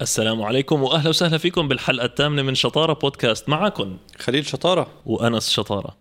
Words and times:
السلام 0.00 0.42
عليكم 0.42 0.82
وأهلا 0.82 1.08
وسهلا 1.08 1.38
فيكم 1.38 1.68
بالحلقة 1.68 2.04
الثامنة 2.04 2.42
من 2.42 2.54
شطارة 2.54 2.92
بودكاست. 2.92 3.48
معكم 3.48 3.96
خليل 4.18 4.46
شطارة. 4.46 4.86
وأنس 5.06 5.50
شطارة. 5.50 5.96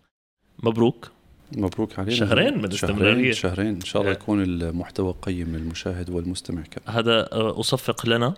مبروك. 0.63 1.11
مبروك 1.57 1.99
علينا. 1.99 2.15
شهرين 2.15 2.57
من 2.57 2.65
الاستمرارية. 2.65 3.31
شهرين, 3.31 3.33
شهرين. 3.33 3.75
إن 3.75 3.81
شاء 3.81 4.01
الله 4.01 4.11
إيه. 4.11 4.17
يكون 4.17 4.43
المحتوى 4.43 5.15
قيم 5.21 5.55
للمشاهد 5.55 6.09
والمستمع 6.09 6.61
كمان. 6.61 6.97
هذا 6.97 7.33
آه، 7.33 7.59
أصفق 7.59 8.05
لنا 8.05 8.33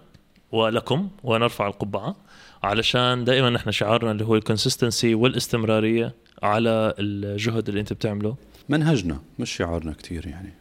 ولكم 0.51 1.09
ونرفع 1.23 1.67
القبعة 1.67 2.15
علشان 2.63 3.23
دائما 3.23 3.49
نحن 3.49 3.71
شعارنا 3.71 4.11
اللي 4.11 4.25
هو 4.25 4.35
الكونسستنسي 4.35 5.15
والاستمرارية 5.15 6.13
على 6.43 6.93
الجهد 6.99 7.67
اللي 7.69 7.81
أنت 7.81 7.93
بتعمله. 7.93 8.35
منهجنا 8.69 9.21
مش 9.39 9.51
شعارنا 9.51 9.93
كتير 9.93 10.27
يعني. 10.27 10.53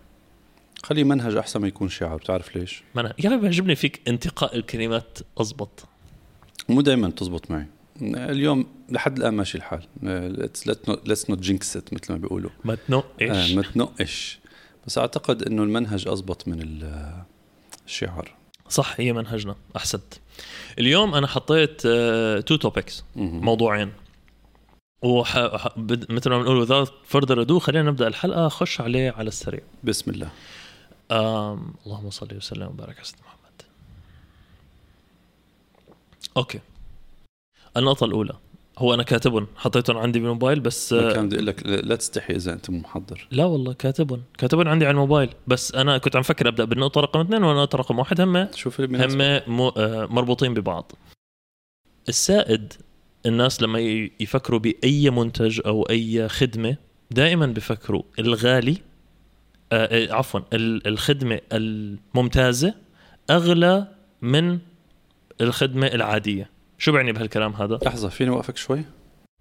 خلي 0.84 1.04
منهج 1.04 1.36
أحسن 1.36 1.60
ما 1.60 1.68
يكون 1.68 1.88
شعار 1.88 2.16
بتعرف 2.16 2.56
ليش؟ 2.56 2.82
ما 2.94 3.00
أنا 3.00 3.14
يعني 3.18 3.36
بيعجبني 3.36 3.74
فيك 3.74 4.00
انتقاء 4.08 4.56
الكلمات 4.56 5.18
اضبط 5.38 5.84
مو 6.68 6.80
دائما 6.80 7.10
تزبط 7.10 7.50
معي. 7.50 7.66
اليوم 8.02 8.66
لحد 8.90 9.16
الآن 9.18 9.34
ماشي 9.34 9.58
الحال. 9.58 9.82
let's 11.06 11.30
not 11.30 11.38
jinx 11.40 11.76
مثل 11.76 12.12
ما 12.12 12.16
بيقولوا. 12.18 12.50
ما 12.64 12.72
آه 12.72 12.78
تنقش 12.88 13.52
ما 13.52 13.62
تنقش. 13.62 14.38
بس 14.86 14.98
أعتقد 14.98 15.42
إنه 15.42 15.62
المنهج 15.62 16.08
اضبط 16.08 16.48
من 16.48 16.62
ال- 16.62 17.22
الشعار 17.86 18.34
صح 18.68 18.94
هي 19.00 19.12
منهجنا. 19.12 19.54
أحسنت. 19.76 20.14
اليوم 20.78 21.14
أنا 21.14 21.26
حطيت 21.26 21.80
two 22.46 22.56
topics 22.56 23.04
مهم. 23.16 23.40
موضوعين. 23.44 23.92
وح... 25.02 25.36
مثل 26.08 26.30
ما 26.30 26.38
بنقول 26.38 26.66
without 26.66 26.88
further 27.16 27.46
ado 27.46 27.52
خلينا 27.58 27.90
نبدأ 27.90 28.08
الحلقة 28.08 28.48
خش 28.48 28.80
عليه 28.80 29.10
على 29.10 29.28
السريع. 29.28 29.60
بسم 29.84 30.10
الله. 30.10 30.28
اللهم 31.12 32.10
صل 32.10 32.36
وسلم 32.36 32.66
وبارك 32.66 32.96
على 32.96 33.04
سيدنا 33.04 33.22
محمد. 33.24 33.62
أوكي. 36.36 36.60
النقطة 37.76 38.04
الأولى. 38.04 38.34
هو 38.78 38.94
أنا 38.94 39.02
كاتبهم 39.02 39.46
حطيتهم 39.56 39.98
عندي 39.98 40.18
بالموبايل 40.18 40.60
بس 40.60 40.94
كان 40.94 41.26
بدي 41.26 41.36
أقول 41.36 41.46
لك 41.46 41.66
لا 41.66 41.96
تستحي 41.96 42.36
إذا 42.36 42.52
أنت 42.52 42.70
مو 42.70 42.78
محضر. 42.78 43.28
لا 43.30 43.44
والله 43.44 43.72
كاتبهم 43.72 44.22
كاتبهم 44.38 44.68
عندي 44.68 44.84
على 44.84 44.92
الموبايل. 44.92 45.30
بس 45.46 45.74
أنا 45.74 45.98
كنت 45.98 46.16
عم 46.16 46.22
فكر 46.22 46.48
أبدأ 46.48 46.64
بالنقطة 46.64 47.00
رقم 47.00 47.20
اثنين 47.20 47.44
والنقطة 47.44 47.78
رقم 47.78 47.98
واحد. 47.98 48.20
هم 48.20 48.48
شوف. 48.54 48.80
هم 48.80 49.60
آه، 49.60 50.06
مربوطين 50.06 50.54
ببعض. 50.54 50.92
السائد 52.08 52.72
الناس 53.26 53.62
لما 53.62 53.80
يفكروا 54.20 54.58
بأي 54.58 55.10
منتج 55.10 55.60
أو 55.66 55.82
أي 55.82 56.28
خدمة 56.28 56.76
دائما 57.10 57.46
بفكروا 57.46 58.02
الغالي 58.18 58.76
عفوا 59.72 60.40
ال- 60.52 60.86
الخدمة 60.86 61.40
الممتازة 61.52 62.74
أغلى 63.30 63.88
من 64.22 64.58
الخدمة 65.40 65.86
العادية. 65.86 66.50
شو 66.78 66.92
بعني 66.92 67.12
بهالكلام 67.12 67.52
هذا؟ 67.52 67.78
لحظة 67.82 68.08
فيني 68.08 68.30
أوقفك 68.30 68.56
شوي؟ 68.56 68.82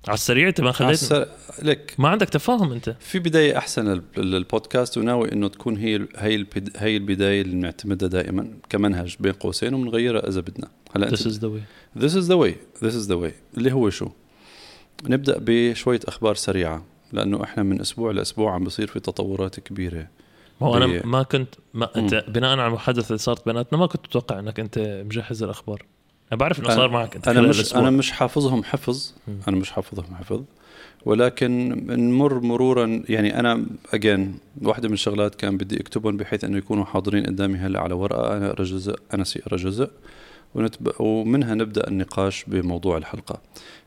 على 0.08 0.14
السريع 0.14 0.48
أنت 0.48 0.62
ما 0.62 0.72
خليت 0.72 0.90
عالسر... 0.90 1.28
لك 1.62 1.96
ما 1.98 2.10
عندك 2.10 2.30
تفاهم 2.30 2.72
أنت. 2.72 2.96
في 3.00 3.20
بداية 3.20 3.58
أحسن 3.58 3.88
لل- 3.94 4.02
للبودكاست 4.18 4.98
وناوي 4.98 5.32
إنه 5.32 5.48
تكون 5.48 5.78
هي 5.78 6.08
هي 6.16 6.36
البد- 6.36 6.72
هي 6.78 6.98
البداية 6.98 7.42
اللي 7.42 7.56
بنعتمدها 7.56 8.10
دائما 8.10 8.54
كمنهج 8.70 9.16
بين 9.20 9.32
قوسين 9.34 9.74
وبنغيرها 9.74 10.28
إذا 10.28 10.42
بدنا. 10.42 10.68
هلا 10.96 11.10
This 11.10 11.20
is 11.20 11.38
the 11.40 11.50
way. 11.50 11.64
This 12.04 12.12
is 12.14 12.28
the 12.28 12.38
way. 12.38 12.54
This 12.86 12.94
is 12.94 13.08
the 13.10 13.18
way. 13.24 13.58
اللي 13.58 13.72
هو 13.72 13.90
شو؟ 13.90 14.10
نبدأ 15.04 15.36
بشوية 15.40 16.00
أخبار 16.08 16.36
سريعة. 16.36 16.86
لأنه 17.14 17.44
إحنا 17.44 17.64
من 17.64 17.82
أسبوع 17.82 18.12
لأسبوع 18.12 18.54
عم 18.54 18.64
بصير 18.64 18.88
في 18.88 19.00
تطورات 19.00 19.60
كبيرة. 19.60 20.08
ما 20.62 20.68
هو 20.68 20.78
أنا 20.78 21.06
ما 21.06 21.24
كنت 21.24 21.56
ما 21.74 21.90
أنت 21.96 22.26
بناء 22.28 22.52
على 22.52 22.68
المحادثة 22.68 23.08
اللي 23.08 23.18
صارت 23.18 23.46
بيناتنا 23.46 23.80
ما 23.80 23.86
كنت 23.86 24.06
متوقع 24.08 24.40
إنك 24.40 24.60
أنت 24.60 25.04
مجهز 25.06 25.44
الأخبار. 25.44 25.86
أنا 26.32 26.40
بعرف 26.40 26.60
إنه 26.60 26.70
صار 26.70 26.90
معك 26.90 27.16
أنت 27.16 27.26
خلال 27.26 27.50
مش 27.50 27.60
الأسبوع. 27.60 27.82
أنا 27.82 27.90
مش 27.90 28.12
حافظهم 28.12 28.64
حفظ. 28.64 29.14
أنا 29.48 29.58
مش 29.58 29.72
حافظهم 29.72 30.16
حفظ. 30.16 30.44
ولكن 31.06 31.70
نمر 31.88 32.40
مرورا 32.40 33.04
يعني 33.10 33.40
أنا 33.40 33.66
اجين 33.94 34.38
واحدة 34.62 34.88
من 34.88 34.94
الشغلات 34.94 35.36
كان 35.36 35.58
بدي 35.58 35.82
أكتبهم 35.82 36.18
بحيث 36.18 36.44
إنه 36.44 36.58
يكونوا 36.58 36.86
حاضرين 36.86 37.26
قدامي 37.26 37.58
هلأ 37.58 37.80
على 37.80 37.94
ورقة. 37.94 38.38
أنا 38.38 38.50
أقرأ 38.50 38.64
جزء 38.64 38.96
أنا 39.14 39.24
أقرأ 39.36 39.58
جزء. 39.58 39.90
ونتب... 40.56 40.92
ومنها 41.00 41.56
نبدأ 41.56 41.88
النقاش 41.88 42.44
بموضوع 42.48 42.98
الحلقة. 42.98 43.42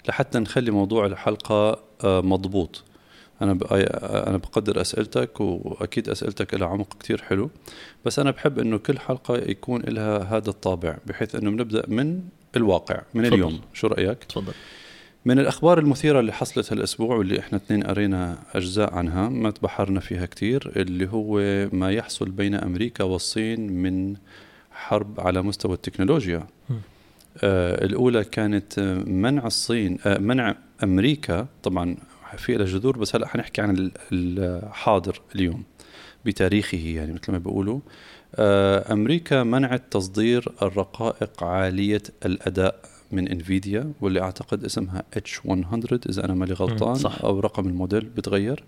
لحتى 0.08 0.38
نخلي 0.38 0.70
موضوع 0.70 1.06
الحلقة 1.06 1.80
آه، 2.04 2.20
مضبوط. 2.20 2.82
أنا. 3.42 3.58
أنا 4.28 4.36
بقدر 4.36 4.80
أسئلتك 4.80 5.40
وأكيد 5.40 6.08
أسئلتك 6.08 6.54
لها 6.54 6.68
عمق 6.68 6.98
كتير 7.00 7.22
حلو 7.22 7.50
بس 8.04 8.18
أنا 8.18 8.30
بحب 8.30 8.58
إنه 8.58 8.78
كل 8.78 8.98
حلقة 8.98 9.36
يكون 9.36 9.82
لها 9.82 10.18
هذا 10.18 10.50
الطابع 10.50 10.96
بحيث 11.06 11.34
إنه 11.34 11.50
بنبدأ 11.50 11.84
من 11.88 12.20
الواقع 12.56 13.02
من 13.14 13.22
تفضل. 13.22 13.34
اليوم 13.34 13.60
شو 13.72 13.86
رأيك 13.86 14.24
تفضل 14.24 14.52
من 15.24 15.38
الأخبار 15.38 15.78
المثيرة 15.78 16.20
اللي 16.20 16.32
حصلت 16.32 16.72
هالأسبوع 16.72 17.16
واللي 17.16 17.38
إحنا 17.38 17.58
اثنين 17.58 17.82
قرينا 17.82 18.38
أجزاء 18.54 18.94
عنها 18.94 19.28
ما 19.28 19.50
تبحرنا 19.50 20.00
فيها 20.00 20.26
كتير 20.26 20.72
اللي 20.76 21.08
هو 21.08 21.38
ما 21.72 21.92
يحصل 21.92 22.30
بين 22.30 22.54
أمريكا 22.54 23.04
والصين 23.04 23.72
من 23.72 24.16
حرب 24.70 25.20
على 25.20 25.42
مستوى 25.42 25.74
التكنولوجيا. 25.74 26.46
آه 27.42 27.84
الأولى 27.84 28.24
كانت 28.24 28.80
منع 29.06 29.46
الصين 29.46 29.98
آه 30.06 30.18
منع 30.18 30.54
أمريكا 30.82 31.46
طبعا 31.62 31.96
في 32.36 32.54
لها 32.54 32.66
جذور 32.66 32.98
بس 32.98 33.16
هلأ 33.16 33.28
حنحكي 33.28 33.60
عن 33.62 33.70
ال- 33.70 33.90
الحاضر 34.12 35.20
اليوم 35.34 35.62
بتاريخه 36.24 36.78
يعني 36.78 37.12
مثل 37.12 37.32
ما 37.32 37.38
بيقولوا. 37.38 37.80
آه، 38.34 38.92
أمريكا 38.92 39.42
منعت 39.42 39.82
تصدير 39.90 40.48
الرقائق 40.62 41.44
عالية 41.44 42.02
الأداء 42.26 42.80
من 43.12 43.28
انفيديا 43.28 43.92
واللي 44.00 44.20
أعتقد 44.20 44.64
اسمها 44.64 45.02
H100 45.18 45.98
إذا 46.08 46.24
أنا 46.24 46.34
مالي 46.34 46.54
غلطان 46.54 46.94
صح. 46.94 47.24
أو 47.24 47.40
رقم 47.40 47.66
الموديل 47.68 48.04
بتغير 48.04 48.64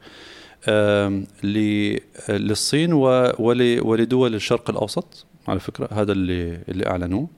للصين 2.28 2.92
ولدول 2.92 4.34
الشرق 4.34 4.70
الأوسط 4.70 5.26
على 5.48 5.60
فكرة 5.60 5.88
هذا 5.92 6.12
اللي 6.12 6.62
اللي 6.68 6.86
أعلنوه 6.86 7.28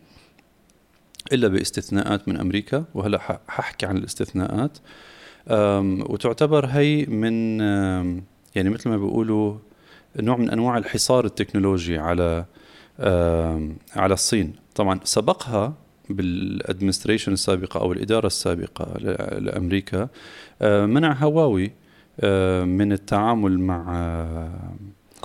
إلا 1.33 1.49
باستثناءات 1.49 2.29
من 2.29 2.37
أمريكا. 2.37 2.85
وهلأ 2.95 3.41
ححكي 3.49 3.87
عن 3.87 3.97
الاستثناءات. 3.97 4.79
وتعتبر 6.11 6.67
هي 6.67 7.07
من 7.07 7.61
يعني 8.55 8.71
مثل 8.71 8.91
ما 8.91 8.97
بيقولوا 8.97 9.55
نوع 10.17 10.37
من 10.37 10.51
أنواع 10.51 10.79
الحصار 10.79 11.25
التكنولوجي 11.25 11.99
على 11.99 12.45
على 13.97 14.15
الصين. 14.15 14.53
طبعا 14.75 15.01
سبقها 15.05 15.75
بال 16.11 16.26
administration 16.26 17.33
السابقة 17.33 17.81
أو 17.81 17.93
الإدارة 17.93 18.27
السابقة 18.27 18.99
لأمريكا 19.39 20.09
منع 20.63 21.13
هواوي 21.13 21.73
من 22.65 22.93
التعامل 22.93 23.61
مع 23.61 24.09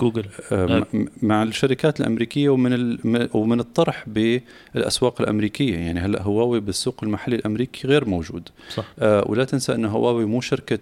جوجل. 0.00 0.24
آه، 0.52 0.86
م- 0.92 1.06
مع 1.22 1.42
الشركات 1.42 2.00
الأمريكية 2.00 2.48
ومن 2.48 2.98
ومن 3.34 3.60
الطرح 3.60 4.04
بالأسواق 4.08 5.20
الأمريكية. 5.20 5.74
يعني 5.78 6.00
هلأ 6.00 6.22
هواوي 6.22 6.60
بالسوق 6.60 7.04
المحلي 7.04 7.36
الأمريكي 7.36 7.88
غير 7.88 8.08
موجود. 8.08 8.48
صح. 8.74 8.84
آه، 8.98 9.24
ولا 9.28 9.44
تنسى 9.44 9.74
أن 9.74 9.84
هواوي 9.84 10.24
مو 10.24 10.40
شركة 10.40 10.78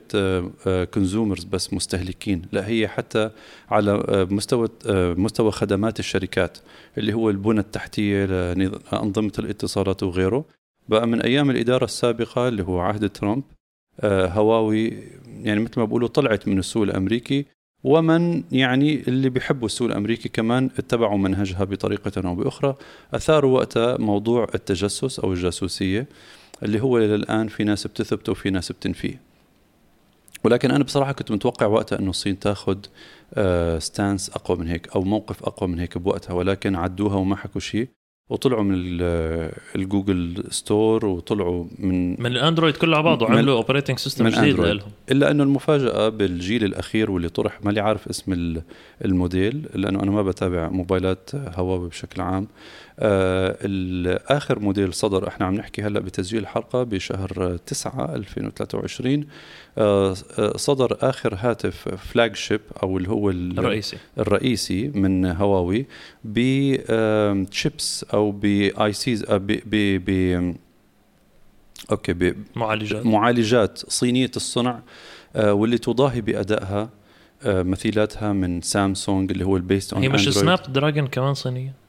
consumers 0.84 1.44
بس 1.44 1.74
مستهلكين. 1.74 2.42
لا 2.52 2.68
هي 2.68 2.88
حتى 2.88 3.30
على 3.70 3.90
آه، 4.08 4.24
مستوى 4.30 4.68
آه، 4.86 5.14
مستوى 5.14 5.50
خدمات 5.52 5.98
الشركات 6.00 6.58
اللي 6.98 7.12
هو 7.14 7.30
البنى 7.30 7.60
التحتية 7.60 8.24
لانظمه 8.24 9.32
الاتصالات 9.38 10.02
وغيره. 10.02 10.44
بقى 10.88 11.06
من 11.06 11.20
أيام 11.22 11.50
الإدارة 11.50 11.84
السابقة 11.84 12.48
اللي 12.48 12.62
هو 12.62 12.80
عهد 12.80 13.08
ترامب 13.10 13.42
آه، 14.00 14.26
هواوي 14.26 14.92
يعني 15.42 15.60
مثل 15.60 15.72
ما 15.80 15.84
بقولوا 15.84 16.08
طلعت 16.08 16.48
من 16.48 16.58
السوق 16.58 16.82
الأمريكي. 16.82 17.46
ومن 17.84 18.42
يعني 18.52 18.94
اللي 19.08 19.28
بيحبوا 19.28 19.66
السوق 19.66 19.88
الأمريكي 19.88 20.28
كمان 20.28 20.70
اتبعوا 20.78 21.18
منهجها 21.18 21.64
بطريقة 21.64 22.28
أو 22.28 22.34
بأخرى. 22.34 22.74
أثاروا 23.14 23.54
وقتها 23.54 23.96
موضوع 23.96 24.46
التجسس 24.54 25.20
أو 25.20 25.32
الجاسوسية 25.32 26.06
اللي 26.62 26.80
هو 26.82 26.98
للان 26.98 27.48
في 27.48 27.64
ناس 27.64 27.86
بتثبته 27.86 28.32
وفي 28.32 28.50
ناس 28.50 28.72
بتنفيه 28.72 29.20
ولكن 30.44 30.70
أنا 30.70 30.84
بصراحة 30.84 31.12
كنت 31.12 31.32
متوقع 31.32 31.66
وقتها 31.66 31.98
انه 31.98 32.10
الصين 32.10 32.38
تاخذ 32.38 32.78
ستانس 33.78 34.30
أقوى 34.30 34.56
من 34.58 34.68
هيك 34.68 34.88
أو 34.96 35.02
موقف 35.02 35.42
أقوى 35.42 35.68
من 35.68 35.80
هيك 35.80 35.98
بوقتها 35.98 36.34
ولكن 36.34 36.74
عدوها 36.74 37.16
وما 37.16 37.36
حكوا 37.36 37.60
شيء. 37.60 37.88
وطلعوا 38.30 38.62
من 38.62 38.74
ال- 38.74 39.52
ال 39.76 39.86
Google 39.86 40.44
Store 40.50 41.06
وطلعوا 41.06 41.64
من 41.78 42.20
من 42.20 42.26
الأندرويد 42.26 42.76
كله 42.76 42.96
على 42.96 43.04
بعضه 43.04 43.26
عملوا 43.26 43.56
operating 43.56 43.98
system 43.98 44.28
جديد. 44.28 44.60
لهم 44.60 44.90
إلا 45.10 45.30
أنه 45.30 45.42
المفاجأة 45.42 46.08
بالجيل 46.08 46.64
الأخير 46.64 47.10
واللي 47.10 47.28
طرح 47.28 47.64
مالي 47.64 47.80
عارف 47.80 48.08
اسم 48.08 48.32
ال- 48.32 48.62
الموديل 49.04 49.66
لأنه 49.74 50.02
أنا 50.02 50.10
ما 50.10 50.22
بتابع 50.22 50.68
موبايلات 50.68 51.30
هواوي 51.34 51.88
بشكل 51.88 52.22
عام 52.22 52.46
اخر 52.98 54.58
موديل 54.58 54.94
صدر 54.94 55.28
إحنا 55.28 55.46
عم 55.46 55.54
نحكي 55.54 55.82
هلأ 55.82 56.00
بتسجيل 56.00 56.40
الحلقة 56.42 56.82
بشهر 56.82 57.56
9 57.66 58.14
2023 58.14 59.26
آه 59.78 60.14
آه، 60.38 60.56
صدر 60.56 60.96
آخر 61.00 61.34
هاتف 61.38 61.88
flagship 61.88 62.60
أو 62.82 62.98
اللي 62.98 63.08
هو 63.08 63.30
ال- 63.30 63.58
الرئيسي. 63.58 63.96
الرئيسي 64.18 64.88
من 64.88 65.26
هواوي 65.26 65.86
بشيبس 66.24 68.04
أو 68.14 69.24
ب 69.30 70.54
ICs 71.90 72.07
ب 72.07 72.12
okay 72.12 72.34
معالجات. 72.56 73.02
بمعالجات 73.02 73.78
صينية 73.90 74.30
الصنع 74.36 74.80
آه، 75.36 75.52
واللي 75.52 75.78
تضاهي 75.78 76.20
بأدائها 76.20 76.90
آه، 77.42 77.62
مثيلاتها 77.62 78.32
من 78.32 78.60
سامسونج 78.60 79.30
اللي 79.32 79.44
هو 79.44 79.56
ال 79.56 79.63
best 79.63 79.92
one 79.92 80.02
هي 80.02 80.08
مش 80.08 80.28
سناب 80.28 80.58
دراجون 80.72 81.06
كمان 81.06 81.34
صينية؟ 81.34 81.83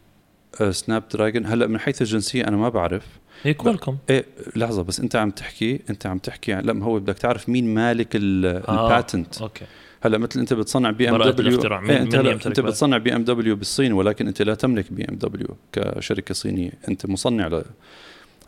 سناب 0.71 1.03
دراجون 1.13 1.45
هلا 1.45 1.67
من 1.67 1.79
حيث 1.79 2.01
الجنسية 2.01 2.43
أنا 2.47 2.57
ما 2.57 2.69
بعرف. 2.69 3.03
هي 3.43 3.53
Qualcomm 3.53 3.97
إيه 4.09 4.25
لحظة 4.55 4.83
بس 4.83 4.99
أنت 4.99 5.15
عم 5.15 5.29
تحكي 5.31 5.79
أنت 5.89 6.05
عم 6.05 6.17
تحكي 6.17 6.53
لا 6.53 6.73
ما 6.73 6.85
هو 6.85 6.99
بدك 6.99 7.17
تعرف 7.17 7.49
مين 7.49 7.73
مالك 7.73 8.07
ال- 8.15 8.45
آه. 8.45 8.83
ال 8.85 8.93
patent 8.93 9.41
okay. 9.41 9.65
هلا 10.01 10.17
مثل 10.17 10.39
أنت 10.39 10.53
بتصنع 10.53 10.91
BMW 10.91 11.61
أنت 12.01 12.15
هلا 12.15 12.31
أنت؟ 12.31 12.59
بتصنع 12.59 12.97
BMW 12.97 13.55
بالصين 13.55 13.93
ولكن 13.93 14.27
أنت 14.27 14.41
لا 14.41 14.55
تملك 14.55 14.93
BMW 14.93 15.47
كشركة 15.71 16.33
صينية. 16.33 16.71
أنت 16.89 17.05
مصنع 17.05 17.47
ل... 17.47 17.63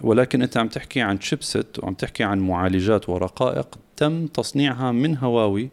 ولكن 0.01 0.41
أنت 0.41 0.57
عم 0.57 0.67
تحكي 0.67 1.01
عن 1.01 1.21
chipset 1.21 1.79
وعم 1.83 1.93
تحكي 1.93 2.23
عن 2.23 2.39
معالجات 2.39 3.09
ورقائق 3.09 3.67
تم 3.97 4.27
تصنيعها 4.27 4.91
من 4.91 5.17
هواوي 5.17 5.69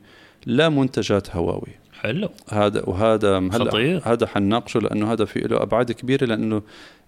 لا 0.46 0.68
منتجات 0.68 1.36
هواوي. 1.36 1.68
حلو 2.04 2.28
هذا 2.50 2.82
وهذا 2.88 3.38
هلا. 3.38 4.00
هذا 4.04 4.26
حنناقشه 4.26 4.80
لأنه 4.80 5.12
هذا 5.12 5.24
في 5.24 5.40
له 5.40 5.62
أبعاد 5.62 5.92
كبيرة 5.92 6.24
لأنه 6.24 6.62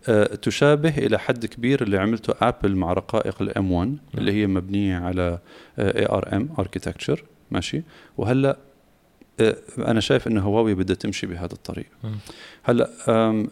آه، 0.08 0.24
تشابه 0.24 0.98
إلى 0.98 1.18
حد 1.18 1.46
كبير 1.46 1.82
اللي 1.82 1.98
عملته 1.98 2.34
ابل 2.40 2.76
مع 2.76 2.92
رقائق 2.92 3.42
ال 3.42 3.57
M 3.57 3.72
1 3.72 3.96
اللي 4.18 4.32
هي 4.32 4.46
مبنية 4.46 4.96
على 4.96 5.38
ARM 5.78 6.48
architecture 6.58 7.24
ماشي؟ 7.50 7.82
وهلا 8.16 8.56
آه، 9.40 9.56
أنا 9.78 10.00
شايف 10.00 10.26
إنه 10.26 10.40
هواوي 10.40 10.74
بدها 10.74 10.96
تمشي 10.96 11.26
بهذا 11.26 11.52
الطريق. 11.52 11.86
مم. 12.04 12.16
هلا 12.62 12.90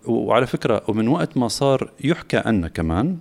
وعلى 0.07 0.47
فكرة 0.47 0.83
ومن 0.89 1.09
وقت 1.09 1.37
ما 1.37 1.49
صار 1.49 1.91
يحكى 2.05 2.37
عنا 2.37 2.69
كمان 2.69 3.19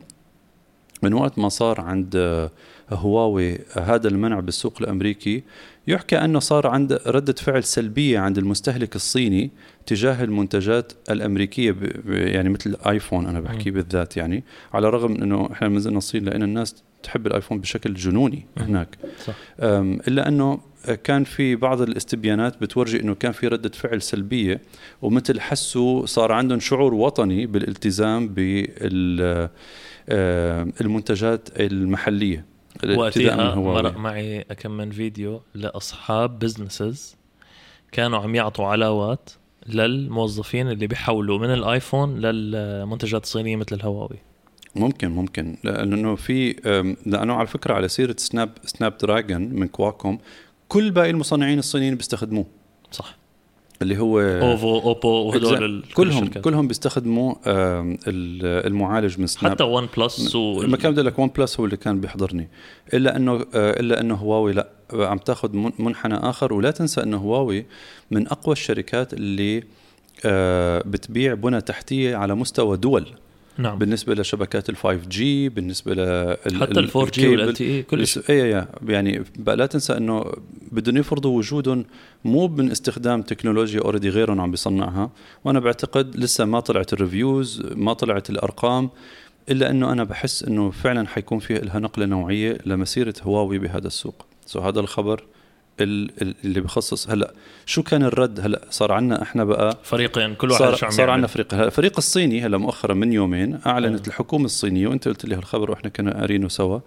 من 1.04 1.14
وقت 1.14 1.40
ما 1.40 1.50
صار 1.50 1.81
عند 1.81 2.16
آه، 2.16 2.52
هواوي 2.89 3.59
هذا 3.74 4.07
المنع 4.07 4.39
بالسوق 4.39 4.74
الأمريكي. 4.81 5.44
يحكى 5.88 6.15
أنه 6.15 6.39
صار 6.39 6.68
عند 6.68 7.00
ردة 7.07 7.33
فعل 7.33 7.63
سلبية 7.63 8.19
عند 8.19 8.38
المستهلك 8.38 8.95
الصيني 8.95 9.51
تجاه 9.85 10.24
المنتجات 10.24 10.94
الأمريكية 11.09 11.75
يعني 12.07 12.50
مثل 12.50 12.69
الآيفون 12.69 13.25
أنا 13.25 13.39
بحكي 13.39 13.69
مم. 13.71 13.75
بالذات 13.75 14.18
يعني. 14.18 14.44
على 14.74 14.88
الرغم 14.88 15.15
أنه 15.15 15.50
إحنا 15.51 15.69
من 15.69 15.97
الصين 15.97 16.24
لأن 16.25 16.44
الناس 16.44 16.83
تحب 17.03 17.27
الآيفون 17.27 17.59
بشكل 17.59 17.94
جنوني. 17.94 18.45
هناك. 18.57 18.97
صح. 19.25 19.33
إلا 20.07 20.27
أنه 20.27 20.59
كان 21.03 21.24
في 21.24 21.56
بعض 21.56 21.81
الاستبيانات 21.81 22.62
بتورجي 22.62 23.01
أنه 23.01 23.15
كان 23.15 23.31
في 23.31 23.47
ردة 23.47 23.69
فعل 23.69 24.01
سلبية 24.01 24.62
ومثل 25.01 25.39
حسوا 25.39 26.06
صار 26.06 26.31
عندهم 26.31 26.59
شعور 26.59 26.94
وطني 26.94 27.45
بالالتزام 27.45 28.27
بال 28.27 29.50
المنتجات 30.81 31.50
المحلية. 31.59 32.52
وقتها. 32.86 33.56
مرق 33.56 33.98
معي 33.98 34.44
كم 34.44 34.72
من 34.72 34.92
فيديو 34.92 35.42
لأصحاب 35.56 36.40
بزنسز 36.40 37.16
كانوا 37.92 38.20
عم 38.20 38.36
يعطوا 38.36 38.66
علاوات 38.66 39.30
للموظفين 39.68 40.70
اللي 40.70 40.88
بيحولوا 40.88 41.40
من 41.40 41.54
الآيفون 41.54 42.20
للمنتجات 42.20 43.24
الصينية 43.24 43.56
مثل 43.56 43.75
الهواوي. 43.75 44.18
ممكن 44.75 45.10
ممكن. 45.12 45.58
لأنه 45.64 46.16
في 46.16 46.52
لأنه 47.06 47.34
على 47.34 47.48
فكرة 47.48 47.74
على 47.74 47.88
سيرة 47.88 48.16
سناب 48.18 48.50
Snapdragon 48.65 49.42
من 49.42 49.68
Qualcomm 49.68 50.19
كل 50.68 50.92
باقي 50.92 51.10
المصنعين 51.10 51.60
الصينيين 51.60 51.96
بيستخدموه. 51.96 52.46
صح. 52.92 53.16
اللي 53.81 53.98
هو 54.00 54.20
أوفو 54.20 54.80
Oppo 54.80 55.07
وهدول 55.10 55.84
كلهم 55.94 56.24
الشركات. 56.24 56.44
كلهم 56.44 56.68
بيستخدموا 56.68 57.34
المعالج 58.68 59.20
من 59.20 59.28
سناب 59.28 59.52
حتى 59.52 59.64
OnePlus 59.63 60.36
و 60.36 60.62
ما 60.68 60.78
كان 60.78 60.92
بدي 60.92 61.02
لك 61.02 61.20
OnePlus 61.19 61.60
هو 61.60 61.66
اللي 61.66 61.78
كان 61.78 62.02
بيحضرني. 62.02 62.50
إلا 62.94 63.16
إنه 63.16 63.34
آه، 63.34 63.80
إلا 63.80 64.02
إنه 64.02 64.16
هواوي 64.16 64.54
لا. 64.54 64.70
عم 64.94 65.18
تاخذ 65.18 65.56
من- 65.56 65.72
منحنى 65.80 66.16
آخر 66.16 66.54
ولا 66.54 66.72
تنسى 66.72 67.04
إنه 67.04 67.18
هواوي 67.18 67.66
من 68.12 68.28
أقوى 68.28 68.54
الشركات 68.54 69.14
اللي 69.14 69.64
آه، 70.25 70.84
بتبيع 70.86 71.34
بنى 71.34 71.62
تحتية 71.62 72.16
على 72.16 72.36
مستوى 72.36 72.78
دول. 72.78 73.06
نعم. 73.57 73.77
بالنسبة 73.77 74.13
لشبكات 74.15 74.69
ال 74.69 74.75
5G 74.77 75.50
بالنسبة 75.50 75.94
ل 75.94 75.97
حتى 76.61 76.79
ال 76.79 76.89
4 76.95 77.11
جي 77.11 77.27
وال 77.27 77.53
تي 77.53 77.63
اي 77.63 77.83
كل 77.83 78.07
شيء 78.07 78.23
إيه 78.30 78.65
يعني 78.88 79.23
بقى 79.39 79.55
لا 79.57 79.65
تنسى 79.65 79.97
إنه 79.97 80.25
بدهم 80.71 80.97
يفرضوا 80.97 81.38
وجودهم 81.38 81.85
مو 82.25 82.47
من 82.47 82.71
استخدام 82.71 83.21
تكنولوجيا 83.21 83.81
already 83.81 84.10
غيرهم 84.09 84.41
عم 84.41 84.51
بيصنعها. 84.51 85.11
وأنا 85.45 85.59
بعتقد 85.59 86.15
لسه 86.17 86.45
ما 86.45 86.59
طلعت 86.59 86.94
ال 86.94 87.02
reviews 87.02 87.63
ما 87.75 87.94
طلعت 87.94 88.29
الارقام 88.29 88.89
إلا 89.50 89.69
إنه 89.69 89.91
أنا 89.91 90.03
بحس 90.03 90.44
إنه 90.44 90.71
فعلا 90.71 91.07
حيكون 91.07 91.39
في 91.39 91.53
لها 91.53 91.79
نقلة 91.79 92.05
نوعية 92.05 92.57
لمسيرة 92.65 93.13
هواوي 93.23 93.59
بهذا 93.59 93.88
السوق. 93.88 94.25
so 94.45 94.60
هذا 94.59 94.79
الخبر. 94.79 95.13
ال- 95.13 95.19
ال- 95.19 95.32
اللي 95.80 96.62
بخصص 96.62 97.10
هلا 97.10 97.34
شو 97.66 97.84
كان 97.84 98.04
الرد 98.04 98.40
هلا 98.40 98.62
صار 98.70 98.92
عنا 98.92 99.22
إحنا 99.22 99.44
بقى 99.44 99.78
فريقين 99.84 100.36
كل 100.36 100.52
واحد 100.52 100.60
صار, 100.64 100.75
شو 100.75 100.86
عم 100.86 100.92
صار. 100.92 101.10
عندنا 101.10 101.28
فريق 101.28 101.54
هلا 101.54 101.66
الفريق 101.66 101.94
الصيني 101.98 102.46
هلا 102.46 102.58
مؤخرا 102.58 102.94
من 102.94 103.14
يومين 103.14 103.60
أعلنت. 103.66 104.08
الحكومة 104.08 104.46
الصينية 104.46 104.88
وأنت 104.88 105.08
قلت 105.08 105.25
لي 105.25 105.36
هالخبر 105.36 105.72
وإحنا 105.72 105.90
كنا 105.90 106.20
قارينه 106.20 106.48
سوا 106.48 106.80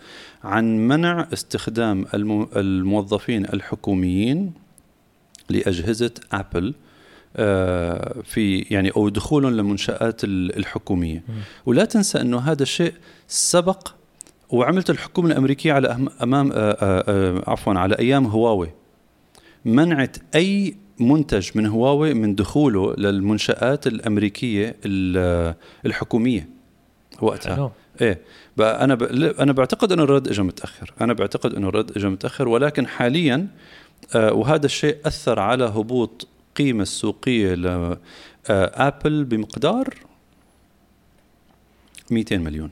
عن 0.44 0.78
منع 0.88 1.28
استخدام 1.32 2.06
الم- 2.14 2.48
الموظفين 2.56 3.44
الحكوميين 3.44 4.52
لأجهزة 5.50 6.10
ابل 6.32 6.74
آه، 7.38 8.22
في 8.24 8.58
يعني 8.58 8.90
أو 8.96 9.08
دخولهم 9.08 9.52
للمنشات 9.52 10.24
ال- 10.24 10.56
الحكومية. 10.58 11.22
ولا 11.66 11.84
تنسى 11.84 12.20
إنه 12.20 12.38
هذا 12.38 12.62
الشيء 12.62 12.92
سبق 13.28 13.88
وعملت 14.50 14.90
الحكومة 14.90 15.28
الأمريكية 15.28 15.72
على 15.72 15.88
امام 16.22 16.52
آه، 16.52 16.54
آه، 16.56 17.04
آه، 17.08 17.42
عفوا 17.50 17.74
على 17.74 17.98
أيام 17.98 18.26
هواوي. 18.26 18.70
منعت 19.64 20.16
أي 20.34 20.76
منتج 21.00 21.50
من 21.54 21.66
هواوي 21.66 22.14
من 22.14 22.34
دخوله 22.34 22.94
للمنشآت 22.94 23.86
الأمريكية 23.86 24.76
ال- 24.84 25.54
الحكومية 25.86 26.48
وقتها. 27.22 27.54
حلو. 27.56 27.70
إيه. 28.00 28.20
بقى 28.56 28.84
أنا 28.84 28.94
ب... 28.94 29.02
أنا 29.40 29.52
بعتقد 29.52 29.92
إنه 29.92 30.02
الرد 30.02 30.28
اجى 30.28 30.42
متأخر. 30.42 30.92
أنا 31.00 31.12
بعتقد 31.12 31.54
إنه 31.54 31.68
الرد 31.68 31.96
اجى 31.96 32.08
متأخر. 32.08 32.48
ولكن 32.48 32.86
حاليا 32.86 33.48
آه 34.14 34.32
وهذا 34.32 34.66
الشيء 34.66 34.96
أثر 35.06 35.38
على 35.40 35.64
هبوط 35.64 36.28
قيمة 36.56 36.82
السوقية 36.82 37.54
لابل 38.48 39.24
بمقدار 39.24 39.94
200 42.10 42.36
مليون. 42.38 42.70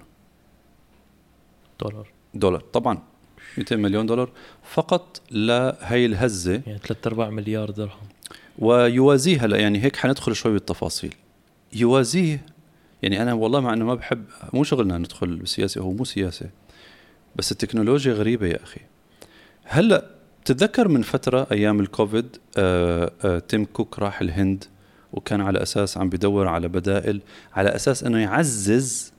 دولار. 1.81 2.09
دولار. 2.35 2.61
طبعا 2.61 2.99
200 3.59 3.77
مليون 3.77 4.07
دولار 4.07 4.31
فقط 4.63 5.21
لهي 5.31 6.07
الهزة. 6.07 6.63
يعني 6.67 6.79
ثلاث 6.79 7.07
أرباع 7.07 7.31
مليار 7.31 7.71
درهم. 7.71 8.09
ويوازيه 8.59 9.45
هلا 9.45 9.57
يعني 9.57 9.85
هيك 9.85 9.97
حندخل 9.97 10.37
شوي 10.37 10.53
بالتفاصيل. 10.53 11.15
يوازيه 11.73 12.47
يعني 13.03 13.23
أنا 13.23 13.33
والله 13.33 13.61
مع 13.61 13.73
إنه 13.73 13.85
ما 13.85 13.95
بحب 13.95 14.25
مو 14.53 14.65
شغلنا 14.65 14.99
ندخل 14.99 15.37
بالسياسة 15.37 15.81
هو 15.81 15.93
مو 15.93 16.05
سياسة. 16.05 16.51
بس 17.37 17.53
التكنولوجيا 17.53 18.13
غريبة 18.13 18.47
يا 18.47 18.63
أخي. 18.63 18.81
هلأ 19.65 20.11
بتتذكر 20.45 20.89
من 20.89 21.03
فترة 21.03 21.47
أيام 21.53 21.81
الكوفيد 21.81 22.37
آه 22.57 23.13
آه 23.25 23.39
تيم 23.39 23.65
كوك 23.65 23.99
راح 23.99 24.21
الهند 24.21 24.65
وكان 25.13 25.41
على 25.41 25.63
أساس 25.63 25.99
عم 25.99 26.09
بدور 26.09 26.49
على 26.49 26.69
بدائل 26.69 27.21
على 27.55 27.69
أساس 27.69 28.05
إنه 28.05 28.19
يعزز 28.19 29.13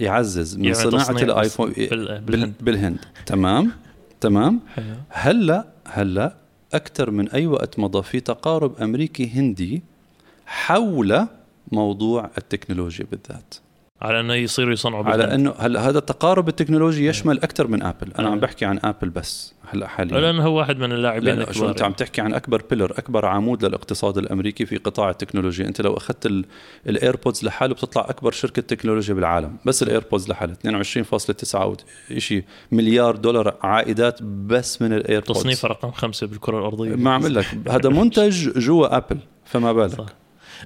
يعزز 0.00 0.56
من 0.56 0.64
يعني 0.64 0.76
صناعة 0.76 1.10
الآيفون 1.10 1.72
بال- 1.72 1.88
بال- 1.88 2.20
بالهند. 2.20 2.54
بالهند. 2.60 2.98
تمام؟ 3.26 3.72
تمام؟ 4.20 4.60
هلا 5.08 5.64
هلا 5.88 6.34
أكثر 6.74 7.10
من 7.10 7.28
أي 7.30 7.46
وقت 7.46 7.78
مضى 7.78 8.02
في 8.02 8.20
تقارب 8.20 8.82
أمريكي 8.82 9.30
هندي 9.30 9.82
حول 10.46 11.26
موضوع 11.72 12.30
التكنولوجيا 12.38 13.06
بالذات. 13.10 13.54
على 14.02 14.20
أنه 14.20 14.34
يصيروا 14.34 14.72
يصنعوا 14.72 15.04
على. 15.04 15.34
أنه 15.34 15.54
هلا 15.58 15.88
هذا 15.88 15.98
التقارب 15.98 16.48
التكنولوجي 16.48 17.06
يشمل 17.06 17.38
أكثر 17.42 17.66
من 17.66 17.82
آبل؟ 17.82 18.12
أنا 18.18 18.28
عم 18.28 18.34
آه. 18.34 18.40
بحكي 18.40 18.64
عن 18.64 18.78
آبل 18.84 19.08
بس 19.10 19.54
هلا 19.70 19.86
حاليا. 19.88 20.20
لأنه 20.20 20.44
هو 20.44 20.58
واحد 20.58 20.76
من 20.78 20.92
اللاعبين 20.92 21.36
شو 21.44 21.50
الكبار. 21.50 21.70
أنت 21.70 21.82
عم 21.82 21.92
تحكي 21.92 22.20
عن 22.20 22.34
أكبر 22.34 22.62
pillar 22.70 22.92
أكبر 22.98 23.26
عمود 23.26 23.64
للاقتصاد 23.64 24.18
الأمريكي 24.18 24.66
في 24.66 24.76
قطاع 24.76 25.10
التكنولوجيا. 25.10 25.66
أنت 25.66 25.80
لو 25.80 25.96
أخذت 25.96 26.26
ال- 26.26 26.44
ال 26.86 26.93
AirPods 26.93 27.44
لحاله 27.44 27.74
بتطلع 27.74 28.06
أكبر 28.08 28.32
شركة 28.32 28.62
تكنولوجيا 28.62 29.14
بالعالم. 29.14 29.56
بس 29.66 29.82
ال 29.82 29.88
AirPods 29.88 30.28
لحالها 30.28 30.54
22.9 30.54 31.54
أو 31.62 31.76
شيء 32.18 32.44
مليار 32.72 33.16
دولار 33.16 33.54
عائدات 33.62 34.22
بس 34.22 34.82
من 34.82 34.92
ال 34.92 34.98
AirPods 34.98 35.38
تصنيف 35.40 35.64
رقم 35.64 35.90
خمسة 35.90 36.26
بالكرة 36.26 36.58
الأرضية. 36.58 36.94
ما 36.94 37.14
عم 37.14 37.26
لك 37.26 37.46
هذا 37.68 37.88
منتج 37.88 38.58
جوا 38.58 38.96
آبل 38.96 39.18
فما 39.44 39.72
بالك. 39.72 39.90
صح. 39.98 40.06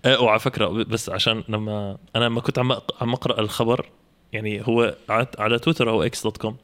آه، 0.05 0.21
وعلى 0.23 0.39
فكرة 0.41 0.67
بس 0.69 1.11
عشان 1.11 1.45
لما 1.49 1.99
أنا 2.17 2.25
لما 2.25 2.41
كنت 2.41 2.59
عم 2.59 2.73
عم 3.01 3.13
أقرأ 3.13 3.41
الخبر 3.41 3.87
يعني 4.33 4.63
هو 4.69 4.95
على- 5.11 5.61
تويتر 5.61 5.91
أو 5.91 6.03
X 6.03 6.23
dot 6.23 6.37
com 6.37 6.57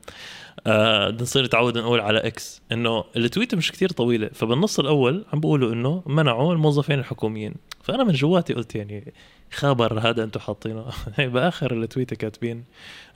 آه 0.67 1.11
بدنا 1.11 1.23
نصير 1.23 1.45
نتعود 1.45 1.79
نقول 1.79 2.01
على 2.01 2.19
X 2.19 2.63
إنه 2.73 3.05
ال 3.17 3.23
tweet 3.23 3.57
مش 3.57 3.73
كتير 3.73 3.89
طويلة 3.89 4.31
فبالنص 4.35 4.79
الأول 4.79 5.25
عم 5.33 5.41
بيقولوا 5.41 5.73
إنه 5.73 6.03
منعوا 6.07 6.53
الموظفين 6.53 6.99
الحكوميين. 6.99 7.55
فأنا 7.83 8.05
من 8.05 8.13
جواتي 8.13 8.55
قلت 8.55 8.75
يعني 8.75 9.13
خبر 9.53 9.99
هذا 10.01 10.25
أنتم 10.25 10.41
حاطينه. 10.41 10.85
بآخر 11.19 11.73
ال 11.73 11.80
tweet 11.80 12.17
كاتبين 12.17 12.65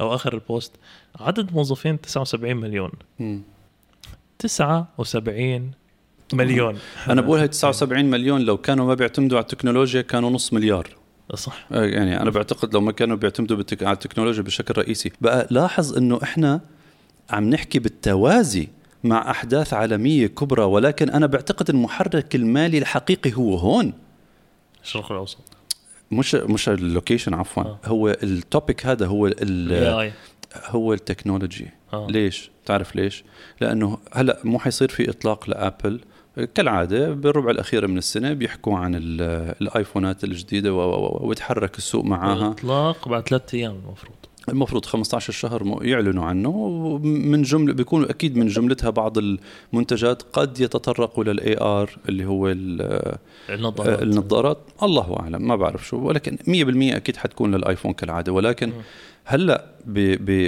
أو 0.00 0.14
آخر 0.14 0.34
ال 0.34 0.42
post 0.42 0.72
عدد 1.20 1.52
موظفين 1.52 2.00
79 2.00 2.56
مليون. 2.56 2.90
مم. 3.18 3.42
79 4.38 5.70
مليون. 6.32 6.78
أنا 7.08 7.20
بقول 7.20 7.38
هي 7.40 7.48
79 7.48 8.04
مليون 8.04 8.40
لو 8.40 8.56
كانوا 8.56 8.86
ما 8.86 8.94
بيعتمدوا 8.94 9.38
على 9.38 9.42
التكنولوجيا 9.42 10.02
كانوا 10.02 10.30
نص 10.30 10.52
مليار. 10.52 10.88
صح. 11.34 11.66
آه، 11.72 11.84
يعني 11.84 12.20
أنا 12.20 12.30
بعتقد 12.30 12.74
لو 12.74 12.80
ما 12.80 12.92
كانوا 12.92 13.16
بيعتمدوا 13.16 13.56
بال 13.56 13.62
tech... 13.62 13.82
على 13.82 13.94
التكنولوجيا 13.94 14.42
بشكل 14.42 14.74
رئيسي. 14.78 15.12
بقى 15.20 15.46
لاحظ 15.50 15.96
إنه 15.96 16.20
إحنا 16.22 16.60
عم 17.30 17.50
نحكي 17.50 17.78
بالتوازي 17.78 18.68
مع 19.04 19.30
أحداث 19.30 19.74
عالمية 19.74 20.26
كبرى 20.26 20.62
ولكن 20.62 21.10
أنا 21.10 21.26
بعتقد 21.26 21.70
المحرك 21.70 22.34
المالي 22.34 22.78
الحقيقي 22.78 23.32
هو 23.34 23.56
هون. 23.56 23.92
الشرق 24.82 25.12
الأوسط. 25.12 25.38
مش 26.10 26.34
مش 26.34 26.68
ال 26.68 26.76
location 26.76 27.34
عفوا. 27.34 27.62
آه. 27.62 27.78
هو 27.84 28.08
ال 28.08 28.21
topic 28.21 28.86
هذا 28.86 29.06
هو 29.06 29.26
ال... 29.26 30.12
هو 30.64 30.92
ال 30.92 30.98
technology. 30.98 31.66
آه. 31.92 32.06
ليش؟ 32.10 32.50
تعرف 32.66 32.96
ليش؟ 32.96 33.24
لأنه 33.60 33.98
هلأ 34.12 34.40
مو 34.44 34.58
حيصير 34.58 34.88
في 34.88 35.10
إطلاق 35.10 35.50
ل 35.50 35.57
Apple. 35.57 36.00
كالعادة 36.54 37.12
بالربع 37.12 37.50
الأخير 37.50 37.86
من 37.86 37.98
السنة 37.98 38.32
بيحكوا 38.32 38.76
عن 38.78 38.94
ال- 38.94 39.54
الآيفونات 39.62 40.24
الجديدة 40.24 40.74
ويتحرك 41.20 41.78
السوق 41.78 42.04
معاها. 42.04 42.50
اطلاق 42.50 43.08
بعد 43.08 43.28
ثلاث 43.28 43.54
أيام 43.54 43.72
المفروض. 43.86 44.14
المفروض 44.48 44.84
15 44.84 45.32
الشهر 45.32 45.78
يعلنوا 45.82 46.24
عنه. 46.24 46.52
من 47.02 47.42
جمله 47.42 47.72
بيكونوا 47.74 48.10
أكيد 48.10 48.36
من 48.36 48.46
جملتها 48.46 48.90
بعض 48.90 49.18
المنتجات 49.18 50.22
قد 50.22 50.60
يتطرقوا 50.60 51.24
لل 51.24 51.56
AR 51.60 51.90
اللي 52.08 52.24
هو 52.24 52.48
ال- 52.48 53.16
النظارات. 53.50 54.02
النظارات. 54.02 54.58
الله 54.82 55.16
أعلم 55.20 55.48
ما 55.48 55.56
بعرف 55.56 55.86
شو. 55.88 55.96
ولكن 55.98 56.38
100% 56.46 56.96
أكيد 56.96 57.16
حتكون 57.16 57.54
للآيفون 57.54 57.92
كالعادة. 57.92 58.32
ولكن. 58.32 58.72
هلأ 59.24 59.66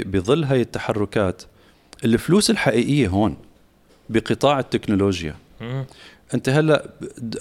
بظل 0.07 0.45
هاي 0.45 0.61
التحركات 0.61 1.43
الفلوس 2.05 2.51
الحقيقية 2.51 3.09
هون 3.09 3.37
بقطاع 4.11 4.59
التكنولوجيا. 4.59 5.35
أنت 6.35 6.49
هلا 6.49 6.91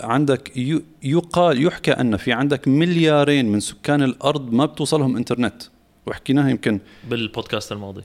عندك 0.02 0.58
يقال 1.04 1.66
يحكى 1.66 1.92
أن 1.92 2.18
في 2.18 2.34
عندك 2.34 2.68
مليارين 2.68 3.52
من 3.52 3.60
سكان 3.60 4.04
الأرض 4.04 4.54
ما 4.54 4.66
بتوصلهم 4.66 5.18
إنترنت. 5.18 5.64
وحكيناها 6.06 6.50
يمكن 6.50 6.80
بالبودكاست 7.10 7.72
الماضي. 7.72 8.02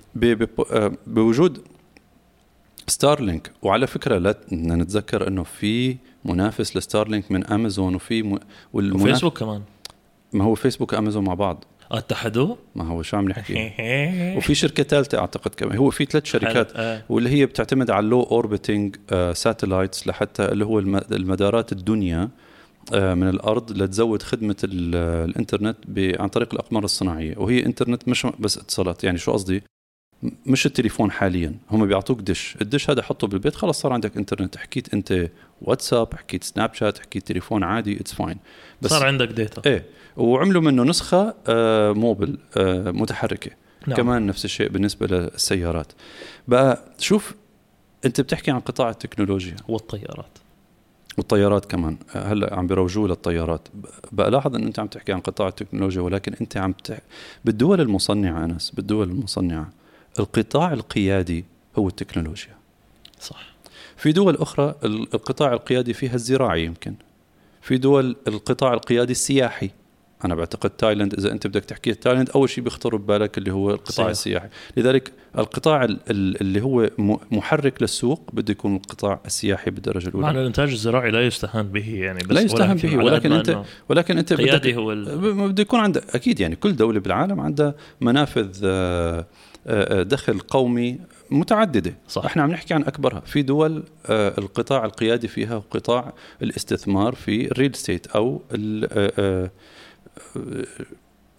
آه، 0.70 0.92
بوجود 1.06 1.58
Starlink. 2.86 3.50
وعلى 3.62 3.86
فكرة 3.86 4.18
لا 4.18 4.36
نتذكر 4.52 5.28
إنه 5.28 5.42
في 5.42 5.96
منافس 6.24 6.76
ل 6.76 6.83
Starlink 6.83 7.32
من 7.32 7.46
أمازون 7.46 7.94
وفي 7.94 8.22
م... 8.22 8.38
وفيسبوك 8.72 9.38
كمان. 9.38 9.62
ما 10.32 10.44
هو 10.44 10.54
فيسبوك 10.54 10.92
وأمازون 10.92 11.24
مع 11.24 11.34
بعض. 11.34 11.64
اتحدوا 11.98 12.56
ما 12.74 12.84
هو 12.84 13.02
شو 13.02 13.16
عم 13.16 13.28
نحكي؟ 13.28 13.72
وفي 14.36 14.54
شركة 14.54 14.82
ثالثة 14.82 15.18
أعتقد 15.18 15.54
كمان. 15.54 15.76
هو 15.78 15.90
في 15.90 16.04
ثلاث 16.04 16.24
شركات 16.24 16.72
آه. 16.76 17.02
واللي 17.08 17.30
هي 17.30 17.46
بتعتمد 17.46 17.90
على 17.90 18.04
ال 18.04 18.22
low 18.22 18.42
orbiting 18.42 18.96
satellites 19.32 20.06
لحتى 20.06 20.44
اللي 20.44 20.64
هو 20.64 20.78
الم- 20.78 21.00
المدارات 21.12 21.72
الدنيا 21.72 22.28
آه، 22.94 23.14
من 23.14 23.28
الأرض 23.28 23.72
لتزود 23.72 24.22
خدمة 24.22 24.56
ال- 24.64 24.94
الإنترنت 25.30 25.76
عن 25.98 26.28
طريق 26.28 26.48
الأقمار 26.54 26.84
الصناعية. 26.84 27.34
وهي 27.38 27.66
إنترنت 27.66 28.08
مش 28.08 28.26
بس 28.38 28.58
اتصالات. 28.58 29.04
يعني 29.04 29.18
شو 29.18 29.32
قصدي؟ 29.32 29.62
مش 30.46 30.66
التليفون 30.66 31.10
حاليا. 31.10 31.54
هم 31.70 31.86
بيعطوك 31.86 32.20
دش. 32.20 32.56
الدش 32.62 32.90
هذا 32.90 33.02
حطه 33.02 33.26
بالبيت 33.26 33.54
خلص 33.54 33.80
صار 33.80 33.92
عندك 33.92 34.16
إنترنت. 34.16 34.56
حكيت 34.56 34.94
أنت 34.94 35.28
واتساب 35.62 36.14
حكيت 36.14 36.44
سناب 36.44 36.74
شات 36.74 36.98
حكيت 36.98 37.26
تليفون 37.26 37.62
عادي 37.64 38.00
it's 38.00 38.14
fine 38.14 38.36
بس 38.82 38.90
صار 38.90 39.06
عندك 39.06 39.28
data 39.28 39.70
إيه. 39.70 39.84
وعملوا 40.16 40.62
منه 40.62 40.82
نسخة 40.84 41.34
آه، 41.46 41.92
موبل 41.92 42.38
آه، 42.56 42.90
متحركة. 42.90 43.50
نعم. 43.86 43.96
كمان 43.96 44.26
نفس 44.26 44.44
الشيء 44.44 44.68
بالنسبة 44.68 45.06
للسيارات. 45.06 45.92
بقى 46.48 46.84
شوف 46.98 47.34
أنت 48.04 48.20
بتحكي 48.20 48.50
عن 48.50 48.60
قطاع 48.60 48.90
التكنولوجيا. 48.90 49.56
والطيارات. 49.68 50.38
والطيارات 51.18 51.64
كمان. 51.64 51.96
هلأ 52.12 52.54
عم 52.54 52.66
بيروجوا 52.66 53.08
للطيارات. 53.08 53.68
بقى 54.12 54.30
لاحظ 54.30 54.54
إن 54.54 54.64
أنت 54.64 54.78
عم 54.78 54.86
تحكي 54.86 55.12
عن 55.12 55.20
قطاع 55.20 55.48
التكنولوجيا 55.48 56.00
ولكن 56.00 56.34
أنت 56.40 56.56
عم 56.56 56.72
تح... 56.72 56.98
بالدول 57.44 57.80
المصنعة 57.80 58.44
أنس 58.44 58.70
بالدول 58.70 59.08
المصنعة 59.08 59.70
القطاع 60.18 60.72
القيادي 60.72 61.44
هو 61.78 61.88
التكنولوجيا. 61.88 62.54
صح. 63.20 63.52
في 63.96 64.12
دول 64.12 64.36
أخرى 64.36 64.74
ال- 64.84 65.14
القطاع 65.14 65.52
القيادي 65.52 65.92
فيها 65.92 66.14
الزراعي 66.14 66.64
يمكن. 66.64 66.94
في 67.62 67.78
دول 67.78 68.16
القطاع 68.28 68.74
القيادي 68.74 69.12
السياحي. 69.12 69.70
أنا 70.24 70.34
بعتقد 70.34 70.70
تايلاند 70.70 71.14
إذا 71.14 71.32
أنت 71.32 71.46
بدك 71.46 71.64
تحكي 71.64 71.94
تايلاند 71.94 72.30
أول 72.30 72.48
شيء 72.50 72.64
بيخطر 72.64 72.96
ببالك 72.96 73.38
اللي 73.38 73.52
هو 73.52 73.70
القطاع 73.70 73.94
سياحة. 73.94 74.10
السياحي 74.10 74.48
لذلك 74.76 75.12
القطاع 75.38 75.84
ال- 75.84 76.00
ال- 76.10 76.40
اللي 76.40 76.60
هو 76.60 76.90
محرك 77.30 77.82
للسوق 77.82 78.30
بده 78.32 78.52
يكون 78.52 78.76
القطاع 78.76 79.20
السياحي 79.26 79.70
بالدرجة 79.70 80.08
الأولى 80.08 80.30
الإنتاج 80.30 80.70
الزراعي 80.70 81.10
لا 81.10 81.26
يستهان 81.26 81.68
به 81.68 81.94
يعني 81.94 82.18
بس 82.18 82.32
لا 82.32 82.40
يستهان 82.40 82.76
به، 82.76 82.96
ولكن 82.96 83.32
إنه 83.32 83.64
ولكن 83.88 84.18
أنت 84.18 84.32
بدك 84.32 84.66
هو 84.66 84.92
ال... 84.92 85.18
بده 85.48 85.62
يكون 85.62 85.80
عندك 85.80 86.14
أكيد 86.14 86.40
يعني 86.40 86.56
كل 86.56 86.76
دولة 86.76 87.00
بالعالم 87.00 87.40
عندها 87.40 87.74
منافذ 88.00 88.60
آه، 88.64 89.26
آه، 89.66 90.02
دخل 90.02 90.38
قومي 90.38 90.98
متعددة 91.30 91.94
صح. 92.08 92.24
إحنا 92.24 92.42
عم 92.42 92.50
نحكي 92.50 92.74
عن 92.74 92.82
أكبرها 92.82 93.20
في 93.20 93.42
دول 93.42 93.82
آه، 94.06 94.34
القطاع 94.38 94.84
القيادي 94.84 95.28
فيها 95.28 95.62
قطاع 95.70 96.12
الاستثمار 96.42 97.14
في 97.14 97.50
الريل 97.50 97.74
ستيت 97.74 98.06
أو 98.06 98.42
آه، 98.52 98.56
آه، 98.92 99.12
آه، 99.18 99.50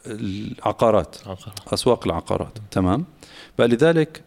العقارات 0.08 1.15
آخر. 1.25 1.51
أسواق 1.74 2.06
العقارات 2.08 2.58
تمام 2.72 3.06
فلذلك 3.58 4.22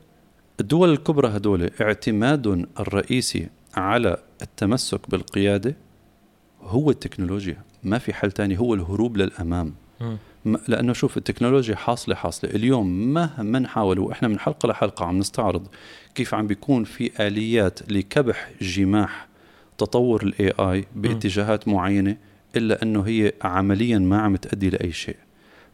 الدول 0.61 0.93
الكبرى 0.93 1.29
هدول 1.29 1.71
اعتمادهم 1.81 2.67
الرئيسي 2.81 3.49
على 3.75 4.17
التمسك 4.43 5.11
بالقيادة 5.11 5.77
هو 6.63 6.91
التكنولوجيا 6.91 7.63
ما 7.83 7.99
في 7.99 8.13
حل 8.15 8.33
تاني 8.33 8.59
هو 8.59 8.75
الهروب 8.75 9.17
للأمام 9.17 9.75
مم. 10.01 10.19
م- 10.45 10.57
لأنه 10.69 10.93
شوف 10.93 11.17
التكنولوجيا 11.17 11.77
حاصلة 11.77 12.15
حاصلة 12.15 12.51
اليوم 12.51 13.13
مهما 13.15 13.59
نحاول 13.59 13.99
وإحنا 13.99 14.29
من 14.29 14.39
حلقة 14.39 14.67
لحلقة 14.67 15.05
عم 15.05 15.19
نستعرض 15.19 15.67
كيف 16.15 16.35
عم 16.35 16.47
بيكون 16.47 16.85
في 16.85 17.27
آليات 17.27 17.93
لكبح 17.93 18.51
جماح 18.61 19.27
تطور 19.79 20.23
الاي 20.23 20.51
اي 20.51 20.85
باتجاهات 20.97 21.69
معينة 21.69 22.17
إلا 22.57 22.83
أنه 22.83 23.03
هي 23.03 23.33
عمليا 23.43 23.99
ما 23.99 24.21
عم 24.21 24.37
تؤدي 24.37 24.71
لأي 24.71 24.93
شيء. 24.93 25.17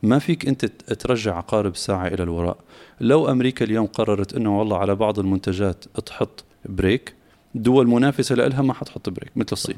ما 0.02 0.18
فيك 0.18 0.48
أنت 0.48 0.64
ترجع 0.92 1.36
عقارب 1.36 1.76
ساعة 1.76 2.06
إلى 2.06 2.22
الوراء. 2.22 2.56
لو 3.00 3.30
أمريكا 3.30 3.64
اليوم 3.64 3.86
قررت 3.86 4.34
إنه 4.34 4.58
والله 4.58 4.78
على 4.78 4.94
بعض 4.94 5.18
المنتجات 5.18 5.84
تحط 6.06 6.44
brake 6.64 7.14
دول 7.54 7.88
منافسة 7.88 8.34
لها 8.34 8.62
ما 8.62 8.74
حتحط 8.74 9.08
brake 9.09 9.30
مثل 9.36 9.48
الصين. 9.52 9.76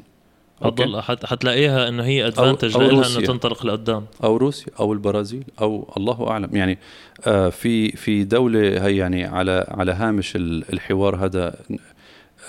حت... 1.01 1.25
حتلاقيها 1.25 1.87
إنه 1.87 2.03
هي 2.03 2.27
advantage 2.27 2.75
أو 2.75 2.81
لها 2.81 3.17
إنه. 3.17 3.25
تنطلق 3.25 3.65
لقدام. 3.65 4.05
أو 4.23 4.37
روسيا 4.37 4.67
أو 4.79 4.93
البرازيل 4.93 5.43
أو 5.61 5.93
الله 5.97 6.27
أعلم. 6.29 6.55
يعني 6.55 6.77
آه، 7.27 7.49
في 7.49 7.91
في 7.91 8.23
دولة 8.23 8.85
هي 8.87 8.97
يعني 8.97 9.25
على 9.25 9.65
على 9.69 9.91
هامش 9.91 10.35
ال- 10.35 10.73
الحوار 10.73 11.15
هذا 11.25 11.55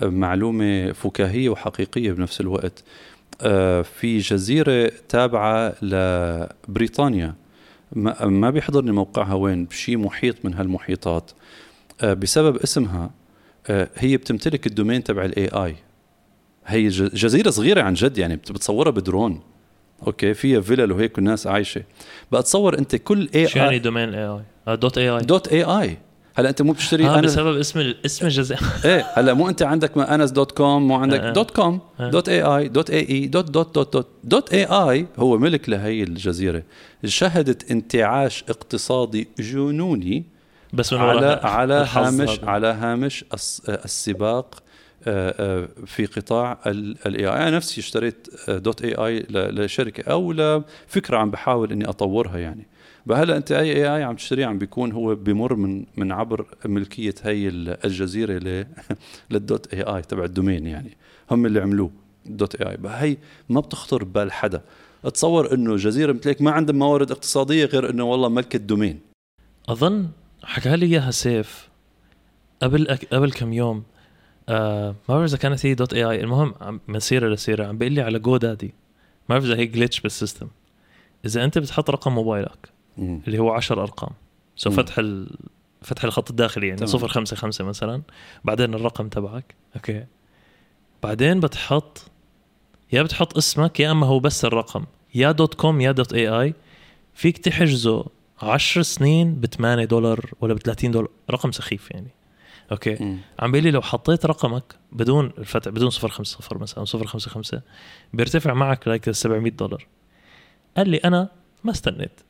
آه، 0.03 0.07
معلومة 0.07 0.93
فكاهية 0.93 1.49
وحقيقية 1.49 2.13
بنفس 2.13 2.41
الوقت. 2.41 2.85
في 3.83 4.19
جزيرة 4.19 4.93
تابعة 5.09 5.75
لبريطانيا. 5.83 7.35
ما 7.93 8.27
ما 8.27 8.51
بيحضرني 8.51 8.93
موقعها 8.93 9.35
وين؟ 9.35 9.65
بشي 9.65 9.97
محيط 9.97 10.45
من 10.45 10.55
هالمحيطات. 10.55 11.31
آه، 12.01 12.13
بسبب 12.15 12.57
اسمها 12.57 13.11
آه، 13.67 13.89
هي 13.97 14.17
بتمتلك 14.17 14.67
ال 14.67 14.72
domain 14.72 15.05
تبع 15.05 15.25
ال 15.25 15.47
AI 15.49 15.77
هي 16.67 16.89
جزيرة 16.89 17.51
صغيرة 17.51 17.83
عن 17.83 17.95
جد 17.95 18.19
يعني 18.19 18.37
بت- 18.37 18.53
بتصورها 18.53 18.91
ب 18.91 18.98
drone. 18.98 19.41
okay 20.07 20.35
فيها 20.35 20.61
فيلل 20.61 20.93
وهيك 20.93 21.17
والناس 21.17 21.47
عايشة. 21.47 21.83
بقى 22.33 22.43
تصور 22.43 22.79
أنت 22.79 22.97
كل 22.97 23.29
AI 23.35 23.47
شو 23.49 23.59
يعني 23.59 23.71
AI 23.71 23.79
domain 23.79 24.15
AI 24.15 24.43
AI 24.69 24.77
dot 24.77 24.99
AI 24.99 25.09
dot 25.11 25.49
AI 25.49 25.99
هلا 26.39 26.49
انت 26.49 26.63
مو 26.63 26.73
بتشتري 26.73 27.07
آه 27.07 27.15
أنا 27.15 27.21
بسبب 27.23 27.57
اسم 27.59 27.95
اسم 28.05 28.27
الجزيره 28.27 28.61
إيه 28.85 29.07
هلا 29.15 29.35
مو 29.35 29.49
انت 29.49 29.63
عندك 29.63 29.97
ما 29.97 30.15
أنس 30.15 30.31
dot 30.31 30.53
com 30.53 30.89
مو 30.89 30.95
عندك 30.97 31.21
آه. 31.21 31.33
دوت 31.33 31.51
كوم 31.51 31.81
آه. 32.01 32.11
دوت 32.11 32.29
اي 32.29 32.43
آي 32.43 32.69
دوت 32.69 32.91
اي 32.91 33.09
إي 33.09 33.27
دوت 33.27 33.51
دوت 33.51 33.75
دوت 33.75 33.93
دوت 33.93 34.09
دوت 34.25 34.53
اي 34.55 34.65
آي 34.65 35.07
هو 35.19 35.39
ملك 35.39 35.69
لهي 35.69 36.03
الجزيرة 36.03 36.63
شهدت 37.05 37.71
انتعاش 37.71 38.45
اقتصادي 38.49 39.29
جنوني 39.39 40.25
بس 40.73 40.93
من 40.93 40.99
على 41.01 41.41
على 41.43 41.87
هامش. 41.93 42.41
على 42.45 42.67
هامش 42.67 43.25
الس- 43.35 43.63
السباق 43.69 44.55
آه، 45.09 45.35
آه، 45.39 45.69
في 45.87 46.07
قطاع 46.07 46.59
ال 46.67 47.27
AI 47.27 47.29
أنا 47.49 47.51
نفسي 47.51 47.81
اشتريت 47.81 48.29
dot 48.49 48.83
AI 48.83 49.27
لشركة 49.31 50.11
أو 50.13 50.33
لفكرة 50.33 51.17
عم 51.19 51.31
بحاول 51.31 51.73
إني 51.73 51.89
أطورها 51.89 52.39
يعني 52.39 52.67
هلا 53.15 53.37
انت 53.37 53.53
AI 53.53 53.73
AI 53.73 54.03
عم 54.03 54.17
تشتريه 54.17 54.47
عم 54.47 54.59
بيكون 54.59 54.93
هو 54.93 55.15
بمر 55.15 55.55
من 55.55 55.85
من 55.97 56.13
عبر 56.13 56.47
ملكية 56.65 57.15
هي 57.23 57.49
الجزيرة 57.49 58.67
لل 59.31 59.75
dot 59.75 59.83
AI 59.83 60.03
تبع 60.03 60.25
ال 60.25 60.31
domain 60.31 60.67
يعني. 60.67 60.97
هم 61.31 61.47
اللي 61.47 61.61
عملوه 61.61 61.91
dot 62.27 62.55
AI 62.55 62.79
هي 62.85 63.17
ما 63.49 63.61
بتخطر 63.61 64.05
ببال 64.05 64.33
حدا 64.33 64.63
اتصور 65.05 65.55
انه 65.55 65.77
جزيرة 65.77 66.13
مثل 66.13 66.29
هيك 66.29 66.43
ما 66.43 66.51
عندها 66.51 66.75
موارد 66.75 67.11
اقتصادية 67.11 67.65
غير 67.65 67.91
انه 67.91 68.05
والله 68.05 68.29
ملك 68.29 68.55
ال 68.55 68.60
domain. 68.60 69.01
أظن 69.69 70.09
حكى 70.45 70.77
لي 70.77 70.87
إياها 70.87 71.11
سيف 71.11 71.69
قبل 72.63 72.89
أك... 72.89 73.05
قبل 73.15 73.33
كم 73.33 73.53
يوم 73.53 73.83
آه 74.49 74.91
ما 75.09 75.15
بعرف 75.15 75.31
إذا 75.31 75.37
كانت 75.37 75.67
هي 75.67 75.75
dot 75.75 75.95
AI 75.95 76.21
المهم 76.21 76.81
من 76.89 77.01
سيرة 77.01 77.29
لسيرة 77.29 77.67
عم 77.67 77.79
بيقول 77.79 77.95
لي 77.95 78.01
على 78.01 78.19
GoDaddy 78.19 78.75
ما 79.29 79.39
بعرف 79.39 79.45
إذا 79.45 79.57
هي 79.57 79.67
glitch 79.67 80.01
بال 80.01 80.11
system. 80.11 80.49
إذا 81.25 81.45
أنت 81.45 81.59
بتحط 81.59 81.91
رقم 81.91 82.13
موبايلك 82.15 82.76
مم. 82.99 83.21
اللي 83.27 83.39
هو 83.39 83.51
10 83.51 83.83
أرقام. 83.83 84.11
so 84.57 84.71
فتح 84.71 84.99
ال... 84.99 85.37
فتح 85.83 86.05
الخط 86.05 86.31
الداخلي 86.31 86.69
يعني. 86.69 86.87
055 86.87 87.67
مثلا. 87.67 88.03
بعدين 88.45 88.75
الرقم 88.75 89.09
تبعك. 89.09 89.55
أوكي. 89.77 90.05
بعدين 91.03 91.41
بتحط 91.41 92.11
يا 92.93 93.03
بتحط 93.03 93.37
اسمك 93.37 93.81
يا 93.81 93.91
أما 93.91 94.07
هو 94.07 94.19
بس 94.19 94.45
الرقم. 94.45 94.85
يا 95.15 95.33
dot 95.33 95.55
com 95.55 95.81
يا 95.81 95.93
dot 95.93 96.13
AI. 96.13 96.55
فيك 97.15 97.39
تحجزه 97.39 98.05
10 98.43 98.83
سنين 98.83 99.35
ب 99.35 99.47
8 99.47 99.85
دولار 99.85 100.31
ولا 100.41 100.55
ب 100.55 100.59
30 100.59 100.91
دولار. 100.91 101.11
رقم 101.31 101.53
سخيف 101.53 101.91
يعني. 101.91 102.11
أوكي. 102.73 102.95
م. 102.95 103.19
عم 103.41 103.53
بيقول 103.53 103.65
لي 103.65 103.71
لو 103.71 103.83
حطيت 103.83 104.27
رقمك 104.27 104.75
بدون 104.93 105.33
الفتح 105.39 105.71
بدون 105.71 105.91
050 105.91 106.59
مثلا 106.61 106.85
055 106.85 107.61
بيرتفع 108.13 108.55
معك 108.55 108.89
like 108.89 109.11
700 109.11 109.53
دولار. 109.53 109.87
قال 110.77 110.89
لي 110.89 110.97
أنا 110.97 111.29
ما 111.65 111.71
استنيت. 111.71 112.21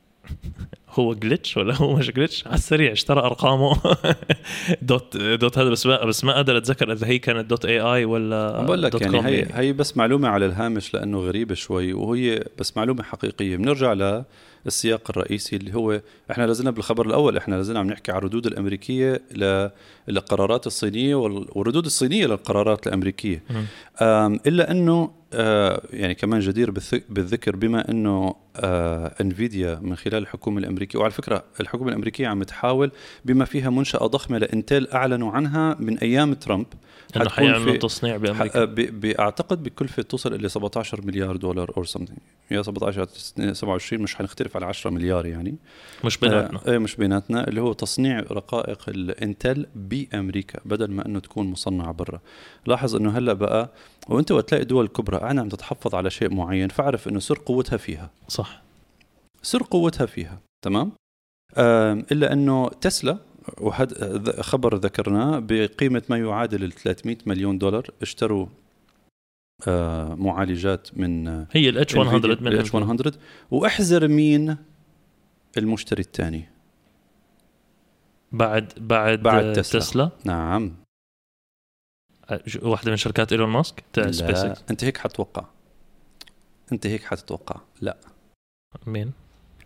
هو 0.89 1.13
glitch 1.13 1.57
ولا 1.57 1.75
هو 1.75 1.95
مش 1.95 2.11
glitch 2.11 2.47
على 2.47 2.55
السريع 2.55 2.91
اشترى 2.91 3.19
أرقامه. 3.19 3.81
dot 4.81 5.17
dot 5.17 5.57
هذا 5.57 5.69
بس 5.69 5.85
ما 5.85 6.05
بس 6.05 6.23
ما 6.23 6.33
قادر 6.33 6.57
أتذكر 6.57 6.91
إذا 6.91 7.07
هي 7.07 7.19
كانت 7.19 7.49
dot 7.49 7.65
AI 7.65 8.05
ولا 8.05 8.61
بقول 8.61 8.81
لك 8.81 9.01
يعني 9.01 9.25
هي 9.25 9.37
يعني. 9.37 9.51
هي 9.53 9.73
بس 9.73 9.97
معلومة 9.97 10.27
على 10.27 10.45
الهامش 10.45 10.93
لأنه 10.93 11.19
غريبة 11.19 11.55
شوي 11.55 11.93
وهي 11.93 12.43
بس 12.59 12.77
معلومة 12.77 13.03
حقيقية. 13.03 13.57
بنرجع 13.57 14.23
للسياق 14.65 15.09
الرئيسي 15.09 15.55
اللي 15.55 15.75
هو 15.75 16.01
إحنا 16.31 16.43
لازلنا 16.43 16.71
بالخبر 16.71 17.05
الأول 17.05 17.37
إحنا 17.37 17.55
لازلنا 17.55 17.79
عم 17.79 17.87
نحكي 17.87 18.11
عن 18.11 18.17
الردود 18.17 18.45
الأمريكية 18.45 19.21
للقرارات 20.07 20.67
الصينية 20.67 21.15
والردود 21.15 21.85
الصينية 21.85 22.25
للقرارات 22.25 22.87
الأمريكية. 22.87 23.43
إلا 24.47 24.71
أنه 24.71 25.11
يعني 25.93 26.15
كمان 26.15 26.39
جدير 26.39 26.71
بالذكر 27.09 27.55
بما 27.55 27.89
إنه 27.91 28.35
آه 28.55 29.15
Nvidia 29.21 29.79
من 29.81 29.95
خلال 29.95 30.17
الحكومة 30.17 30.59
الأمريكية 30.59 30.99
وعلى 30.99 31.11
فكرة 31.11 31.43
الحكومة 31.59 31.89
الأمريكية 31.89 32.27
عم 32.27 32.43
تحاول 32.43 32.91
بما 33.25 33.45
فيها 33.45 33.69
منشأة 33.69 34.07
ضخمة 34.07 34.37
ل 34.37 34.45
Intel 34.45 34.87
أعلنوا 34.93 35.31
عنها 35.31 35.75
من 35.79 35.97
أيام 35.97 36.33
ترامب. 36.33 36.65
إنه 37.15 37.29
حيعملوا 37.29 37.75
تصنيع 37.77 38.17
بأمريكا. 38.17 38.65
باعتقد 38.89 39.63
بكلفه 39.63 40.01
توصل 40.03 40.33
إلى 40.33 40.49
17 40.49 41.01
مليار 41.05 41.35
دولار 41.35 41.71
or 41.77 41.85
something 41.85 42.19
يا 42.51 42.61
17 42.61 43.07
27 43.53 44.03
مش 44.03 44.15
حنختلف 44.15 44.55
على 44.55 44.65
10 44.65 44.89
مليار 44.91 45.25
يعني. 45.25 45.55
مش 46.03 46.17
بيناتنا. 46.17 46.59
آه 46.67 46.71
إيه 46.71 46.77
مش 46.77 46.95
بيناتنا 46.95 47.47
اللي 47.47 47.61
هو 47.61 47.73
تصنيع 47.73 48.19
رقائق 48.19 48.81
ال 48.87 49.00
Intel 49.00 49.65
بأمريكا 49.75 50.59
بدل 50.65 50.91
ما 50.91 51.05
إنه 51.05 51.19
تكون 51.19 51.47
مصنعة 51.47 51.91
برا. 51.91 52.19
لاحظ 52.65 52.95
إنه 52.95 53.17
هلأ 53.17 53.33
بقى 53.33 53.69
وإنت 54.09 54.31
وقت 54.31 54.49
تلاقي 54.49 54.65
دول 54.65 54.87
كبرى 54.87 55.16
أنا 55.17 55.41
عم 55.41 55.49
تتحفظ 55.49 55.95
على 55.95 56.09
شيء 56.09 56.33
معين 56.33 56.69
فأعرف 56.69 57.07
إنه 57.07 57.19
سر 57.19 57.39
قوتها 57.45 57.77
فيها. 57.77 58.09
صح. 58.27 58.61
سر 59.41 59.63
قوتها 59.63 60.05
فيها 60.05 60.39
تمام؟ 60.65 60.91
إلا 62.11 62.33
إنه 62.33 62.69
تسلا 62.69 63.17
وهذا 63.57 64.41
خبر 64.41 64.75
ذكرناه 64.75 65.39
بقيمة 65.39 66.03
ما 66.09 66.17
يعادل 66.17 66.71
300 66.71 67.17
مليون 67.25 67.57
دولار 67.57 67.89
اشتروا 68.01 68.47
آه، 69.67 70.15
معالجات 70.15 70.97
من 70.97 71.27
هي 71.51 71.69
الاتش 71.69 71.95
100 71.95 72.03
من 72.17 72.47
الاتش 72.47 72.75
100 72.75 73.11
وأحذر 73.51 74.07
مين 74.07 74.57
المشتري 75.57 76.01
الثاني؟ 76.01 76.49
بعد 78.31 78.73
بعد, 78.77 79.23
بعد 79.23 79.53
Tesla. 79.53 79.79
Tesla؟ 79.79 80.09
نعم. 80.25 80.73
واحدة 82.61 82.91
من 82.91 82.97
شركات 82.97 83.31
إيلون 83.31 83.49
ماسك؟ 83.49 83.83
سبيس 83.95 84.21
إكس. 84.21 84.63
أنت 84.69 84.83
هيك 84.83 84.97
حتوقع 84.97 85.45
أنت 86.71 86.87
هيك 86.87 87.03
حتتوقع. 87.03 87.61
لا. 87.81 87.97
مين؟ 88.87 89.11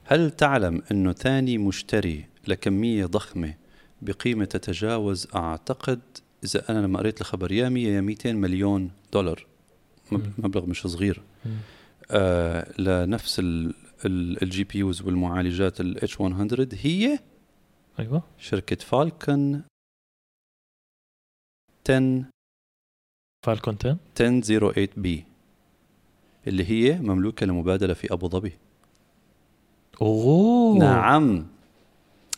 هل 0.04 0.32
تعلم 0.32 0.82
انه 0.92 1.14
ثاني 1.14 1.58
مشتري 1.58 2.26
لكمية 2.48 3.06
ضخمة 3.06 3.54
بقيمة 4.02 4.46
تتجاوز 4.46 5.28
أعتقد 5.36 6.00
إذا 6.44 6.70
أنا 6.70 6.86
لما 6.86 7.00
قريت 7.00 7.22
الخبر 7.22 7.52
يا 7.52 7.70
100 7.70 7.88
يا 7.88 8.02
200 8.02 8.34
مليون 8.34 8.92
دولار. 9.14 9.46
مبلغ 10.12 10.66
مش 10.66 10.82
صغير. 10.88 11.22
آه 12.12 12.82
لنفس 12.82 13.42
ال 14.06 14.64
GPUs 14.64 15.02
والمعالجات 15.02 15.82
ال 15.82 16.22
H100 16.22 16.68
هي 16.74 17.20
أيوه. 18.00 18.24
شركة 18.38 18.76
Falcon 18.76 19.64
10 21.90 22.31
Falcon 23.44 23.78
10 23.82 23.98
1008 24.20 24.90
B 24.98 25.26
اللي 26.48 26.70
هي 26.70 27.00
مملوكة 27.00 27.46
لمبادلة 27.46 27.94
في 27.94 28.14
أبو 28.14 28.30
ظبي. 28.30 28.54
أوه. 30.02 30.78
نعم. 30.78 31.46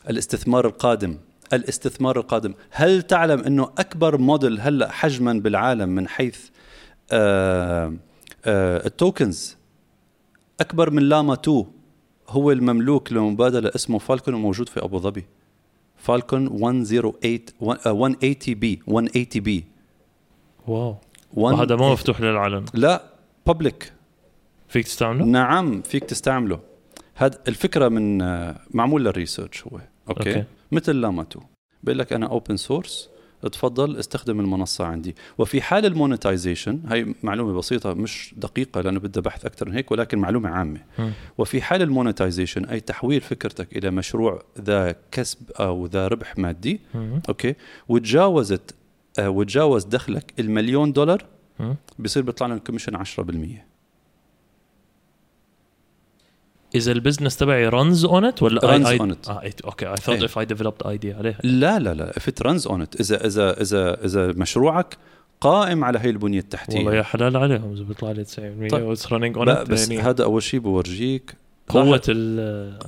الاستثمار 0.10 0.68
القادم 0.68 1.18
الاستثمار 1.54 2.20
القادم. 2.20 2.54
هل 2.72 3.02
تعلم 3.02 3.40
أنه 3.40 3.64
أكبر 3.64 4.18
موديل 4.18 4.60
هلأ 4.60 4.92
حجما 4.92 5.34
بالعالم 5.34 5.90
من 5.90 6.08
حيث 6.08 6.50
آه 7.12 7.94
آه 8.46 8.86
ال 8.88 8.97
tokens؟ 8.97 9.58
أكبر 10.60 10.90
من 10.90 11.04
Llama 11.04 11.34
2 11.34 11.66
هو 12.30 12.52
المملوك 12.52 13.14
لمبادلة 13.14 13.72
اسمه 13.76 14.00
Falcon 14.00 14.34
وموجود 14.34 14.70
في 14.70 14.84
أبو 14.84 15.00
ظبي. 15.00 15.26
Falcon 15.98 16.62
108 16.62 17.40
180 17.62 18.36
B 18.48 18.82
180 18.88 19.26
B 19.36 19.73
wow. 20.68 20.96
وهذا 21.34 21.76
ما 21.76 21.92
مفتوح 21.92 22.22
للعلن 22.22 22.66
لا 22.74 23.04
public 23.48 23.94
فيك 24.68 24.86
تستعمله؟ 24.86 25.26
نعم 25.26 25.82
فيك 25.82 26.04
تستعمله. 26.04 26.60
هذا 27.16 27.40
الفكرة 27.48 27.88
من 27.88 28.22
آه، 28.22 28.56
معمول 28.72 29.06
لل 29.06 29.17
research 29.17 29.64
هو 29.64 29.80
أوكي, 30.10 30.30
أوكي. 30.30 30.44
مثل 30.72 30.96
Llama 30.96 31.33
2 31.33 31.40
بيقول 31.84 32.00
لك 32.00 32.14
أنا 32.14 32.26
open 32.28 32.58
source 32.58 33.10
تفضل 33.52 33.98
استخدم 33.98 34.40
المنصة 34.40 34.86
عندي. 34.86 35.16
وفي 35.38 35.62
حال 35.62 35.86
ال 35.86 35.93
monetization 35.93 36.80
هاي 36.88 37.16
معلومة 37.24 37.54
بسيطة 37.54 37.94
مش 37.94 38.34
دقيقة 38.38 38.82
لأنه 38.82 39.00
بدها 39.00 39.24
بحث 39.24 39.46
أكثر 39.46 39.70
من 39.70 39.76
هيك 39.76 39.92
ولكن 39.92 40.20
معلومة 40.20 40.50
عامة. 40.50 40.80
م. 41.00 41.10
وفي 41.38 41.62
حال 41.62 41.82
ال 41.82 41.88
monetization 41.88 42.66
أي 42.66 42.80
تحويل 42.80 43.22
فكرتك 43.22 43.78
إلى 43.78 43.92
مشروع 43.92 44.44
ذا 44.62 44.96
كسب 45.12 45.52
أو 45.60 45.86
ذا 45.86 46.08
ربح 46.08 46.38
مادي 46.38 46.80
م. 46.96 47.20
أوكي؟ 47.30 47.56
وتجاوزت 47.90 48.76
وتجاوز 49.20 49.84
دخلك 49.84 50.34
المليون 50.40 50.94
دولار 50.94 51.26
بصير 52.00 52.24
بيطلع 52.24 52.48
لنا 52.48 52.56
ال 52.56 52.60
commission 52.60 53.04
10% 53.04 53.10
إذا 56.76 56.92
ال 56.92 56.97
business 56.97 57.38
تبعي 57.38 57.68
runs 57.68 58.06
on 58.06 58.26
it 58.26 58.44
ولا 58.44 58.68
runs 58.72 58.88
on 58.88 59.12
it 59.12 59.62
أوكي 59.62 59.88
I 59.88 59.96
thought 59.96 60.24
if 60.24 60.40
I 60.40 60.46
developed 60.46 60.88
idea 60.88 61.16
عليها. 61.16 61.38
لا 61.44 61.80
لا 61.80 61.94
لا 61.94 62.18
if 62.18 62.28
it 62.28 62.42
runs 62.42 62.68
on 62.68 62.82
it 62.82 63.02
إذا 63.02 63.28
إذا 63.28 63.62
إذا 63.62 64.06
إذا 64.06 64.28
مشروعك 64.28 64.98
قائم 65.42 65.84
على 65.84 66.00
هي 66.00 66.10
البنية 66.10 66.40
التحتية. 66.40 66.78
والله 66.78 66.96
يا 66.96 67.04
حلال 67.04 67.38
عليهم 67.38 67.74
إذا 67.74 67.84
بيطلع 67.84 68.12
لي 68.12 68.26
90% 68.26 68.28
طيب. 68.72 68.74
what's 68.74 69.14
running 69.14 69.38
on 69.38 69.64
بس 69.64 69.90
يعني 69.90 70.04
هذا 70.04 70.24
أول 70.24 70.44
شيء 70.44 70.60
بورجيك. 70.60 71.36
قوة 71.70 72.02
ال 72.10 72.80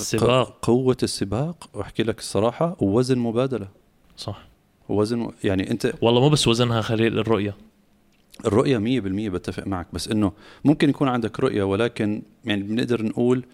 السباق. 0.00 0.58
قوة 0.62 0.96
السباق 1.02 1.70
وأحكي 1.74 2.02
لك 2.02 2.18
الصراحة 2.18 2.76
ووزن 2.80 3.18
مبادلة. 3.18 3.68
صح. 4.16 4.51
وزن 4.88 5.30
يعني 5.44 5.70
انت 5.70 5.92
والله 6.02 6.20
مو 6.20 6.28
بس 6.28 6.48
وزنها 6.48 6.80
خليل 6.80 7.18
الرؤية. 7.18 7.54
الرؤية 8.46 8.78
مية 8.78 9.00
بالمية 9.00 9.30
بتفق 9.30 9.66
معك 9.66 9.86
بس 9.92 10.08
إنه 10.08 10.32
ممكن 10.64 10.90
يكون 10.90 11.08
عندك 11.08 11.40
رؤية 11.40 11.62
ولكن 11.62 12.22
يعني 12.44 12.62
بنقدر 12.62 13.02
نقول 13.02 13.44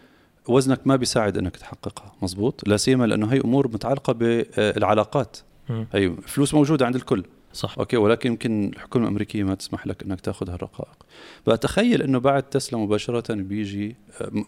وزنك 0.49 0.87
ما 0.87 0.97
بيساعد 0.97 1.38
إنك 1.38 1.57
تحققها. 1.57 2.12
مزبوط 2.23 2.69
لا 2.69 2.77
سيما 2.77 3.05
لأنه 3.05 3.33
هي 3.33 3.41
أمور 3.41 3.69
متعلقة 3.69 4.12
بالعلاقات 4.12 5.37
هي 5.93 6.14
فلوس 6.27 6.55
موجودة 6.55 6.87
عند 6.87 6.95
الكل. 6.95 7.25
صح. 7.53 7.79
أوكي؟ 7.79 7.97
ولكن 7.97 8.31
يمكن 8.31 8.71
الحكومة 8.75 9.05
الأمريكية 9.05 9.45
ما 9.45 9.55
تسمح 9.55 9.87
لك 9.87 10.03
إنك 10.03 10.21
تأخذ 10.21 10.51
هالرقائق. 10.51 11.07
بتخيل 11.47 12.03
إنه 12.03 12.19
بعد 12.19 12.43
تسلا 12.43 12.79
مباشرة 12.79 13.35
بيجي 13.35 13.97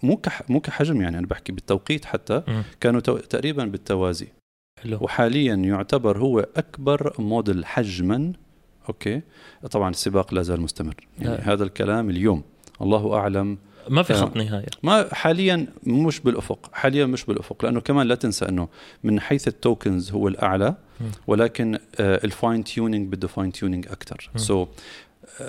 مو 0.03 0.17
كح 0.17 0.51
مو 0.51 0.61
كحجم 0.61 1.01
يعني 1.01 1.19
أنا 1.19 1.27
بحكي 1.27 1.53
بالتوقيت 1.53 2.05
حتى. 2.05 2.43
كانوا 2.81 3.01
تقريبا 3.01 3.65
بالتوازي. 3.65 4.29
حلو. 4.83 4.99
وحاليا 5.01 5.55
يعتبر 5.55 6.19
هو 6.19 6.47
أكبر 6.57 7.15
موديل 7.19 7.67
حجما 7.67 8.33
أوكي 8.89 9.21
طبعا 9.71 9.91
السباق 9.91 10.35
لا 10.35 10.43
زال 10.43 10.61
مستمر 10.61 10.95
يعني 11.19 11.37
لا. 11.37 11.53
هذا 11.53 11.65
الكلام 11.65 12.11
اليوم 12.11 12.43
الله 12.83 13.15
أعلم 13.15 13.59
ما 13.89 14.03
في 14.03 14.13
آه. 14.13 14.17
خط 14.17 14.37
نهايه 14.37 14.67
ما 14.83 15.15
حاليا 15.15 15.67
مش 15.87 16.21
بالأفق 16.21 16.71
حاليا 16.73 17.07
مش 17.07 17.25
بالأفق 17.25 17.65
لأنه 17.65 17.81
كمان 17.81 18.07
لا 18.07 18.15
تنسى 18.15 18.49
أنه 18.49 18.69
من 19.05 19.21
حيث 19.21 19.49
ال 19.49 19.58
tokens 19.58 20.11
هو 20.13 20.29
الأعلى. 20.29 20.75
ولكن 21.27 21.79
ال 22.01 22.13
fine 22.13 22.65
tuning 22.65 23.13
بده 23.13 23.29
fine 23.29 23.53
tuning 23.53 23.87
أكثر. 23.89 24.31
so 24.37 24.67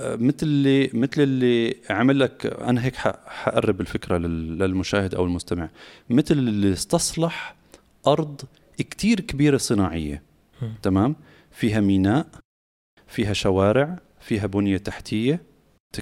مثل 0.02 0.38
اللي 0.44 0.90
مثل 0.94 1.22
اللي 1.22 1.76
عمل 1.90 2.20
لك 2.20 2.46
أنا 2.62 2.84
هيك 2.86 2.96
حقرب 3.26 3.82
الفكرة 3.82 4.18
لل- 4.18 4.58
للمشاهد 4.60 5.16
أو 5.16 5.26
المستمع 5.26 5.70
مثل 6.10 6.34
اللي 6.38 6.74
استصلح 6.74 7.56
أرض 8.08 8.42
كتير 8.84 9.20
كبيرة 9.20 9.58
صناعية 9.58 10.22
مم. 10.62 10.74
تمام 10.82 11.16
فيها 11.52 11.80
ميناء 11.80 12.28
فيها 13.08 13.34
شوارع 13.34 14.00
فيها 14.20 14.48
بنية 14.48 14.78
تحتية 14.78 15.42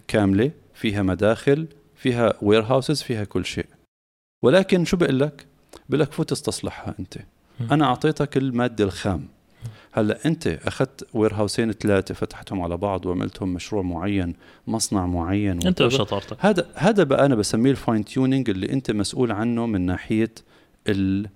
كاملة 0.07 0.51
فيها 0.73 1.01
مداخل 1.03 1.67
فيها 1.95 2.33
warehouses 2.41 3.01
فيها 3.01 3.23
كل 3.23 3.45
شيء 3.45 3.65
ولكن 4.43 4.85
شو 4.85 4.97
بقول 4.97 5.19
لك 5.19 5.45
بقول 5.89 5.99
لك 6.01 6.11
فوت 6.13 6.31
استصلحها 6.31 6.95
أنت. 6.99 7.17
أنا 7.71 7.85
أعطيتك 7.85 8.37
المادة 8.37 8.83
الخام 8.83 9.27
هلأ 9.91 10.25
أنت 10.25 10.47
أخذت 10.47 11.07
warehouse 11.13 11.33
ين 11.33 11.71
ثلاثة 11.71 12.13
فتحتهم 12.13 12.61
على 12.61 12.77
بعض 12.77 13.05
وعملتهم 13.05 13.53
مشروع 13.53 13.81
معين 13.81 14.35
مصنع 14.67 15.05
معين 15.05 15.51
أنت. 15.67 15.81
وشطارتك 15.81 16.37
هذا 16.39 16.69
هذا 16.75 17.03
بقى 17.03 17.25
أنا 17.25 17.35
بسميه 17.35 17.71
ال 17.71 17.78
fine 17.78 18.05
tuning 18.05 18.49
اللي 18.49 18.73
أنت 18.73 18.91
مسؤول 18.91 19.31
عنه 19.31 19.65
من 19.65 19.81
ناحية 19.85 20.31
ال 20.87 21.29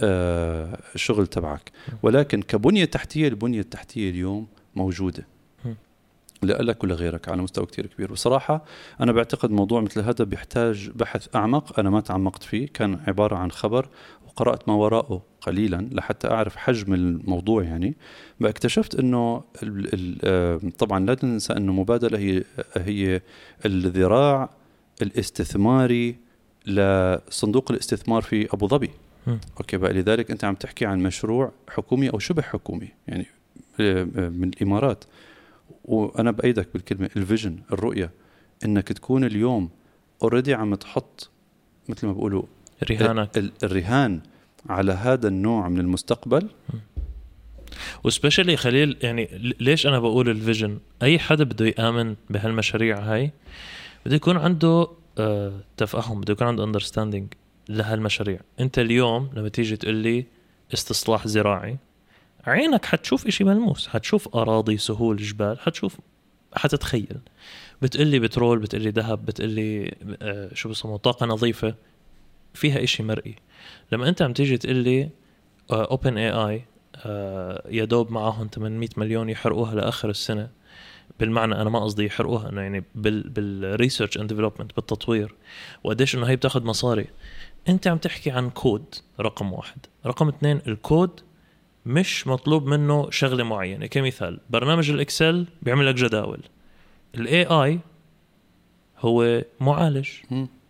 الشغل 0.00 1.26
تبعك. 1.26 1.72
ولكن 2.02 2.42
كبنية 2.42 2.84
تحتية 2.84 3.28
البنيه 3.28 3.60
التحتيه 3.60 4.10
اليوم 4.10 4.46
موجودة. 4.76 5.26
م. 5.64 5.72
لك 6.42 6.84
ولا 6.84 6.94
غيرك 6.94 7.28
على 7.28 7.42
مستوى 7.42 7.66
كتير 7.66 7.86
كبير. 7.86 8.12
بصراحة 8.12 8.64
أنا 9.00 9.12
بعتقد 9.12 9.50
موضوع 9.50 9.80
مثل 9.80 10.00
هذا 10.00 10.24
بيحتاج 10.24 10.90
بحث 10.94 11.36
أعمق. 11.36 11.78
أنا 11.80 11.90
ما 11.90 12.00
تعمقت 12.00 12.42
فيه 12.42 12.68
كان 12.74 13.00
عبارة 13.06 13.36
عن 13.36 13.50
خبر 13.50 13.88
وقرأت 14.26 14.68
ما 14.68 14.74
وراءه 14.74 15.22
قليلا 15.40 15.88
لحتى 15.92 16.28
أعرف 16.28 16.56
حجم 16.56 16.94
الموضوع 16.94 17.62
يعني. 17.62 17.96
اكتشفت 18.42 18.94
أنه 18.94 19.44
آه، 20.24 20.60
طبعا 20.78 21.06
لا 21.06 21.16
ننسى 21.22 21.52
أنه 21.52 21.72
مبادلة 21.72 22.18
هي 22.18 22.44
هي 22.76 23.20
الذراع 23.66 24.50
الاستثماري 25.02 26.16
لصندوق 26.66 27.70
الاستثمار 27.70 28.22
في 28.22 28.54
أبو 28.54 28.68
ظبي. 28.68 28.90
okay 29.58 29.76
بقى 29.76 29.92
لذلك 29.92 30.30
أنت 30.30 30.44
عم 30.44 30.54
تحكي 30.54 30.86
عن 30.86 30.98
مشروع 30.98 31.52
حكومي 31.68 32.10
أو 32.10 32.18
شبه 32.18 32.42
حكومي 32.42 32.88
يعني 33.08 33.26
آه، 33.80 34.02
آه، 34.16 34.28
من 34.28 34.48
الإمارات. 34.48 35.04
وأنا 35.84 36.30
بأيدك 36.30 36.68
بالكلمة 36.74 37.10
ال 37.16 37.22
vision 37.22 37.58
الرؤية 37.72 38.10
إنك 38.64 38.88
تكون 38.92 39.24
اليوم 39.24 39.70
already 40.22 40.54
عم 40.54 40.74
تحط 40.74 41.30
مثل 41.88 42.06
ما 42.06 42.12
بيقولوا 42.12 42.42
رهانك. 42.90 43.38
ال- 43.38 43.52
الرهان 43.62 44.20
على 44.68 44.92
هذا 44.92 45.28
النوع 45.28 45.68
من 45.68 45.80
المستقبل. 45.80 46.48
و 48.04 48.09
especially 48.09 48.56
خليل 48.56 48.96
يعني 49.02 49.54
ليش 49.60 49.86
أنا 49.86 49.98
بقول 49.98 50.28
ال 50.28 50.34
vision؟ 50.34 50.78
أي 51.02 51.18
حدا 51.18 51.44
بده 51.44 51.66
يآمن 51.66 52.14
بهالمشاريع 52.30 52.98
هاي 52.98 53.30
بده 54.06 54.16
يكون 54.16 54.36
عنده 54.36 54.88
آه 55.18 55.60
تفهم 55.76 56.20
بده 56.20 56.32
يكون 56.32 56.46
عنده 56.46 56.64
understanding 56.64 57.32
لهالمشاريع. 57.68 58.40
انت 58.60 58.78
اليوم 58.78 59.30
لما 59.34 59.48
تيجي 59.48 59.76
تقول 59.76 59.94
لي 59.94 60.26
استصلاح 60.74 61.26
زراعي 61.26 61.78
عينك 62.44 62.84
حتشوف 62.84 63.26
إشي 63.26 63.44
ملموس 63.44 63.88
حتشوف 63.88 64.36
أراضي 64.36 64.76
سهول 64.78 65.16
جبال 65.16 65.60
حتشوف 65.60 65.98
حتتخيل. 66.54 67.18
بتقول 67.82 68.06
لي 68.06 68.18
بترول 68.18 68.58
بتقول 68.58 68.82
لي 68.82 68.90
ذهب 68.90 69.24
بتقول 69.24 69.50
لي 69.50 69.94
آه 70.22 70.54
شو 70.54 70.68
بسموه 70.68 70.96
طاقة 70.96 71.26
نظيفة 71.26 71.74
فيها 72.54 72.84
إشي 72.84 73.02
مرئي. 73.02 73.34
لما 73.92 74.08
أنت 74.08 74.22
عم 74.22 74.32
تيجي 74.32 74.58
تقول 74.58 74.76
لي 74.76 75.10
OpenAI 75.70 76.64
يا 77.70 77.84
دوب 77.84 78.12
معهم 78.12 78.48
800 78.54 78.88
مليون 78.96 79.28
يحرقوها 79.28 79.74
لآخر 79.74 80.10
السنة 80.10 80.48
بالمعنى 81.20 81.54
أنا 81.54 81.70
ما 81.70 81.84
قصدي 81.84 82.04
يحرقوها 82.04 82.48
انه 82.48 82.60
يعني 82.60 82.84
بال 82.94 83.28
بال 83.28 83.46
research 83.46 84.18
and 84.18 84.28
development 84.28 84.76
بالتطوير 84.76 85.34
وقديش 85.84 86.14
إنه 86.14 86.26
هي 86.26 86.36
بتاخذ 86.36 86.64
مصاري. 86.64 87.06
انت 87.68 87.86
عم 87.86 87.98
تحكي 87.98 88.30
عن 88.30 88.50
كود 88.50 88.84
رقم 89.20 89.52
واحد. 89.52 89.78
رقم 90.06 90.28
اثنين 90.28 90.60
الكود 90.66 91.10
مش 91.86 92.26
مطلوب 92.26 92.66
منه 92.66 93.10
شغلة 93.10 93.44
معينة. 93.44 93.86
كمثال 93.86 94.40
برنامج 94.50 94.90
ال 94.90 94.99
Excel 94.99 95.46
بيعمل 95.62 95.86
لك 95.86 95.94
جداول 95.94 96.40
ال 97.14 97.44
AI 97.44 97.78
هو 98.98 99.42
معالج. 99.60 100.08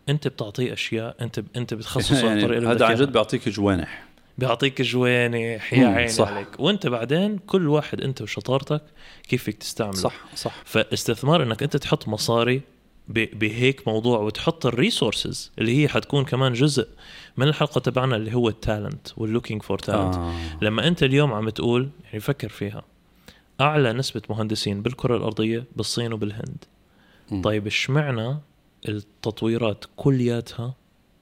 انت 0.09 0.29
بتعطيه 0.29 0.73
أشياء 0.73 1.17
انت 1.21 1.41
انت 1.57 1.75
بتخصصه 1.75 2.27
يعني 2.29 2.45
اللي 2.45 2.69
هذا 2.69 2.87
عن. 2.87 2.95
جد 2.95 3.13
بيعطيك 3.13 3.49
جوانح. 3.49 4.07
بيعطيك 4.39 4.83
جوانح 4.83 5.73
يا 5.75 5.87
عيني 5.89 6.09
صح. 6.09 6.29
عليك. 6.29 6.49
وانت 6.61 6.87
بعدين 6.87 7.39
كل 7.39 7.69
واحد 7.69 8.01
انت 8.01 8.23
وشطارتك 8.23 8.83
كيف 9.29 9.43
فيك 9.43 9.59
تستعمله. 9.59 9.95
صح 9.97 10.15
صح. 10.35 10.55
فاستثمار 10.65 11.43
انك 11.43 11.63
انت 11.63 11.77
تحط 11.77 12.09
مصاري 12.09 12.59
ب- 12.59 12.63
بهيك 13.09 13.89
موضوع 13.89 14.19
وتحط 14.19 14.67
ال 14.67 14.75
resources 14.75 15.53
اللي 15.59 15.83
هي 15.83 15.89
حتكون 15.89 16.25
كمان 16.25 16.53
جزء 16.53 16.89
من 17.37 17.49
الحلقة 17.49 17.79
تبعنا 17.81 18.17
اللي 18.17 18.35
هو 18.35 18.49
ال 18.49 18.57
talent 18.57 19.09
وال 19.17 19.27
looking 19.27 19.63
for 19.63 19.79
talent. 19.79 20.15
لما 20.63 20.89
أنت 20.89 21.03
اليوم 21.03 21.33
عم 21.33 21.49
تقول 21.49 21.89
يعني 22.05 22.21
فكر 22.21 22.49
فيها 22.49 22.83
أعلى 23.61 23.93
نسبة 23.93 24.23
مهندسين 24.31 24.83
بالكرة 24.83 25.17
الأرضية 25.17 25.65
بالصين 25.77 26.13
وبالهند 26.13 26.65
مم. 27.31 27.43
طيب 27.43 27.67
إشمعنى 27.67 28.39
التطويرات 28.89 29.85
كلياتها 29.97 30.75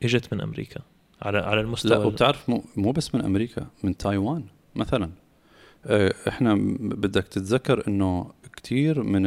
إجت 0.02 0.34
من 0.34 0.40
أمريكا 0.40 0.80
على 1.22 1.38
على 1.38 1.60
المستوى 1.60 1.90
لا 1.98 2.04
وبتعرف 2.04 2.48
مو, 2.50 2.64
مو 2.76 2.92
بس 2.92 3.14
من 3.14 3.24
أمريكا 3.24 3.66
من 3.82 3.96
تايوان 3.96 4.44
مثلا 4.74 5.10
آه، 5.86 6.14
إحنا 6.28 6.54
م- 6.54 6.76
بدك 6.80 7.24
تتذكر 7.28 7.88
إنه 7.88 8.30
كثير 8.56 9.02
من 9.02 9.22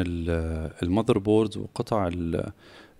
ال 0.83 1.17
motherboards 1.17 1.57
وقطع 1.57 2.07
ال- 2.07 2.51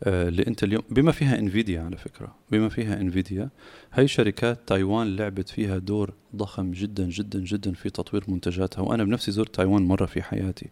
آه، 0.04 0.28
اللي 0.28 0.48
انت 0.48 0.64
اليوم. 0.64 0.84
بما 0.90 1.12
فيها 1.12 1.40
Nvidia 1.40 1.82
على 1.82 1.98
فكرة 1.98 2.36
بما 2.52 2.70
فيها 2.70 3.02
Nvidia 3.02 3.50
هي 3.94 4.08
شركات 4.08 4.60
تايوان 4.68 5.16
لعبت 5.16 5.50
فيها 5.50 5.78
دور 5.78 6.14
ضخم 6.36 6.72
جدا 6.72 7.06
جدا 7.10 7.40
جدا 7.40 7.74
في 7.74 7.90
تطوير 7.90 8.24
منتجاتها 8.28 8.82
وأنا 8.82 9.04
بنفسي 9.04 9.32
زرت 9.32 9.56
تايوان 9.56 9.82
مرة 9.82 10.06
في 10.06 10.22
حياتي. 10.22 10.70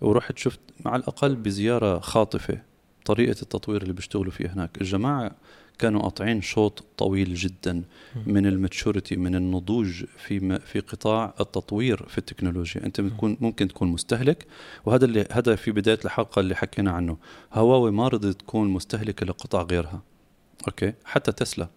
ورحت 0.00 0.38
شفت 0.38 0.60
على 0.86 1.00
الأقل 1.02 1.36
بزيارة 1.36 1.98
خاطفة 1.98 2.62
طريقة 3.04 3.42
التطوير 3.42 3.82
اللي 3.82 3.92
بيشتغلوا 3.92 4.32
فيها 4.32 4.52
هناك. 4.54 4.80
الجماعة 4.80 5.30
كانوا 5.78 6.02
قاطعين 6.02 6.42
شوط 6.42 6.84
طويل 6.96 7.34
جدا 7.34 7.82
من 8.26 8.46
ال 8.46 8.54
maturity 8.54 9.16
من 9.16 9.34
النضوج 9.34 10.04
في 10.18 10.58
في 10.58 10.80
قطاع 10.80 11.34
التطوير 11.40 12.06
في 12.08 12.18
التكنولوجيا. 12.18 12.86
أنت 12.86 13.00
بتكون 13.00 13.36
ممكن 13.40 13.68
تكون 13.68 13.88
مستهلك 13.88 14.46
وهذا 14.84 15.04
اللي 15.04 15.26
هذا 15.32 15.56
في 15.56 15.70
بداية 15.72 15.98
الحلقة 16.04 16.40
اللي 16.40 16.54
حكينا 16.54 16.90
عنه. 16.90 17.16
هواوي 17.52 17.90
ما 17.90 18.08
رضت 18.08 18.40
تكون 18.40 18.68
مستهلكة 18.68 19.26
لقطع 19.26 19.62
غيرها. 19.62 20.02
okay؟ 20.68 20.92
حتى 21.04 21.32
تسلا 21.32 21.68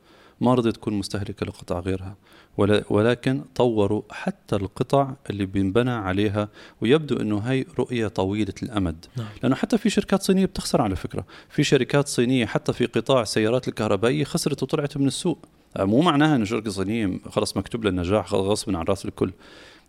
ما 0.42 0.54
رضت 0.54 0.76
تكون 0.76 0.94
مستهلكة 0.94 1.46
لقطع 1.46 1.80
غيرها. 1.80 2.16
ولكن 2.90 3.42
طوروا 3.56 4.02
حتى 4.10 4.56
القطع 4.56 5.14
اللي 5.30 5.46
بينبنى 5.46 5.92
عليها 5.92 6.50
ويبدو 6.82 7.18
إنه 7.18 7.40
هي 7.40 7.66
رؤية 7.80 8.08
طويلة 8.08 8.54
الأمد. 8.64 9.06
نعم. 9.18 9.28
لأنه 9.44 9.56
حتى 9.56 9.78
في 9.78 9.90
شركات 9.90 10.24
صينية 10.24 10.46
بتخسر 10.46 10.82
على 10.82 10.96
فكرة. 10.96 11.26
في 11.50 11.64
شركات 11.64 12.08
صينية 12.08 12.46
حتى 12.46 12.74
في 12.74 12.86
قطاع 12.86 13.22
السيارات 13.22 13.68
الكهربائية 13.68 14.24
خسرت 14.24 14.64
وطلعت 14.64 14.98
من 14.98 15.08
السوق. 15.08 15.46
مو 15.80 16.02
معناها 16.02 16.36
إنه 16.36 16.46
شركة 16.46 16.72
صينية 16.72 17.20
خلص 17.30 17.58
مكتوب 17.58 17.86
للنجاح 17.86 18.28
خلص 18.28 18.42
غصب 18.42 18.76
عن 18.76 18.84
رأس 18.84 19.06
الكل. 19.06 19.32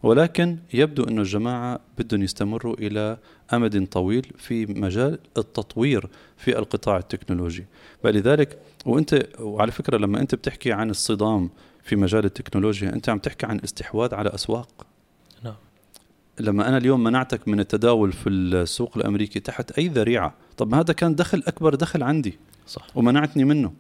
ولكن 0.03 0.59
يبدو 0.75 1.05
إنه 1.05 1.20
الجماعة 1.20 1.81
بدهم 1.98 2.22
يستمروا 2.22 2.75
إلى 2.79 3.18
أمد 3.53 3.87
طويل 3.87 4.27
في 4.38 4.66
مجال 4.66 5.18
التطوير 5.38 6.09
في 6.37 6.59
القطاع 6.59 6.96
التكنولوجي. 6.96 7.64
فلذلك 8.03 8.59
وانت 8.87 9.29
وعلى 9.40 9.72
فكرة 9.72 9.96
لما 9.96 10.20
أنت 10.20 10.35
بتحكي 10.35 10.72
عن 10.72 10.90
الصدام 10.90 11.51
في 11.83 11.97
مجال 11.97 12.25
التكنولوجيا. 12.25 12.92
أنت 12.92 13.09
عم 13.09 13.18
تحكي 13.18 13.47
عن 13.47 13.61
استحواذ 13.64 14.14
على 14.14 14.35
أسواق. 14.35 14.87
نعم. 15.45 15.55
لما 16.40 16.68
أنا 16.68 16.77
اليوم 16.77 17.05
منعتك 17.05 17.49
من 17.49 17.61
التداول 17.61 18.12
في 18.12 18.29
السوق 18.29 18.97
الأمريكي 18.97 19.40
تحت 19.40 19.71
أي 19.79 19.88
ذريعة 19.88 20.35
طب 20.57 20.71
ما 20.71 20.81
هذا 20.81 20.92
كان 20.92 21.14
دخل 21.14 21.42
أكبر 21.47 21.75
دخل 21.75 22.03
عندي 22.03 22.38
صح. 22.66 22.87
ومنعتني 22.95 23.45
منه. 23.45 23.73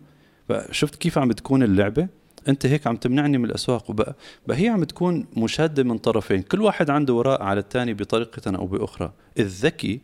فشفت 0.48 0.94
كيف 0.94 1.18
عم 1.18 1.28
بتكون 1.28 1.62
اللعبة؟ 1.62 2.08
أنت 2.48 2.66
هيك 2.66 2.86
عم 2.86 2.96
تمنعني 2.96 3.38
من 3.38 3.44
الأسواق. 3.44 3.90
وبقى 3.90 4.14
هي 4.50 4.68
عم 4.68 4.84
تكون 4.84 5.26
مشادة 5.36 5.82
من 5.82 5.98
طرفين. 5.98 6.42
كل 6.42 6.60
واحد 6.60 6.90
عنده 6.90 7.14
وراء 7.14 7.42
على 7.42 7.60
الثاني 7.60 7.94
بطريقة 7.94 8.56
أو 8.56 8.66
بأخرى. 8.66 9.12
الذكي 9.38 10.00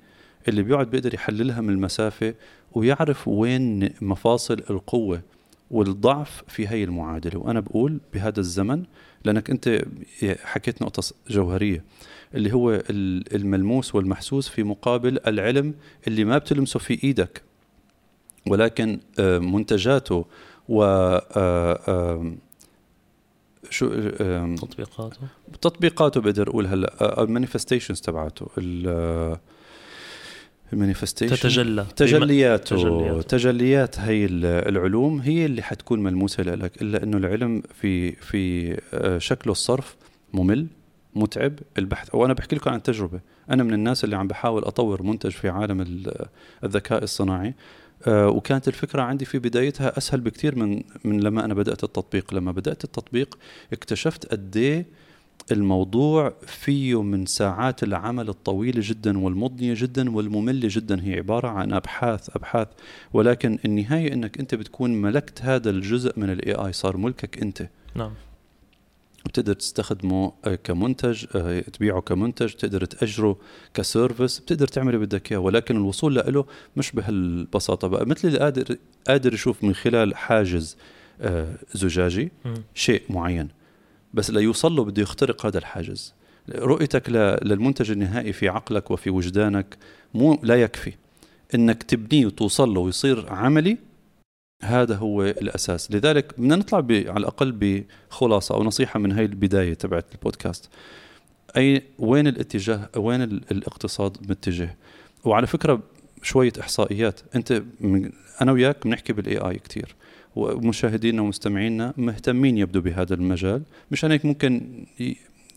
اللي 0.48 0.62
بيقعد 0.62 0.90
بيقدر 0.90 1.14
يحللها 1.14 1.61
من 1.61 1.70
المسافة 1.70 2.34
ويعرف 2.72 3.28
وين 3.28 3.90
مفاصل 4.00 4.62
القوة. 4.70 5.22
والضعف 5.70 6.42
في 6.48 6.68
هي 6.68 6.85
المعادلة. 6.85 7.38
وأنا 7.40 7.61
بقول 7.61 8.00
بهذا 8.14 8.40
الزمن 8.40 8.85
لأنك 9.24 9.50
أنت 9.50 9.85
حكيت 10.42 10.83
نقطة 10.83 11.02
جوهرية 11.31 11.85
اللي 12.35 12.52
هو 12.52 12.70
ال- 12.74 13.35
الملموس 13.35 13.94
والمحسوس 13.94 14.48
في 14.48 14.62
مقابل 14.62 15.18
العلم 15.26 15.74
اللي 16.07 16.24
ما 16.24 16.38
بتلمسه 16.38 16.78
في 16.78 17.04
إيدك. 17.04 17.42
ولكن 18.46 19.00
آه، 19.18 19.38
منتجاته 19.38 20.24
و 20.68 20.83
آه، 20.85 21.81
آم، 22.14 22.38
شو 23.70 23.88
تطبيقاته. 24.57 25.16
تطبيقاته 25.62 26.20
بقدر 26.20 26.48
أقول 26.50 26.66
هلأ 26.66 27.22
ال 27.22 27.28
manifestations 27.28 28.00
تبعته 28.00 28.46
ال 30.72 30.77
manifestation 30.77 31.37
تتجلى. 31.37 31.87
تجلياته 31.96 32.76
تجليات. 32.76 33.31
تجليات 33.31 33.98
هي 34.00 34.24
ال- 34.24 34.44
العلوم 34.44 35.20
هي 35.20 35.46
اللي 35.46 35.62
حتكون 35.62 36.02
ملموسة 36.02 36.42
لك 36.42 36.83
إلا 36.83 37.02
إنه 37.02 37.16
العلم 37.16 37.62
في 37.81 38.12
في 38.12 38.72
آه، 38.94 39.18
شكله 39.18 39.52
الصرف 39.52 39.96
ممل 40.33 40.66
متعب 41.14 41.52
البحث. 41.78 42.14
وأنا 42.14 42.33
بحكي 42.35 42.57
لكم 42.57 42.70
عن 42.70 42.83
تجربة. 42.83 43.20
أنا 43.50 43.62
من 43.62 43.74
الناس 43.74 44.04
اللي 44.04 44.16
عم 44.16 44.28
بحاول 44.28 44.62
أطور 44.64 45.02
منتج 45.02 45.31
في 45.31 45.48
عالم 45.48 45.81
ال- 45.81 46.26
الذكاء 46.64 47.02
الصناعي 47.04 47.54
آه، 48.07 48.28
وكانت 48.28 48.68
الفكرة 48.68 49.02
عندي 49.02 49.24
في 49.24 49.38
بدايتها 49.38 49.98
أسهل 49.98 50.20
بكثير 50.20 50.57
من 50.57 50.83
من 51.04 51.20
لما 51.20 51.44
أنا 51.44 51.54
بدأت 51.54 51.85
التطبيق. 51.85 52.35
لما 52.35 52.52
بدأت 52.52 52.85
التطبيق 52.85 53.38
اكتشفت 53.72 54.26
قد 54.26 54.57
إيه 54.57 54.87
الموضوع 55.53 56.33
فيه 56.46 57.03
من 57.03 57.27
ساعات 57.27 57.83
العمل 57.83 58.29
الطويلة 58.29 58.81
جدا 58.85 59.18
والمضنية 59.18 59.74
جدا 59.77 60.11
والمملة 60.11 60.68
جدا. 60.72 61.03
هي 61.03 61.16
عبارة 61.16 61.48
عن 61.48 61.72
أبحاث 61.72 62.37
أبحاث. 62.37 62.68
ولكن 63.12 63.59
النهاية 63.64 64.12
أنك 64.12 64.38
أنت 64.40 64.55
بتكون 64.55 64.90
ملكت 65.03 65.42
هذا 65.42 65.70
الجزء 65.70 66.12
من 66.16 66.31
الاي 66.31 66.53
اي 66.53 66.72
صار 66.72 66.96
ملكك 66.96 67.42
أنت. 67.42 67.68
نعم. 67.94 68.11
بتقدر 69.27 69.53
تستخدمه 69.53 70.33
كمنتج 70.64 71.24
آه، 71.35 71.61
تبيعه 71.61 72.01
كمنتج 72.01 72.53
تقدر 72.53 72.85
تأجره 72.85 73.37
كسيرفيس 73.74 74.38
بتقدر 74.38 74.66
تعمل 74.68 74.94
اللي 74.94 75.07
بدك 75.07 75.33
إياه. 75.33 75.40
ولكن 75.40 75.77
الوصول 75.77 76.14
له 76.14 76.44
مش 76.77 76.92
بهالبساطة 76.92 77.88
بقى. 77.88 78.07
مثل 78.07 78.29
اللي 78.29 78.38
قادر 78.38 78.77
قادر 79.09 79.35
يشوف 79.35 79.64
من 79.64 79.74
خلال 79.74 80.16
حاجز 80.16 80.77
آه، 81.20 81.55
زجاجي. 81.74 82.31
شيء 82.74 83.03
معين. 83.11 83.57
بس 84.14 84.30
ليوصل 84.30 84.76
له 84.76 84.84
بده 84.84 85.02
يخترق 85.02 85.46
هذا 85.46 85.58
الحاجز. 85.58 86.14
رؤيتك 86.54 87.10
للمنتج 87.42 87.90
النهائي 87.90 88.32
في 88.32 88.48
عقلك 88.48 88.90
وفي 88.90 89.10
وجدانك 89.10 89.76
مو 90.14 90.38
لا 90.42 90.62
يكفي. 90.62 90.92
إنك 91.54 91.82
تبنيه 91.82 92.26
وتوصل 92.26 92.74
له 92.74 92.80
ويصير 92.80 93.32
عملي 93.32 93.78
هذا 94.62 94.94
هو 94.96 95.22
الأساس. 95.22 95.92
لذلك 95.92 96.34
بدنا 96.40 96.56
نطلع 96.56 96.78
على 96.78 97.16
الأقل 97.16 97.52
بخلاصة 97.52 98.54
أو 98.54 98.64
نصيحة 98.64 99.00
من 99.00 99.12
هاي 99.12 99.24
البداية 99.24 99.74
تبعت 99.74 100.14
البودكاست. 100.14 100.68
اي 101.56 101.82
وين 101.98 102.26
الاتجاه 102.26 102.88
وين 102.96 103.22
ال- 103.22 103.42
الاقتصاد 103.50 104.30
متجه؟ 104.30 104.76
وعلى 105.24 105.46
فكرة 105.46 105.82
شوية 106.22 106.52
إحصائيات. 106.60 107.20
أنت 107.36 107.62
أنا 108.42 108.52
وياك 108.52 108.84
بنحكي 108.86 109.12
بال 109.12 109.38
AI 109.38 109.58
كثير 109.58 109.94
ومشاهدينا 110.36 111.22
ومستمعينا 111.22 111.94
مهتمين 111.96 112.58
يبدو 112.58 112.80
بهذا 112.80 113.14
المجال 113.14 113.62
مشان 113.90 114.10
هيك 114.10 114.24
ممكن 114.24 114.84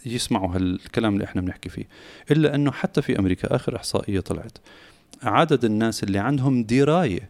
يسمعوا 0.05 0.55
هالكلام 0.55 1.13
اللي 1.13 1.25
إحنا 1.25 1.41
بنحكي 1.41 1.69
فيه. 1.69 1.88
إلا 2.31 2.55
إنه 2.55 2.71
حتى 2.71 3.01
في 3.01 3.19
أمريكا 3.19 3.55
آخر 3.55 3.75
إحصائية 3.75 4.19
طلعت 4.19 4.57
عدد 5.23 5.65
الناس 5.65 6.03
اللي 6.03 6.19
عندهم 6.19 6.63
دراية 6.63 7.29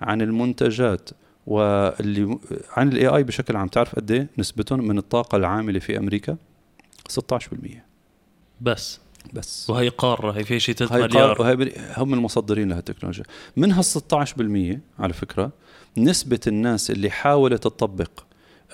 عن 0.00 0.22
المنتجات 0.22 1.10
واللي 1.46 2.38
عن 2.76 2.88
الاي 2.88 3.06
اي 3.06 3.22
بشكل 3.22 3.56
عام 3.56 3.68
تعرف 3.68 3.94
قد 3.94 4.10
إيه 4.10 4.26
نسبتهم 4.38 4.88
من 4.88 4.98
الطاقة 4.98 5.36
العاملة 5.36 5.78
في 5.78 5.98
أمريكا؟ 5.98 6.36
16% 7.10 7.36
بس. 8.60 9.00
بس. 9.32 9.70
وهي 9.70 9.88
قارة 9.88 10.32
هي 10.32 10.44
في 10.44 10.60
شيء 10.60 10.74
3 10.74 10.94
هاي 10.94 11.02
مليار. 11.02 11.42
وهي 11.42 11.72
هم 11.96 12.14
المصدرين 12.14 12.68
لهالتكنولوجيا. 12.68 13.24
من 13.56 13.72
هال 13.72 13.84
16% 13.84 14.78
على 14.98 15.12
فكرة 15.12 15.52
نسبة 15.98 16.40
الناس 16.46 16.90
اللي 16.90 17.10
حاولت 17.10 17.62
تطبق 17.64 18.10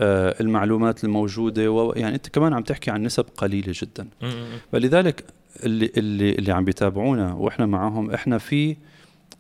آه، 0.01 0.37
المعلومات 0.41 1.05
الموجودة 1.05 1.71
و... 1.71 1.93
يعني 1.93 2.15
أنت 2.15 2.29
كمان 2.29 2.53
عم 2.53 2.63
تحكي 2.63 2.91
عن 2.91 3.03
نسب 3.03 3.25
قليلة 3.37 3.73
جدا. 3.77 4.09
فلذلك 4.73 5.25
اللي 5.65 5.91
اللي 5.97 6.33
اللي 6.33 6.53
عم 6.53 6.65
بيتابعونا 6.65 7.33
وإحنا 7.35 7.67
معاهم 7.67 8.11
إحنا 8.11 8.39
في 8.39 8.77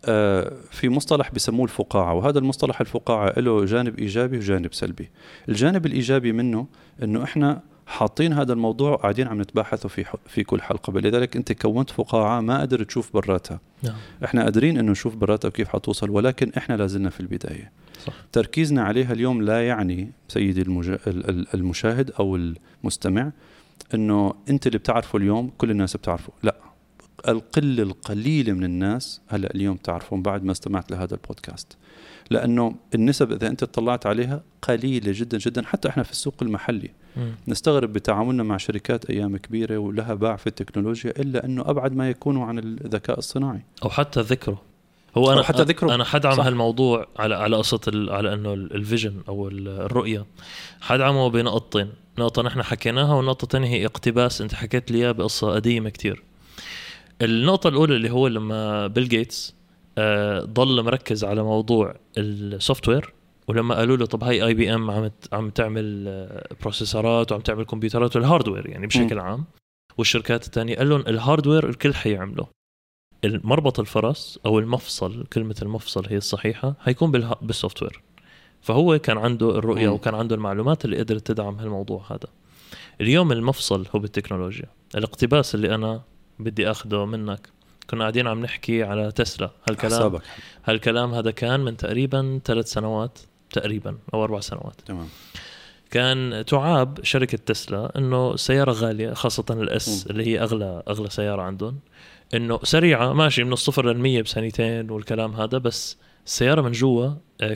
آه، 0.04 0.52
في 0.70 0.88
مصطلح 0.88 1.30
بسموه 1.32 1.64
الفقاعة 1.64 2.14
وهذا 2.14 2.38
المصطلح 2.38 2.80
الفقاعة 2.80 3.38
له 3.38 3.64
جانب 3.64 3.98
إيجابي 3.98 4.38
وجانب 4.38 4.74
سلبي 4.74 5.10
الجانب 5.48 5.86
الإيجابي 5.86 6.32
منه 6.32 6.66
إنه 7.02 7.24
إحنا 7.24 7.62
حاطين 7.90 8.32
هذا 8.32 8.52
الموضوع 8.52 8.90
وقاعدين 8.90 9.28
عم 9.28 9.40
نتباحثوا 9.40 9.90
في 9.90 10.04
في 10.26 10.44
كل 10.44 10.62
حلقة. 10.62 11.00
لذلك 11.00 11.36
أنت 11.36 11.52
كونت 11.52 11.90
فقاعه 11.90 12.40
ما 12.40 12.60
قدرت 12.60 12.86
تشوف 12.86 13.12
براتها 13.14 13.60
نعم. 13.82 13.94
إحنا 14.24 14.42
قادرين 14.42 14.78
إنه 14.78 14.92
نشوف 14.92 15.16
براتها 15.16 15.48
وكيف 15.48 15.68
حتوصل 15.68 16.10
ولكن 16.10 16.52
إحنا 16.56 16.74
لازلنا 16.74 17.10
في 17.10 17.20
البداية. 17.20 17.72
صح. 18.06 18.12
تركيزنا 18.32 18.82
عليها 18.82 19.12
اليوم 19.12 19.42
لا 19.42 19.66
يعني 19.66 20.10
سيدي 20.28 20.62
المجا... 20.62 20.98
ال- 21.06 21.30
ال- 21.30 21.46
المشاهد 21.54 22.10
أو 22.10 22.36
المستمع 22.36 23.32
إنه 23.94 24.34
أنت 24.50 24.66
اللي 24.66 24.78
بتعرفه 24.78 25.16
اليوم 25.16 25.50
كل 25.58 25.70
الناس 25.70 25.96
بتعرفه. 25.96 26.32
لا. 26.42 26.56
القلة 27.28 27.82
القليلة 27.82 28.52
من 28.52 28.64
الناس 28.64 29.20
هلأ 29.28 29.54
اليوم 29.54 29.76
تعرفهم 29.76 30.22
بعد 30.22 30.44
ما 30.44 30.52
استمعت 30.52 30.90
لهذا 30.90 31.14
البودكاست. 31.14 31.76
لأنه 32.30 32.74
النسب 32.94 33.32
إذا 33.32 33.46
أنت 33.48 33.62
اطلعت 33.62 34.06
عليها 34.06 34.42
قليلة 34.62 35.12
جدا 35.16 35.38
جدا. 35.38 35.62
حتى 35.66 35.88
إحنا 35.88 36.02
في 36.02 36.10
السوق 36.10 36.34
المحلي 36.42 36.90
م. 37.16 37.20
نستغرب 37.48 37.92
بتعاملنا 37.92 38.42
مع 38.42 38.56
شركات 38.56 39.10
أيام 39.10 39.36
كبيرة 39.36 39.78
ولها 39.78 40.14
باع 40.14 40.36
في 40.36 40.46
التكنولوجيا 40.46 41.10
إلا 41.10 41.44
أنه 41.44 41.62
أبعد 41.70 41.94
ما 41.96 42.10
يكونوا 42.10 42.44
عن 42.46 42.58
الذكاء 42.58 43.18
الصناعي. 43.18 43.60
أو 43.84 43.90
حتى 43.90 44.20
ذكره. 44.20 44.62
هو 45.16 45.32
أنا 45.32 45.42
حتى 45.42 45.62
ذكره. 45.62 45.94
أنا 45.94 46.04
حدعم 46.04 46.34
صح. 46.36 46.44
هالموضوع 46.46 47.06
على 47.18 47.34
على 47.34 47.56
قصة 47.56 47.80
على 47.86 48.34
إنه 48.34 48.54
ال- 48.54 48.74
الفيجن 48.74 49.14
أو 49.28 49.48
ال- 49.48 49.68
الرؤية. 49.68 50.26
حدعمه 50.80 51.28
بنقطتين 51.30 51.88
نقطة 52.18 52.42
نحن 52.42 52.62
حكيناها 52.62 53.14
والنقطة 53.14 53.42
الثانية 53.44 53.68
هي 53.68 53.86
اقتباس. 53.86 54.40
أنت 54.40 54.54
حكيت 54.54 54.90
لي 54.90 54.98
إياه 54.98 55.12
بقصة 55.12 55.54
قديمة 55.54 55.90
كتير. 55.90 56.22
النقطة 57.22 57.68
الأولى 57.68 57.96
اللي 57.96 58.10
هو 58.10 58.28
لما 58.28 58.86
بيل 58.86 59.08
جيتس 59.08 59.54
ضل 60.44 60.82
مركز 60.82 61.24
على 61.24 61.42
موضوع 61.42 61.94
ال 62.18 62.88
software 62.88 63.12
ولما 63.48 63.74
قالوا 63.74 63.96
له 63.96 64.06
طب 64.06 64.24
هاي 64.24 64.46
IBM 64.46 64.90
عم 64.90 65.10
عم 65.32 65.50
تعمل 65.50 66.04
آه، 66.08 66.48
processor 66.60 67.25
ات 67.25 67.32
وعم 67.32 67.40
تعمل 67.40 67.64
كمبيوترات 67.64 68.16
وال 68.16 68.27
hardware 68.27 68.68
يعني 68.68 68.86
بشكل 68.86 69.18
عام 69.18 69.44
والشركات 69.98 70.46
الثانية 70.46 70.76
قال 70.76 70.88
لهم 70.88 71.00
ال 71.00 71.08
hardware 71.08 71.68
الكل 71.68 71.94
حيعمله. 71.94 72.46
المربط 73.24 73.80
الفرس 73.80 74.38
أو 74.46 74.58
المفصل 74.58 75.24
كلمة 75.32 75.56
المفصل 75.62 76.06
هي 76.08 76.16
الصحيحة 76.16 76.74
حيكون 76.80 77.10
بالها- 77.10 77.38
بال 77.42 77.82
software 77.82 78.00
فهو 78.60 78.98
كان 78.98 79.18
عنده 79.18 79.58
الرؤية 79.58 79.88
مم. 79.88 79.94
وكان 79.94 80.14
عنده 80.14 80.34
المعلومات 80.36 80.84
اللي 80.84 80.98
قدرت 80.98 81.26
تدعم 81.26 81.54
هالموضوع 81.58 82.04
هذا. 82.10 82.28
اليوم 83.00 83.32
المفصل 83.32 83.86
هو 83.94 83.98
بالتكنولوجيا. 84.00 84.66
الاقتباس 84.94 85.54
اللي 85.54 85.74
أنا 85.74 86.02
بدي 86.38 86.70
اخذه 86.70 87.04
منك 87.04 87.48
كنا 87.90 88.00
قاعدين 88.00 88.26
عم 88.26 88.40
نحكي 88.40 88.82
على 88.82 89.12
تسلا. 89.12 89.50
هالكلام 89.68 89.92
حسابك. 89.92 90.22
هالكلام 90.64 91.14
هذا 91.14 91.30
كان 91.30 91.60
من 91.60 91.76
تقريبا 91.76 92.40
ثلاث 92.44 92.66
سنوات 92.72 93.18
تقريبا 93.50 93.98
أو 94.14 94.24
أربع 94.24 94.40
سنوات. 94.40 94.80
تمام. 94.86 95.08
كان 95.90 96.44
تعاب 96.46 97.04
شركة 97.04 97.38
تسلا 97.46 97.98
إنه 97.98 98.36
سيارة 98.36 98.72
غالية 98.72 99.12
خاصة 99.12 99.44
الاس. 99.50 100.06
اللي 100.10 100.26
هي 100.26 100.40
اغلى 100.42 100.82
أغلى 100.88 101.10
سيارة 101.10 101.42
عندهم. 101.42 101.78
إنه 102.34 102.60
سريعة 102.62 103.12
ماشي 103.12 103.44
من 103.44 103.52
الصفر 103.52 103.92
للمية 103.92 104.22
بسنتين 104.22 104.90
والكلام 104.90 105.32
هذا 105.32 105.58
بس 105.58 105.96
السياره 106.26 106.60
من 106.60 106.72
جوا 106.72 107.10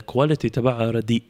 quality 0.05 0.49
تبعها 0.49 0.91
رديء. 0.91 1.23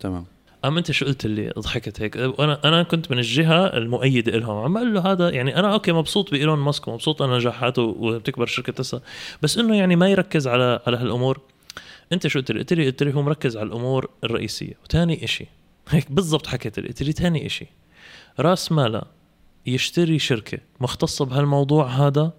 تمام. 0.00 0.24
اما 0.64 0.78
أنت 0.78 0.90
شو 0.90 1.06
قلت 1.06 1.26
لي 1.26 1.52
ضحكت 1.58 2.02
هيك؟ 2.02 2.16
وأنا 2.16 2.60
أنا 2.64 2.82
كنت 2.82 3.10
من 3.10 3.18
الجهة 3.18 3.66
المؤيدة 3.66 4.32
لهم 4.32 4.56
عم 4.56 4.76
أقول 4.76 4.94
له 4.94 5.12
هذا 5.12 5.30
يعني 5.30 5.56
أنا 5.56 5.72
okay 5.72 5.92
مبسوط 5.92 6.30
بإيلون 6.30 6.58
ماسك 6.58 6.88
ومبسوط 6.88 7.22
أنا 7.22 7.36
نجاحاته 7.36 7.82
وبتكبر 7.82 8.46
شركة 8.46 8.72
تسلا 8.72 9.00
بس 9.42 9.58
إنه 9.58 9.76
يعني 9.76 9.96
ما 9.96 10.08
يركز 10.08 10.48
على 10.48 10.80
على 10.86 10.96
هالأمور. 10.96 11.40
أنت 12.12 12.26
شو 12.26 12.38
قلت 12.38 12.52
لي؟ 12.52 12.58
قلت 12.58 12.72
لي 12.72 12.86
قلت 12.86 13.02
لي 13.02 13.14
هو 13.14 13.22
مركز 13.22 13.56
على 13.56 13.66
الأمور 13.66 14.10
الرئيسية. 14.24 14.74
وثاني 14.84 15.24
إشي 15.24 15.46
هيك 15.88 16.12
بالضبط 16.12 16.46
حكيت 16.46 16.78
لي 16.78 16.88
قلت 16.88 17.02
لي 17.02 17.12
ثاني 17.12 17.46
إشي. 17.46 17.66
راس 18.40 18.72
ماله 18.72 19.02
يشتري 19.66 20.18
شركة 20.18 20.58
مختصة 20.80 21.24
بهالموضوع 21.24 21.86
هذا 21.86 22.32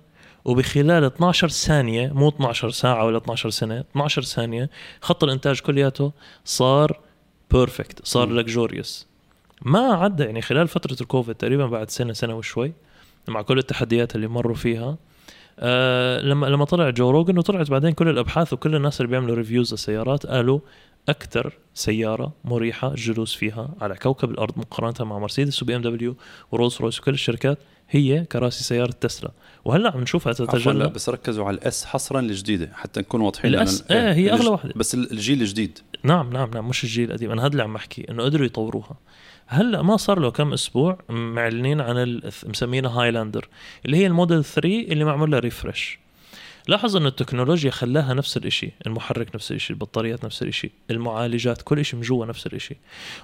وبخلال 0.46 1.04
12 1.04 1.50
ثانية 1.50 2.12
مو 2.14 2.30
12 2.30 2.70
ساعة 2.70 3.06
ولا 3.06 3.18
12 3.18 3.50
سنة 3.50 3.80
12 3.80 4.22
ثانية 4.22 4.70
خط 5.02 5.24
الإنتاج 5.24 5.60
كلياته 5.60 6.12
صار 6.46 7.00
perfect 7.52 8.06
صار. 8.06 8.30
luxurious 8.30 9.08
ما 9.62 9.94
عدى 9.94 10.24
يعني 10.24 10.42
خلال 10.42 10.68
فترة 10.68 10.98
الكوفيد 11.02 11.36
تقريبا 11.36 11.66
بعد 11.66 11.90
سنة 11.90 12.14
سنة 12.14 12.36
وشوي 12.36 12.74
مع 13.28 13.42
كل 13.42 13.58
التحديات 13.58 14.16
اللي 14.16 14.28
مروا 14.28 14.56
فيها 14.56 14.98
آه 15.60 16.22
لما 16.22 16.46
لما 16.46 16.66
طلع 16.66 16.90
جو 16.90 17.10
روجن 17.10 17.38
وطلعت 17.38 17.72
بعدين 17.72 17.92
كل 17.92 18.08
الأبحاث 18.10 18.54
وكل 18.54 18.76
الناس 18.76 19.02
اللي 19.02 19.12
بيعملوا 19.12 19.36
reviews 19.36 19.72
للسيارات 19.72 20.26
قالوا 20.26 20.60
أكثر 21.10 21.54
سيارة 21.74 22.34
مريحة 22.46 22.88
الجلوس 22.92 23.36
فيها 23.36 23.70
على 23.82 23.96
كوكب 23.96 24.32
الأرض 24.32 24.58
مقارنة 24.60 25.10
مع 25.12 25.20
مرسيدس 25.20 25.64
و 25.64 25.76
BMW 25.76 26.16
ورولز 26.52 26.78
رويس 26.82 27.00
وكل 27.00 27.14
الشركات 27.14 27.58
هي 27.90 28.26
كراسي 28.26 28.64
سيارة 28.64 28.92
تسلا. 28.92 29.32
وهلأ 29.66 29.92
عم 29.92 30.02
نشوفها 30.02 30.34
تتجلى. 30.34 30.88
بس 30.90 31.10
ركزوا 31.10 31.46
على 31.46 31.58
ال 31.58 31.72
S 31.72 31.86
حصرا 31.86 32.20
الجديدة 32.20 32.70
حتى 32.74 33.00
نكون 33.00 33.22
واضحين 33.22 33.52
لأن 33.52 33.68
ال 33.68 33.72
S- 33.72 33.82
ال- 33.92 33.98
إيه، 33.98 34.14
هي 34.14 34.30
أغلى 34.32 34.42
الج- 34.42 34.50
واحدة. 34.52 34.74
بس 34.76 34.94
ال- 34.96 35.12
الجيل 35.12 35.42
الجديد. 35.42 35.80
نعم 36.04 36.34
نعم 36.34 36.52
نعم 36.54 36.70
مش 36.70 36.84
الجيل 36.84 37.10
القديم. 37.10 37.32
أنا 37.32 37.42
هذا 37.42 37.52
اللي 37.52 37.64
عم 37.64 37.74
بحكي 37.74 38.06
إنه 38.12 38.24
قدروا 38.24 38.46
يطوروها. 38.46 38.96
هلأ 39.48 39.82
ما 39.82 39.98
صار 39.98 40.20
له 40.20 40.32
كم 40.32 40.54
أسبوع 40.54 40.98
معلنين 41.10 41.82
عن 41.82 42.22
مسمينها 42.46 43.02
هايلاندر 43.02 43.48
اللي 43.86 43.98
هي 43.98 44.08
الموديل 44.08 44.44
3 44.44 44.80
اللي 44.92 45.04
معمول 45.04 45.32
لها 45.32 45.40
refresh 45.40 46.00
لاحظ 46.68 46.96
انه 46.96 47.08
التكنولوجيا 47.08 47.72
خلاها 47.72 48.14
نفس 48.14 48.38
الإشي 48.38 48.72
المحرك 48.88 49.36
نفس 49.36 49.52
الإشي 49.52 49.74
البطاريات 49.74 50.26
نفس 50.26 50.42
الإشي 50.44 50.72
المعالجات 50.92 51.62
كل 51.62 51.80
إشي 51.80 51.96
من 51.96 52.02
جوا 52.02 52.26
نفس 52.26 52.48
الإشي. 52.48 52.78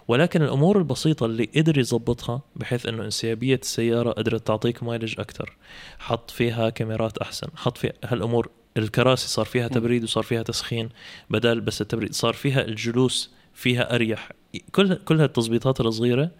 ولكن 0.07 0.41
الأمور 0.41 0.77
البسيطة 0.77 1.25
اللي 1.25 1.49
قدر 1.55 1.77
يظبطها 1.77 2.41
بحيث 2.55 2.85
إنه 2.85 3.05
إنسيابية 3.05 3.59
السيارة 3.63 4.11
قدرت 4.11 4.47
تعطيك 4.47 4.83
مايلج 4.83 5.19
أكثر 5.19 5.57
حط 5.99 6.31
فيها 6.31 6.69
كاميرات 6.69 7.17
أحسن 7.17 7.47
حط 7.55 7.77
فيها 7.77 7.93
هالأمور 8.03 8.49
الكراسي 8.77 9.27
صار 9.27 9.45
فيها 9.45 9.67
تبريد 9.67 10.03
وصار 10.03 10.23
فيها 10.23 10.43
تسخين 10.43 10.89
بدل 11.29 11.61
بس 11.61 11.81
التبريد 11.81 12.13
صار 12.13 12.33
فيها 12.33 12.65
الجلوس 12.65 13.31
فيها 13.53 13.95
أريح. 13.95 14.31
كل 14.71 14.95
كل 14.95 15.21
هالتظبيطات 15.21 15.81
الصغيرة 15.81 16.31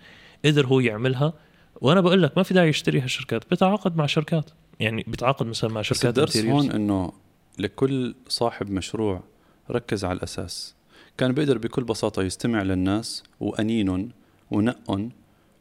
قدر 0.46 0.66
هو 0.68 0.80
يعملها. 0.80 1.34
وأنا 1.82 2.02
بقول 2.02 2.24
لك 2.24 2.38
ما 2.38 2.44
في 2.44 2.54
داعي 2.54 2.70
يشتري 2.70 3.00
هالشركات 3.00 3.52
بتعاقد 3.52 3.96
مع 3.96 4.06
شركات. 4.06 4.50
يعني 4.80 5.06
بتعاقد 5.08 5.46
مثلا 5.46 5.70
مع 5.70 5.82
بس 5.82 5.86
شركات 5.86 6.06
الدرس 6.06 6.38
interiors. 6.38 6.46
هون 6.46 6.72
إنه 6.72 7.12
لكل 7.60 8.16
صاحب 8.28 8.72
مشروع 8.72 9.24
ركز 9.72 10.06
على 10.06 10.18
الأساس 10.18 10.76
كان 11.18 11.32
بيقدر 11.32 11.58
بكل 11.58 11.84
بساطة 11.84 12.24
يستمع 12.24 12.62
للناس 12.62 13.24
وأنين 13.40 14.12
ونق 14.52 15.10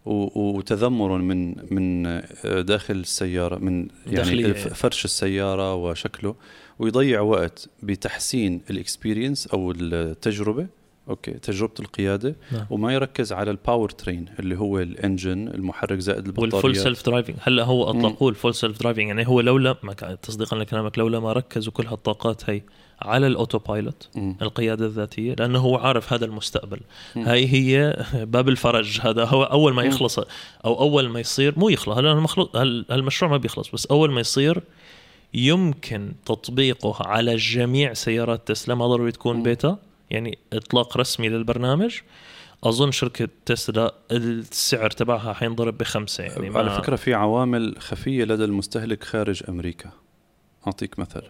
وتذمر 0.06 1.18
من 1.18 1.54
من 1.74 2.02
داخل 2.44 2.94
السيارة 2.94 3.58
من 3.58 3.88
يعني 4.06 4.40
يعني. 4.40 4.54
فرش 4.54 5.04
السيارة 5.04 5.74
وشكله 5.74 6.34
ويضيع 6.78 7.20
وقت 7.20 7.68
بتحسين 7.82 8.60
ال 8.70 8.77
experience 8.77 9.46
أو 9.46 9.70
التجربة 9.70 10.66
أوكي 11.08 11.30
تجربة 11.30 11.74
القيادة 11.80 12.36
نعم. 12.52 12.66
وما 12.70 12.94
يركز 12.94 13.32
على 13.32 13.50
ال 13.50 13.57
power 13.57 13.90
train 13.90 14.26
اللي 14.38 14.58
هو 14.58 14.78
ال 14.78 14.88
engine 14.88 15.48
المحرك 15.48 15.98
زائد 15.98 16.26
البطاريات 16.26 16.54
وال 16.54 16.62
full 16.62 16.76
self 16.76 17.06
driving 17.06 17.36
هلا 17.42 17.64
هو 17.64 17.90
اطلقوه 17.90 18.28
ال 18.28 18.33
full 18.33 18.54
self 18.54 18.80
driving 18.80 19.06
يعني 19.08 19.28
هو 19.28 19.40
لولا 19.40 19.76
ما 19.82 19.92
تصديقا 19.92 20.56
لكلامك 20.56 20.98
لولا 20.98 21.20
ما 21.20 21.32
ركزوا 21.32 21.72
كل 21.72 21.86
هالطاقات 21.86 22.50
هي 22.50 22.62
على 23.02 23.26
ال 23.26 23.58
autopilot. 23.58 24.08
القيادة 24.42 24.86
الذاتية 24.86 25.34
لأنه 25.34 25.58
هو 25.58 25.76
عارف 25.76 26.12
هذا 26.12 26.24
المستقبل 26.24 26.80
مم. 27.16 27.22
هاي 27.22 27.46
هي 27.52 28.04
باب 28.14 28.48
الفرج 28.48 29.00
هذا 29.00 29.24
هو 29.24 29.42
أول 29.42 29.74
ما. 29.74 29.82
يخلص 29.82 30.18
أو 30.64 30.80
أول 30.80 31.08
ما 31.08 31.20
يصير 31.20 31.58
مو 31.58 31.68
يخلص 31.68 31.98
هلا 31.98 32.26
هالمشروع 32.90 33.30
ما 33.30 33.36
بيخلص 33.36 33.70
بس 33.70 33.86
أول 33.86 34.12
ما 34.12 34.20
يصير 34.20 34.62
يمكن 35.34 36.12
تطبيقه 36.26 36.96
على 37.00 37.36
جميع 37.36 37.94
سيارات 37.94 38.48
تسلا 38.48 38.74
ما 38.74 38.86
ضروري 38.86 39.12
تكون. 39.12 39.42
بيتا 39.42 39.78
يعني 40.10 40.38
إطلاق 40.52 40.96
رسمي 40.96 41.28
للبرنامج. 41.28 42.00
أظن 42.64 42.90
شركة 42.90 43.28
تسلا 43.46 43.94
السعر 44.10 44.90
تبعها 44.90 45.32
حينضرب 45.32 45.78
بخمسة 45.78 46.24
يعني 46.24 46.58
على 46.58 46.70
فكرة 46.70 46.96
في 46.96 47.14
عوامل 47.14 47.74
خفية 47.78 48.24
لدى 48.24 48.44
المستهلك 48.44 49.04
خارج 49.04 49.42
أمريكا. 49.48 49.90
أعطيك 50.66 50.98
مثل. 50.98 51.22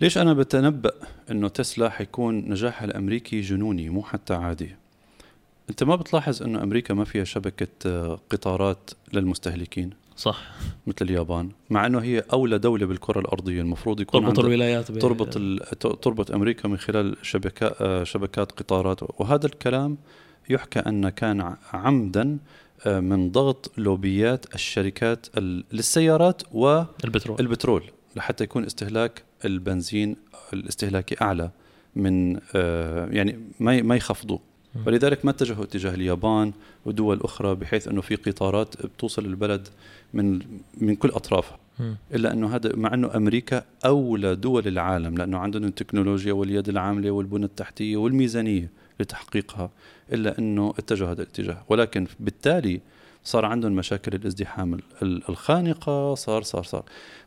ليش 0.00 0.18
أنا 0.18 0.32
بتنبأ 0.32 0.92
أنه 1.30 1.48
تسلا 1.48 1.90
حيكون 1.90 2.34
نجاحها 2.50 2.84
الأمريكي 2.84 3.40
جنوني 3.40 3.88
مو 3.88 4.02
حتى 4.02 4.34
عادي؟ 4.34 4.76
أنت 5.70 5.84
ما 5.84 5.96
بتلاحظ 5.96 6.42
أنه 6.42 6.62
أمريكا 6.62 6.94
ما 6.94 7.04
فيها 7.04 7.24
شبكة 7.24 7.68
آه، 7.86 8.20
قطارات 8.30 8.90
للمستهلكين؟ 9.12 9.90
صح. 10.16 10.42
مثل 10.86 10.96
اليابان 11.02 11.50
مع 11.70 11.86
أنه 11.86 11.98
هي 11.98 12.24
أولى 12.32 12.58
دولة 12.58 12.86
بالكرة 12.86 13.20
الأرضية 13.20 13.60
المفروض 13.60 14.00
يكون 14.00 14.20
تربط 14.24 14.38
الولايات 14.38 14.92
تربط 14.92 15.36
ال... 15.36 15.60
تربط 16.00 16.30
أمريكا 16.30 16.68
من 16.68 16.76
خلال 16.76 17.16
شبكات 17.22 18.02
شبكات 18.06 18.52
قطارات. 18.52 19.00
وهذا 19.20 19.46
الكلام 19.46 19.96
يحكى 20.50 20.78
أن 20.78 21.08
كان 21.08 21.54
عمدا 21.72 22.38
آه، 22.86 23.00
من 23.00 23.30
ضغط 23.32 23.72
لوبيات 23.78 24.54
الشركات 24.54 25.26
ال- 25.38 25.64
للسيارات 25.72 26.42
البترول. 27.04 27.36
والبترول 27.38 27.82
لحتى 28.16 28.44
يكون 28.44 28.64
استهلاك 28.64 29.22
البنزين 29.44 30.16
الاستهلاكي 30.52 31.16
أعلى 31.22 31.50
من 31.96 32.36
آه، 32.54 33.06
يعني 33.10 33.40
ما 33.60 33.82
ما 33.82 33.96
يخفضوا 33.96 34.38
مم. 34.74 34.82
ولذلك 34.86 35.24
ما 35.24 35.30
اتجهوا 35.30 35.64
اتجاه 35.64 35.94
اليابان 35.94 36.52
ودول 36.86 37.20
أخرى 37.22 37.54
بحيث 37.54 37.88
إنه 37.88 38.00
في 38.00 38.14
قطارات 38.14 38.86
بتوصل 38.86 39.24
البلد 39.24 39.68
من 40.14 40.40
من 40.80 40.94
كل 40.96 41.08
أطرافها. 41.08 41.58
إلا 42.14 42.32
أنه 42.32 42.54
هذا 42.54 42.76
مع 42.76 42.94
أنه 42.94 43.16
أمريكا 43.16 43.64
أولى 43.84 44.34
دول 44.34 44.68
العالم 44.68 45.16
لأنه 45.18 45.38
عندهم 45.38 45.64
التكنولوجيا 45.64 46.32
واليد 46.32 46.68
العاملة 46.68 47.10
والبنى 47.10 47.44
التحتية 47.44 47.96
والميزانية 47.96 48.70
لتحقيقها 49.00 49.70
إلا 50.12 50.38
أنه 50.38 50.74
اتجهوا 50.78 51.10
هذا 51.10 51.22
الاتجاه. 51.22 51.64
ولكن 51.68 52.06
بالتالي 52.20 52.80
صار 53.24 53.44
عندهم 53.44 53.72
مشاكل 53.72 54.14
الازدحام 54.14 54.74
ال- 55.02 55.22
الخانقة 55.28 56.14
صار 56.14 56.42
صار 56.42 56.62
صار. 56.62 56.84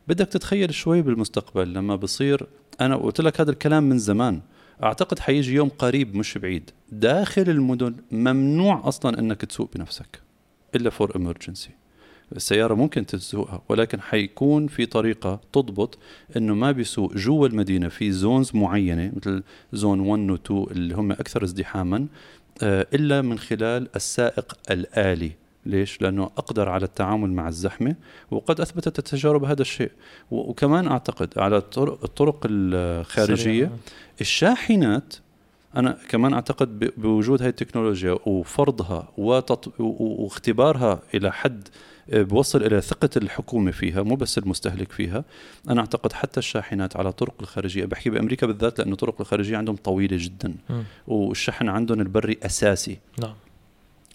بدك 0.08 0.26
تتخيل 0.28 0.74
شوي 0.74 1.02
بالمستقبل 1.02 1.72
لما 1.74 1.96
بصير 1.96 2.46
أنا 2.80 2.96
قلت 2.96 3.20
لك 3.20 3.40
هذا 3.40 3.50
الكلام 3.50 3.84
من 3.84 3.98
زمان. 3.98 4.40
أعتقد 4.82 5.18
حيجي 5.18 5.54
يوم 5.54 5.68
قريب 5.68 6.16
مش 6.16 6.38
بعيد. 6.38 6.70
داخل 6.92 7.42
المدن 7.42 7.94
ممنوع 8.12 8.88
أصلا 8.88 9.18
إنك 9.18 9.40
تسوق 9.44 9.70
بنفسك 9.74 10.20
إلا 10.74 10.90
for 10.90 11.16
emergency 11.16 11.70
السيارة 12.36 12.74
ممكن 12.74 13.06
تسوقها 13.06 13.62
ولكن 13.68 14.00
حيكون 14.00 14.66
في 14.66 14.86
طريقة 14.86 15.40
تضبط 15.52 15.98
إنه 16.36 16.54
ما 16.54 16.72
بيسوق 16.72 17.14
جوا 17.14 17.46
المدينة 17.48 17.88
في 17.88 18.12
zones 18.12 18.50
معينة 18.54 19.12
مثل 19.16 19.42
zone 19.72 20.00
1 20.00 20.30
و 20.30 20.34
2 20.34 20.66
اللي 20.70 20.94
هم 20.94 21.12
أكثر 21.12 21.44
ازدحاما 21.44 22.06
آه، 22.62 22.86
إلا 22.94 23.22
من 23.22 23.38
خلال 23.38 23.88
السائق 23.96 24.52
الآلي 24.70 25.30
ليش؟ 25.66 26.02
لأنه 26.02 26.24
أقدر 26.24 26.68
على 26.68 26.84
التعامل 26.84 27.30
مع 27.32 27.48
الزحمة 27.48 27.94
وقد 28.30 28.60
أثبتت 28.60 28.98
التجارب 28.98 29.44
هذا 29.44 29.62
الشيء 29.62 29.90
وكمان 30.30 30.86
أعتقد 30.88 31.38
على 31.38 31.56
الطرق, 31.56 32.04
الطرق 32.04 32.46
الخارجية 32.50 33.34
سريع. 33.34 33.70
الشاحنات 34.20 35.14
أنا 35.76 35.98
كمان 36.08 36.32
أعتقد 36.34 36.78
ب- 36.78 36.90
بوجود 36.96 37.42
هاي 37.42 37.48
التكنولوجيا 37.48 38.16
وفرضها 38.26 39.08
واختبارها 39.78 41.00
إلى 41.14 41.32
حد 41.32 41.68
بوصل 42.12 42.62
إلى 42.62 42.80
ثقة 42.80 43.10
الحكومة 43.16 43.70
فيها 43.70 44.02
مو 44.02 44.14
بس 44.14 44.38
المستهلك 44.38 44.92
فيها. 44.92 45.24
أنا 45.68 45.80
أعتقد 45.80 46.12
حتى 46.12 46.40
الشاحنات 46.40 46.96
على 46.96 47.12
طرق 47.12 47.34
الخارجية 47.40 47.84
بحكي 47.84 48.10
بأمريكا 48.10 48.46
بالذات 48.46 48.78
لأنه 48.78 48.92
الطرق 48.92 49.20
الخارجية 49.20 49.56
عندهم 49.56 49.76
طويلة 49.76 50.16
جدا 50.20 50.54
مم. 50.70 50.84
والشحن 51.06 51.68
عندهم 51.68 52.00
البري 52.00 52.38
أساسي. 52.42 52.98
نعم. 53.20 53.34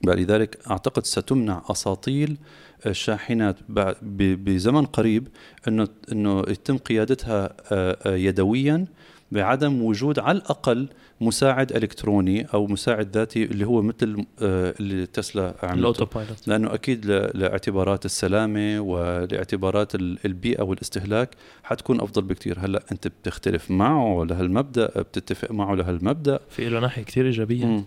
لذلك 0.07 0.59
أعتقد 0.71 1.05
ستمنع 1.05 1.63
أساطيل 1.69 2.37
الشاحنات 2.85 3.55
بزمن 4.01 4.85
قريب 4.85 5.27
إنه 5.67 5.87
إنه 6.11 6.43
يتم 6.47 6.77
قيادتها 6.77 7.53
آه، 7.71 7.97
آه، 8.05 8.15
يدويا 8.15 8.85
بعدم 9.33 9.81
وجود 9.81 10.19
على 10.19 10.37
الأقل 10.37 10.87
مساعد 11.21 11.71
إلكتروني 11.71 12.45
أو 12.53 12.67
مساعد 12.67 13.17
ذاتي 13.17 13.43
اللي 13.43 13.65
هو 13.67 13.81
مثل 13.81 14.25
آه، 14.41 14.73
اللي 14.79 15.05
تسلا 15.05 15.55
عملته. 15.63 15.79
ال 15.79 16.05
autopilot 16.05 16.47
لأنه 16.47 16.73
أكيد 16.73 17.05
لإعتبارات 17.35 18.05
السلامة 18.05 18.79
ولإعتبارات 18.79 19.95
ال- 19.95 20.17
البيئة 20.25 20.63
والاستهلاك 20.63 21.29
حتكون 21.63 22.01
أفضل 22.01 22.21
بكثير 22.21 22.59
هلأ 22.59 22.83
أنت 22.91 23.07
بتختلف 23.07 23.71
معه 23.71 24.23
لهالمبدأ 24.29 24.85
بتتفق 25.01 25.51
معه 25.51 25.75
لهالمبدأ. 25.75 26.39
في 26.49 26.69
له 26.69 26.79
ناحية 26.79 27.03
كثير 27.03 27.25
إيجابية. 27.25 27.65
مم. 27.65 27.83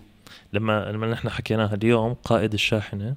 لما 0.53 0.91
لما 0.91 1.07
نحن 1.11 1.29
حكيناها 1.29 1.73
اليوم 1.75 2.13
قائد 2.13 2.53
الشاحنة. 2.53 3.15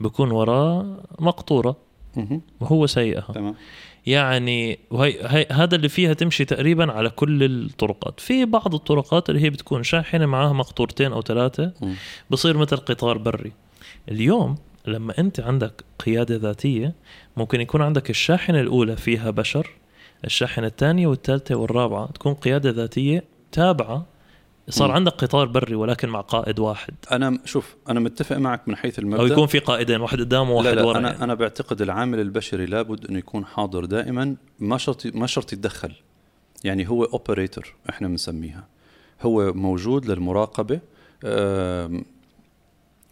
بكون 0.00 0.30
وراه 0.30 0.96
مقطورة. 1.20 1.76
وهو 2.60 2.86
سايقها 2.86 3.32
تمام. 3.34 3.54
يعني 4.06 4.78
وهي 4.90 5.18
هي 5.22 5.46
هذا 5.50 5.76
اللي 5.76 5.88
فيها 5.88 6.12
تمشي 6.12 6.44
تقريبا 6.44 6.92
على 6.92 7.10
كل 7.10 7.42
الطرقات 7.42 8.20
في 8.20 8.44
بعض 8.44 8.74
الطرقات 8.74 9.30
اللي 9.30 9.40
هي 9.40 9.50
بتكون 9.50 9.82
شاحنة 9.82 10.26
معاها 10.26 10.52
مقطورتين 10.52 11.12
أو 11.12 11.22
ثلاثة. 11.22 11.72
بصير 12.30 12.56
مثل 12.56 12.76
قطار 12.76 13.18
بري 13.18 13.52
اليوم 14.08 14.54
لما 14.86 15.18
أنت 15.18 15.40
عندك 15.40 15.84
قيادة 15.98 16.36
ذاتية 16.36 16.94
ممكن 17.36 17.60
يكون 17.60 17.82
عندك 17.82 18.10
الشاحنة 18.10 18.60
الأولى 18.60 18.96
فيها 18.96 19.30
بشر 19.30 19.70
الشاحنة 20.24 20.66
الثانية 20.66 21.06
والثالثة 21.06 21.54
والرابعة 21.54 22.06
تكون 22.06 22.34
قيادة 22.34 22.70
ذاتية 22.70 23.24
تابعة 23.52 24.06
صار. 24.68 24.90
عندك 24.90 25.12
قطار 25.12 25.46
بري 25.46 25.74
ولكن 25.74 26.08
مع 26.08 26.20
قائد 26.20 26.58
واحد. 26.58 26.94
أنا 27.12 27.38
شوف 27.44 27.76
أنا 27.88 28.00
متفق 28.00 28.36
معك 28.36 28.68
من 28.68 28.76
حيث 28.76 28.98
المبدأ. 28.98 29.22
أو 29.22 29.26
يكون 29.26 29.46
في 29.46 29.58
قائدين 29.58 30.00
واحد 30.00 30.20
قدام 30.20 30.50
وواحد 30.50 30.66
لا 30.66 30.74
لا 30.74 30.82
ورا. 30.84 30.98
أنا 30.98 31.10
يعني. 31.10 31.24
أنا 31.24 31.34
بعتقد 31.34 31.82
العامل 31.82 32.20
البشري 32.20 32.66
لابد 32.66 33.06
انه 33.06 33.18
يكون 33.18 33.44
حاضر 33.44 33.84
دائما. 33.84 34.36
ما 34.60 34.78
شرط 34.78 35.06
ما 35.06 35.26
شرط 35.26 35.52
يتدخل. 35.52 35.92
يعني 36.64 36.88
هو 36.88 37.04
operator 37.04 37.74
إحنا 37.90 38.08
بنسميها. 38.08 38.66
هو 39.22 39.52
موجود 39.52 40.06
للمراقبة. 40.06 40.80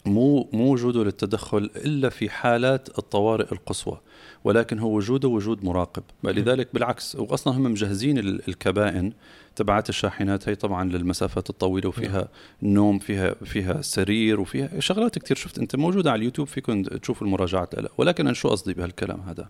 مو 0.07 0.49
مو 0.53 0.73
وجوده 0.73 1.05
للتدخل 1.05 1.71
إلا 1.77 2.09
في 2.09 2.31
حالات 2.31 2.99
الطوارئ 2.99 3.53
القصوى 3.53 4.01
ولكن 4.45 4.79
هو 4.79 4.97
وجوده 4.97 5.29
وجود 5.29 5.65
مراقب. 5.65 6.03
لذلك 6.25 6.69
بالعكس 6.75 7.17
واصلا 7.17 7.57
هم 7.57 7.63
مجهزين 7.63 8.19
ال- 8.19 8.49
الكبائن 8.49 9.13
تبعات 9.57 9.89
الشاحنات. 9.89 10.49
هي 10.49 10.55
طبعا 10.55 10.85
للمسافات 10.85 11.51
الطويلة 11.51 11.89
وفيها 11.89 12.29
نوم 12.63 12.99
فيها 12.99 13.35
فيها 13.45 13.83
سرير 13.83 14.41
وفيها 14.41 14.81
شغلات 14.81 15.19
كتير. 15.19 15.37
شفت 15.37 15.59
أنت 15.59 15.77
موجودة 15.77 16.11
على 16.11 16.19
اليوتيوب 16.19 16.47
فيكم 16.49 16.83
تشوفوا 16.83 17.27
المراجعات. 17.27 17.75
لها 17.75 17.89
ولكن 17.99 18.27
أنا 18.27 18.35
شو 18.35 18.49
قصدي 18.49 18.75
بهالكلام 18.75 19.21
هذا؟ 19.21 19.49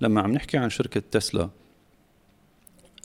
لما 0.00 0.20
عم 0.20 0.32
نحكي 0.32 0.56
عن 0.58 0.70
شركة 0.70 1.02
تسلا 1.10 1.48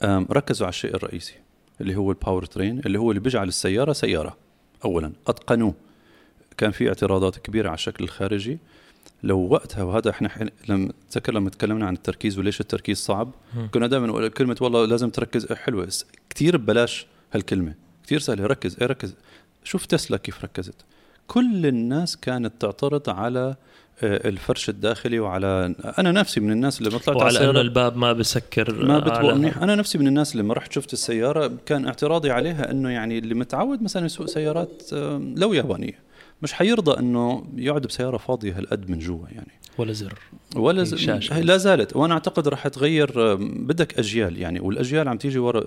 ركزوا 0.04 0.66
على 0.66 0.72
الشيء 0.72 0.94
الرئيسي 0.94 1.34
اللي 1.80 1.96
هو 1.96 2.10
ال 2.10 2.16
power 2.16 2.44
train 2.44 2.78
اللي 2.78 2.98
هو 2.98 3.10
اللي 3.10 3.20
بيجعل 3.20 3.48
السيارة 3.48 3.92
سيارة 3.92 4.36
اولا. 4.84 5.12
أتقنوه. 5.26 5.74
كان 6.56 6.70
في 6.70 6.88
اعتراضات 6.88 7.36
كبيرة 7.38 7.68
على 7.68 7.74
الشكل 7.74 8.04
الخارجي. 8.04 8.58
لو 9.22 9.38
وقتها 9.50 9.82
وهذا 9.82 10.10
إحنا 10.10 10.28
حين- 10.28 10.50
لما 10.68 10.92
تذكر 11.10 11.34
لما 11.34 11.50
تكلمنا 11.50 11.86
عن 11.86 11.94
التركيز 11.94 12.38
وليش 12.38 12.60
التركيز 12.60 12.98
صعب. 12.98 13.30
كنا 13.74 13.86
دائما 13.86 14.06
نقول 14.06 14.28
كلمه 14.28 14.56
والله 14.60 14.84
لازم 14.84 15.10
تركز 15.10 15.52
حلوة 15.52 15.88
كثير 16.30 16.56
ببلاش 16.56 17.06
هالكلمة 17.32 17.74
كثير 18.06 18.18
سهله 18.18 18.46
ركز 18.46 18.76
إيه 18.80 18.86
ركز 18.86 19.14
شوف 19.64 19.86
تسلا 19.86 20.16
كيف 20.16 20.44
ركزت. 20.44 20.74
كل 21.26 21.66
الناس 21.66 22.16
كانت 22.16 22.52
تعترض 22.60 23.10
على 23.10 23.54
آه، 24.02 24.28
الفرش 24.28 24.68
الداخلي 24.68 25.18
وعلى 25.18 25.74
أنا 25.98 26.12
نفسي 26.12 26.40
من 26.40 26.52
الناس 26.52 26.78
اللي 26.78 26.90
طلعت 26.90 27.08
على 27.08 27.18
وعلى 27.38 27.50
إنه 27.50 27.60
الباب 27.60 27.96
ما 27.96 28.12
بسكر 28.12 28.84
ما 28.84 29.32
منيح. 29.34 29.58
أنا 29.58 29.74
نفسي 29.74 29.98
من 29.98 30.06
الناس 30.06 30.32
اللي 30.32 30.42
لما 30.42 30.54
رحت 30.54 30.72
شفت 30.72 30.92
السيارة 30.92 31.52
كان 31.66 31.86
اعتراضي 31.86 32.30
عليها 32.30 32.70
إنه 32.70 32.90
يعني 32.90 33.18
اللي 33.18 33.34
متعود 33.34 33.82
مثلا 33.82 34.06
يسوق 34.06 34.26
سيارات 34.26 34.82
آم، 34.92 35.34
لو 35.38 35.52
يابانية. 35.52 35.98
مش 36.42 36.52
حيرضى 36.52 37.00
إنه 37.00 37.44
يقعد 37.56 37.86
بسيارة 37.86 38.16
فاضية 38.16 38.58
هالقد 38.58 38.90
من 38.90 38.98
جوا 38.98 39.26
يعني. 39.28 39.52
ولا 39.78 39.92
زر. 39.92 40.18
ولا 40.56 40.84
في 40.84 40.90
ز... 40.90 40.94
شاشة. 40.94 41.40
لا 41.40 41.56
زالت. 41.56 41.96
وأنا 41.96 42.14
أعتقد 42.14 42.48
رح 42.48 42.68
تغير 42.68 43.34
بدك 43.34 43.98
أجيال 43.98 44.38
يعني. 44.38 44.60
والأجيال 44.60 45.08
عم 45.08 45.18
تيجي 45.18 45.38
ورا 45.38 45.64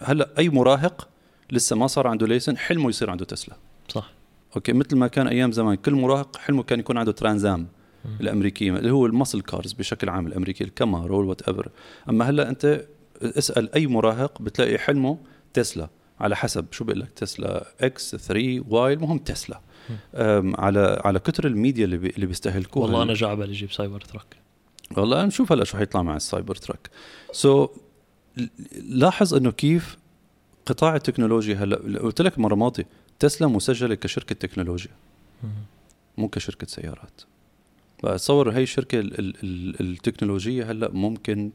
هلأ 0.00 0.28
أي 0.38 0.48
مراهق 0.48 1.08
لسه 1.50 1.76
ما 1.76 1.86
صار 1.86 2.06
عنده 2.06 2.26
license 2.26 2.56
حلمه 2.56 2.88
يصير 2.88 3.10
عنده 3.10 3.24
تسلا. 3.24 3.56
صح. 3.88 4.12
أوكي 4.56 4.72
مثل 4.72 4.96
ما 4.96 5.06
كان 5.06 5.28
أيام 5.28 5.52
زمان. 5.52 5.74
كل 5.74 5.94
مراهق 5.94 6.36
حلمه 6.36 6.62
كان 6.62 6.80
يكون 6.80 6.98
عنده 6.98 7.12
ترانزام 7.12 7.66
الأمريكية 8.20 8.76
اللي 8.76 8.90
هو 8.90 9.06
ال 9.06 9.11
muscle 9.11 9.40
cars 9.40 9.72
بشكل 9.72 10.08
عام 10.08 10.26
الأمريكي 10.26 10.64
الكامارو 10.64 11.18
وال 11.18 11.42
whatever 11.42 11.68
أما 12.08 12.30
هلأ 12.30 12.48
أنت 12.48 12.84
اسأل 13.22 13.74
أي 13.74 13.86
مراهق 13.86 14.42
بتلاقي 14.42 14.78
حلمه 14.78 15.18
تسلا. 15.54 15.88
على 16.20 16.36
حسب 16.36 16.66
شو 16.70 16.84
بقول 16.84 17.00
لك 17.00 17.10
تسلا 17.10 17.66
X 17.80 18.16
3 18.16 18.64
Y 18.68 18.92
المهم 18.92 19.18
تسلا. 19.18 19.60
على 20.58 21.02
على 21.04 21.18
كتر 21.18 21.46
الميديا 21.46 21.84
اللي 21.84 21.96
بي 21.96 22.08
اللي 22.08 22.26
بيستهلكوها. 22.26 22.84
والله 22.86 23.02
أنا 23.02 23.14
جا 23.14 23.26
على 23.26 23.36
بالي 23.36 23.52
أجيب 23.52 23.72
سايبر 23.72 24.00
تراك. 24.00 24.36
والله 24.96 25.24
نشوف 25.24 25.52
هلأ 25.52 25.64
شو 25.64 25.78
حيطلع 25.78 26.02
مع 26.02 26.16
السايبر 26.16 26.54
تراك. 26.54 26.90
so, 27.32 27.70
لاحظ 28.82 29.34
إنه 29.34 29.50
كيف 29.50 29.96
قطاع 30.66 30.96
التكنولوجيا 30.96 31.56
هلأ 31.56 31.98
قلت 31.98 32.22
لك 32.22 32.38
مرة 32.38 32.54
ماضية 32.54 32.86
تسلا 33.18 33.48
مسجلة 33.48 33.94
كشركة 33.94 34.34
تكنولوجيا. 34.34 34.92
مو 36.18 36.28
كشركة 36.28 36.66
سيارات. 36.66 37.20
فاتصور 38.02 38.50
هي 38.50 38.62
الشركة 38.62 39.00
ال- 39.00 39.18
ال- 39.18 39.34
ال- 39.42 39.80
التكنولوجية 39.80 40.70
هلأ 40.70 40.90
ممكن 40.90 41.50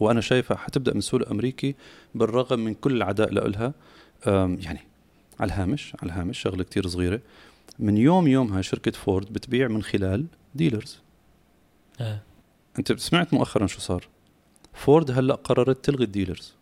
وأنا 0.00 0.20
شايفها 0.20 0.56
حتبدأ 0.56 0.92
من 0.92 0.98
السوق 0.98 1.20
الامريكي 1.20 1.74
بالرغم 2.14 2.60
من 2.60 2.74
كل 2.74 2.96
العداء 2.96 3.32
لها 3.32 3.74
يعني 4.36 4.80
على 5.40 5.48
الهامش 5.48 5.92
على 6.02 6.12
الهامش 6.12 6.38
شغلة 6.38 6.62
كتير 6.64 6.86
صغيرة. 6.86 7.20
من 7.78 7.96
يوم 7.96 8.26
يومها 8.26 8.62
شركة 8.62 8.90
فورد 8.90 9.32
بتبيع 9.32 9.68
من 9.68 9.82
خلال 9.82 10.26
dealers 10.54 10.98
آه. 12.00 12.20
أنت 12.78 12.92
سمعت 12.92 13.34
مؤخرا 13.34 13.66
شو 13.66 13.80
صار؟ 13.80 14.08
فورد 14.74 15.10
هلأ 15.10 15.34
قررت 15.34 15.84
تلغي 15.84 16.04
الديلرز 16.04 16.54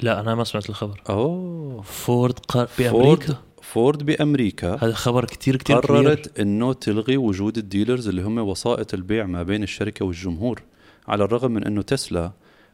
لا 0.00 0.20
أنا 0.20 0.34
ما 0.34 0.44
سمعت 0.44 0.70
الخبر. 0.70 1.02
أوه. 1.08 1.82
فورد 1.82 2.38
قر... 2.38 2.68
بأمريكا؟ 2.78 3.36
فورد 3.62 4.02
بأمريكا 4.02 4.74
هذا 4.74 4.92
خبر 4.92 5.24
كتير 5.24 5.56
كتير 5.56 5.80
كبير. 5.80 5.96
قررت 5.96 6.40
إنه 6.40 6.72
تلغي 6.72 7.16
وجود 7.16 7.58
ال 7.58 7.64
dealers 7.64 8.08
اللي 8.08 8.22
هم 8.22 8.38
وسائط 8.38 8.94
البيع 8.94 9.26
ما 9.26 9.42
بين 9.42 9.62
الشركة 9.62 10.04
والجمهور 10.04 10.62
على 11.08 11.24
الرغم 11.24 11.50
من 11.50 11.64
إنه 11.64 11.82
تسلا 11.82 12.32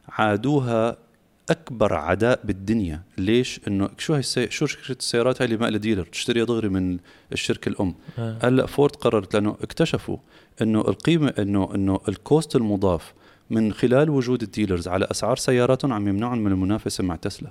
عادوها 0.09 0.97
أكبر 1.49 1.93
عداء 1.93 2.39
بالدنيا. 2.43 3.01
ليش؟ 3.17 3.59
إنه 3.67 3.89
شو 3.97 4.13
هي 4.13 4.19
السي... 4.19 4.49
شو 4.51 4.65
شركة 4.65 4.99
السيارات 4.99 5.41
هاي 5.41 5.45
اللي 5.45 5.57
ما 5.57 5.65
لها 5.65 5.77
dealer 5.77 6.05
تشتريها 6.05 6.45
دغري 6.45 6.69
من 6.69 6.97
الشركة 7.33 7.69
الأم. 7.69 7.95
آه. 8.19 8.37
هلأ 8.43 8.65
فورد 8.65 8.95
قررت 8.95 9.33
لأنه 9.33 9.57
اكتشفوا 9.61 10.17
إنه 10.61 10.81
القيمة 10.81 11.33
إنه 11.39 11.75
إنه 11.75 11.99
ال 12.09 12.18
cost 12.18 12.55
المضاف 12.55 13.13
من 13.49 13.73
خلال 13.73 14.09
وجود 14.09 14.41
ال 14.41 14.47
dealers 14.47 14.87
على 14.87 15.07
أسعار 15.11 15.37
سياراتهم 15.37 15.93
عم 15.93 16.07
يمنعهم 16.07 16.37
من 16.37 16.51
المنافسة 16.51 17.03
مع 17.03 17.15
تسلا. 17.15 17.49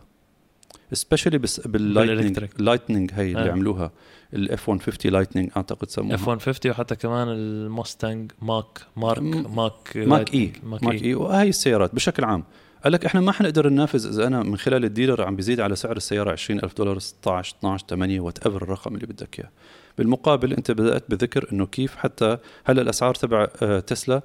specially 0.92 1.38
بس 1.38 1.60
بال 1.60 1.71
Lightning 1.71 2.18
بال 2.18 2.26
electric. 2.26 2.60
Lightning 2.60 3.10
هي 3.14 3.30
اللي 3.30 3.48
آه. 3.48 3.52
عملوها. 3.52 3.92
ال 4.34 4.51
F 4.51 4.68
150 4.68 5.12
Lightning 5.12 5.50
أعتقد 5.56 5.90
سموها. 5.90 6.14
F 6.14 6.28
150 6.28 6.70
وحتى 6.70 6.96
كمان 6.96 7.28
الموستانج 7.28 8.32
ماك 8.42 8.78
مارك 8.96 9.22
Mach 9.22 9.96
Mach 9.96 10.34
E. 10.34 10.52
Mach, 10.62 10.82
Mach 10.82 11.02
E. 11.02 11.14
وهي 11.14 11.48
السيارات 11.48 11.94
بشكل 11.94 12.24
عام 12.24 12.44
قال 12.84 12.92
لك 12.92 13.04
إحنا 13.04 13.20
ما 13.20 13.32
حنقدر 13.32 13.68
ننافس 13.68 14.06
إذا 14.06 14.26
أنا 14.26 14.42
من 14.42 14.56
خلال 14.56 14.84
ال 14.84 14.90
dealer 14.90 15.22
عم 15.22 15.36
بيزيد 15.36 15.60
على 15.60 15.76
سعر 15.76 15.96
السيارة 15.96 16.32
20000 16.32 16.76
دولار 16.76 16.98
16 16.98 17.56
12 17.58 17.86
8 17.90 18.20
whatever 18.20 18.62
الرقم 18.62 18.94
اللي 18.94 19.06
بدك 19.06 19.38
إياه. 19.40 19.50
بالمقابل 19.98 20.52
أنت 20.52 20.70
بدأت 20.70 21.04
بذكر 21.08 21.48
إنه 21.52 21.66
كيف 21.66 21.96
حتى 21.96 22.38
هلأ 22.64 22.82
الأسعار 22.82 23.14
تبع 23.14 23.48
آه، 23.62 23.80
تسلا 23.80 24.22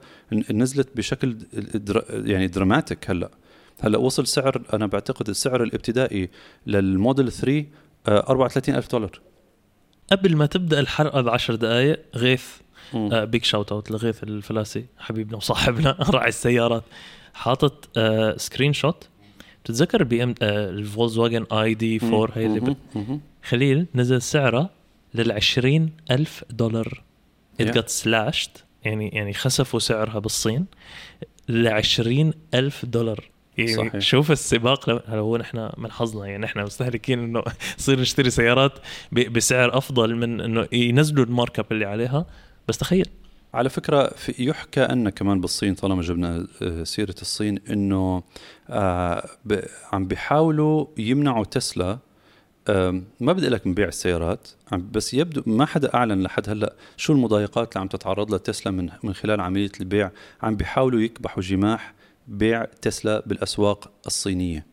نزلت 0.51 0.97
بشكل 0.97 1.37
يعني 2.09 2.47
dramatic 2.47 3.09
هلأ. 3.09 3.29
هلأ 3.81 3.97
وصل 3.97 4.27
سعر 4.27 4.61
أنا 4.73 4.85
بعتقد 4.87 5.29
السعر 5.29 5.63
الابتدائي 5.63 6.29
للموديل 6.67 7.31
3 7.31 7.65
آه، 8.07 8.19
34000 8.29 8.91
دولار. 8.91 9.19
قبل 10.11 10.35
ما 10.35 10.45
تبدأ 10.45 10.79
الحلقة 10.79 11.21
بعشر 11.21 11.55
دقائق 11.55 11.99
غيث. 12.15 12.45
آه 12.95 13.23
big 13.23 13.43
shout 13.43 13.71
out 13.71 13.91
ل 13.91 13.98
غيث 13.98 14.23
الفلاسي 14.23 14.85
حبيبنا 14.97 15.37
وصاحبنا 15.37 15.91
راعي 16.15 16.29
السيارات. 16.29 16.83
حاطط 17.35 17.89
آه 17.97 18.37
screenshot 18.37 19.07
بتتذكر 19.63 20.03
بي 20.03 20.23
ام 20.23 20.35
آه 20.41 20.69
الفولكس 20.69 21.17
واجن 21.17 21.45
ID 21.51 21.99
4 22.03 22.29
هي 22.37 22.45
اللي 22.45 22.59
مهم. 22.59 22.73
ب... 22.73 22.77
مهم. 22.97 23.21
خليل 23.43 23.85
نزل 23.95 24.21
سعرها 24.21 24.69
لل 25.13 25.31
ألف 26.11 26.43
دولار 26.49 27.03
it 27.61 27.65
Yeah. 27.65 27.71
got 27.77 28.03
slashed 28.03 28.49
يعني 28.83 29.09
يعني 29.09 29.33
خسفوا 29.33 29.79
سعرها 29.79 30.19
بالصين 30.19 30.65
ل 31.49 31.67
ألف 32.53 32.85
دولار 32.85 33.29
يعني 33.57 33.73
صحيح. 33.73 33.99
شوف 33.99 34.31
السباق 34.31 34.89
لو- 34.89 35.01
هلا 35.07 35.19
هو 35.19 35.37
نحن 35.37 35.69
من 35.77 35.91
حظنا 35.91 36.25
يعني 36.25 36.43
نحن 36.43 36.59
مستهلكين 36.59 37.19
إنه 37.19 37.43
نصير 37.79 37.99
نشتري 37.99 38.29
سيارات 38.29 38.71
بسعر 39.11 39.77
أفضل 39.77 40.15
من 40.15 40.41
إنه 40.41 40.67
ينزلوا 40.71 41.25
المارك 41.25 41.59
أب 41.59 41.65
اللي 41.71 41.85
عليها 41.85 42.25
بس 42.67 42.77
تخيل 42.77 43.09
على 43.55 43.69
فكرة 43.69 44.07
في 44.07 44.33
يحكى 44.39 44.81
أن 44.81 45.09
كمان 45.09 45.41
بالصين 45.41 45.75
طالما 45.75 46.01
جبنا 46.01 46.47
آه، 46.61 46.83
سيرة 46.83 47.15
الصين 47.21 47.59
أنه 47.69 48.23
آه، 48.69 49.29
عم 49.93 50.07
بيحاولوا 50.07 50.85
يمنعوا 50.97 51.45
تسلا. 51.45 51.99
ما 53.19 53.33
بدي 53.33 53.49
لك 53.49 53.67
من 53.67 53.73
بيع 53.73 53.87
السيارات 53.87 54.47
بس 54.73 55.13
يبدو 55.13 55.43
ما 55.45 55.65
حدا 55.65 55.93
أعلن 55.93 56.23
لحد 56.23 56.49
هلأ 56.49 56.75
شو 56.97 57.13
المضايقات 57.13 57.69
اللي 57.71 57.81
عم 57.81 57.87
تتعرض 57.87 58.29
لها 58.29 58.37
تسلا 58.37 58.71
من 58.71 58.89
من 59.03 59.13
خلال 59.13 59.41
عملية 59.41 59.71
البيع. 59.79 60.11
عم 60.41 60.55
بيحاولوا 60.55 61.01
يكبحوا 61.01 61.43
جماح 61.43 61.93
بيع 62.27 62.65
تسلا 62.65 63.23
بالأسواق 63.25 63.91
الصينية. 64.07 64.65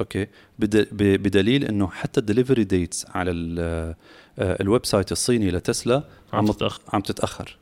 أوكي؟ 0.00 0.26
بدليل 0.58 1.64
إنه 1.64 1.88
حتى 1.88 2.20
ال 2.20 2.25
delivery 2.25 2.64
dates 2.64 3.06
على 3.14 3.30
آه، 3.58 3.96
ال 4.38 4.86
website 4.86 5.12
الصيني 5.12 5.50
لتسلا 5.50 6.04
عم 6.32 6.46
تتأخر. 6.46 6.82
عم 6.92 7.00
تتأخر. 7.00 7.56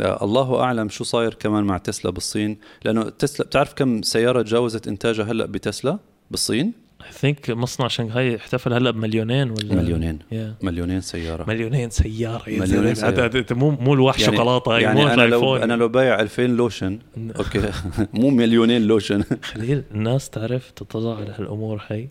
الله 0.00 0.60
أعلم 0.60 0.88
شو 0.88 1.04
صاير 1.04 1.34
كمان 1.34 1.64
مع 1.64 1.78
تسلا 1.78 2.10
بالصين. 2.10 2.58
لأنه 2.84 3.02
تسلا 3.02 3.46
بتعرف 3.46 3.72
كم 3.74 4.02
سيارة 4.02 4.42
تجاوزت 4.42 4.88
إنتاجها 4.88 5.24
هلأ 5.24 5.46
بتسلا 5.46 5.98
بالصين؟ 6.30 6.72
I 7.06 7.12
think 7.12 7.50
مصنع 7.50 7.88
شنغهاي 7.88 8.36
احتفل 8.36 8.72
هلأ 8.72 8.90
بمليونين 8.90 9.50
ولا؟ 9.50 9.74
مليونين. 9.74 10.18
Yeah. 10.32 10.64
مليونين 10.64 11.00
سيارة. 11.00 11.44
مليونين 11.48 11.90
سيارة. 11.90 12.48
يا 12.50 12.60
مليونين. 12.60 12.96
هذا- 12.96 13.24
هذا 13.26 13.44
مو 13.54 13.70
مو 13.70 13.94
الواح 13.94 14.20
يعني- 14.20 14.36
شوكولاتة 14.36 14.76
هي 14.76 14.82
يعني 14.82 15.00
مو 15.00 15.08
أنا 15.08 15.22
لو 15.22 15.56
أنا 15.56 15.72
لو 15.74 15.88
بايع 15.88 16.20
2000 16.20 16.46
لوشن 16.56 16.98
أوكي. 17.38 17.70
مو 18.20 18.30
مليونين 18.30 18.82
لوشن. 18.82 19.22
خليل 19.52 19.82
الناس 19.94 20.30
تعرف 20.30 20.70
تتضاع 20.70 21.16
على 21.16 21.34
هالأمور 21.38 21.82
هي 21.88 22.08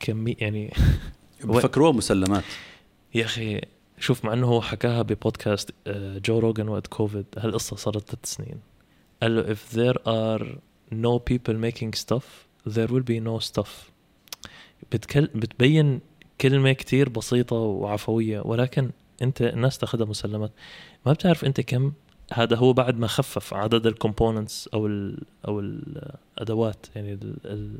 كمية 0.00 0.34
يعني 0.38 0.72
بفكروها 1.44 1.92
مسلمات. 1.92 2.44
يا 3.14 3.24
أخي 3.24 3.60
شوف 4.00 4.24
مع 4.24 4.32
إنه 4.32 4.46
هو 4.46 4.60
حكاها 4.60 5.02
ببودكاست 5.02 5.70
آه، 5.86 6.18
جو 6.18 6.38
روجن 6.38 6.68
وقت 6.68 6.86
كوفيد 6.86 7.26
هالقصة 7.38 7.76
صارت 7.76 8.08
ثلاث 8.10 8.24
سنين. 8.24 8.60
قال 9.22 9.36
له 9.36 9.54
if 9.54 9.58
there 9.72 9.98
are 9.98 10.46
no 10.94 11.18
people 11.18 11.54
making 11.54 12.00
stuff 12.00 12.24
there 12.68 12.88
will 12.88 13.04
be 13.10 13.20
no 13.20 13.40
stuff. 13.40 13.68
بتكل 14.92 15.26
بتبين 15.34 16.00
كلمة 16.40 16.72
كتير 16.72 17.08
بسيطة 17.08 17.56
وعفوية 17.56 18.40
ولكن 18.40 18.90
أنت 19.22 19.42
الناس 19.42 19.78
تاخذها 19.78 20.06
مسلمات. 20.06 20.52
ما 21.06 21.12
بتعرف 21.12 21.44
أنت 21.44 21.60
كم 21.60 21.92
هذا 22.32 22.56
هو 22.56 22.72
بعد 22.72 22.98
ما 22.98 23.06
خفف 23.06 23.54
عدد 23.54 23.86
ال 23.86 23.93
components 23.93 24.68
أو 24.74 24.86
ال 24.86 25.22
أو 25.48 25.60
الأدوات 25.60 26.86
يعني 26.96 27.12
ال 27.12 27.36
ال 27.44 27.78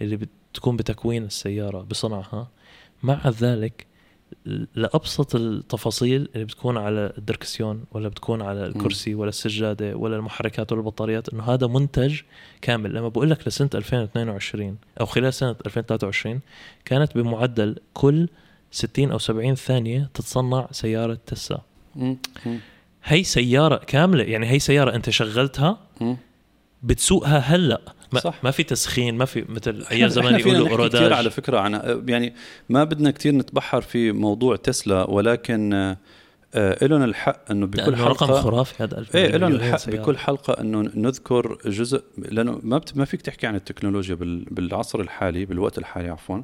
اللي 0.00 0.16
بتكون 0.52 0.76
بتكوين 0.76 1.24
السيارة 1.24 1.82
بصنعها. 1.82 2.48
مع 3.02 3.28
ذلك 3.28 3.87
لأبسط 4.74 5.34
التفاصيل 5.34 6.28
اللي 6.34 6.44
بتكون 6.44 6.76
على 6.76 7.12
الدركسيون 7.18 7.84
ولا 7.92 8.08
بتكون 8.08 8.42
على 8.42 8.66
الكرسي 8.66 9.14
ولا 9.14 9.28
السجادة 9.28 9.96
ولا 9.96 10.16
المحركات 10.16 10.72
ولا 10.72 10.80
البطاريات 10.80 11.28
إنه 11.28 11.42
هذا 11.42 11.66
منتج 11.66 12.20
كامل. 12.62 12.94
لما 12.94 13.08
بقول 13.08 13.30
لك 13.30 13.48
لسنة 13.48 13.70
2022 13.74 14.76
أو 15.00 15.06
خلال 15.06 15.34
سنة 15.34 15.56
2023 15.66 16.40
كانت 16.84 17.18
بمعدل 17.18 17.76
كل 17.94 18.28
60 18.70 19.10
أو 19.12 19.18
70 19.18 19.54
ثانية 19.54 20.10
تتصنع 20.14 20.68
سيارة 20.70 21.18
تسلا. 21.26 21.60
هي 23.04 23.24
سيارة 23.24 23.76
كاملة 23.76 24.24
يعني 24.24 24.46
هي 24.50 24.58
سيارة 24.58 24.94
أنت 24.94 25.10
شغلتها 25.10 25.78
بتسوقها 26.82 27.38
هلأ 27.38 27.80
ما, 28.12 28.20
صح. 28.20 28.44
ما 28.44 28.50
في 28.50 28.62
تسخين 28.62 29.14
ما 29.14 29.24
في 29.24 29.44
مثل 29.48 29.84
أيام 29.90 30.08
زمان 30.08 30.40
يقولوا 30.40 30.68
اوروداج 30.68 31.00
كثير 31.00 31.14
على 31.14 31.30
فكرة 31.30 31.58
عن 31.58 32.02
يعني 32.08 32.34
ما 32.68 32.84
بدنا 32.84 33.10
كثير 33.10 33.34
نتبحر 33.34 33.80
في 33.80 34.12
موضوع 34.12 34.56
تسلا 34.56 35.10
ولكن 35.10 35.96
آه 36.54 36.84
لهم 36.84 37.02
الحق 37.02 37.50
إنه 37.50 37.66
بكل 37.66 37.96
حلقه 37.96 38.26
رقم 38.26 38.42
خرافي 38.42 38.82
هذا 38.82 39.04
إيه 39.14 39.36
لهم 39.36 39.52
الحق 39.52 39.76
سيارة. 39.76 40.02
بكل 40.02 40.18
حلقة 40.18 40.60
إنه 40.60 40.90
نذكر 40.94 41.58
جزء 41.66 42.04
لأنه 42.18 42.60
ما 42.62 42.78
بت 42.78 42.96
ما 42.96 43.04
فيك 43.04 43.22
تحكي 43.22 43.46
عن 43.46 43.54
التكنولوجيا 43.54 44.14
بالعصر 44.50 45.00
الحالي 45.00 45.44
بالوقت 45.44 45.78
الحالي 45.78 46.08
عفوا 46.08 46.42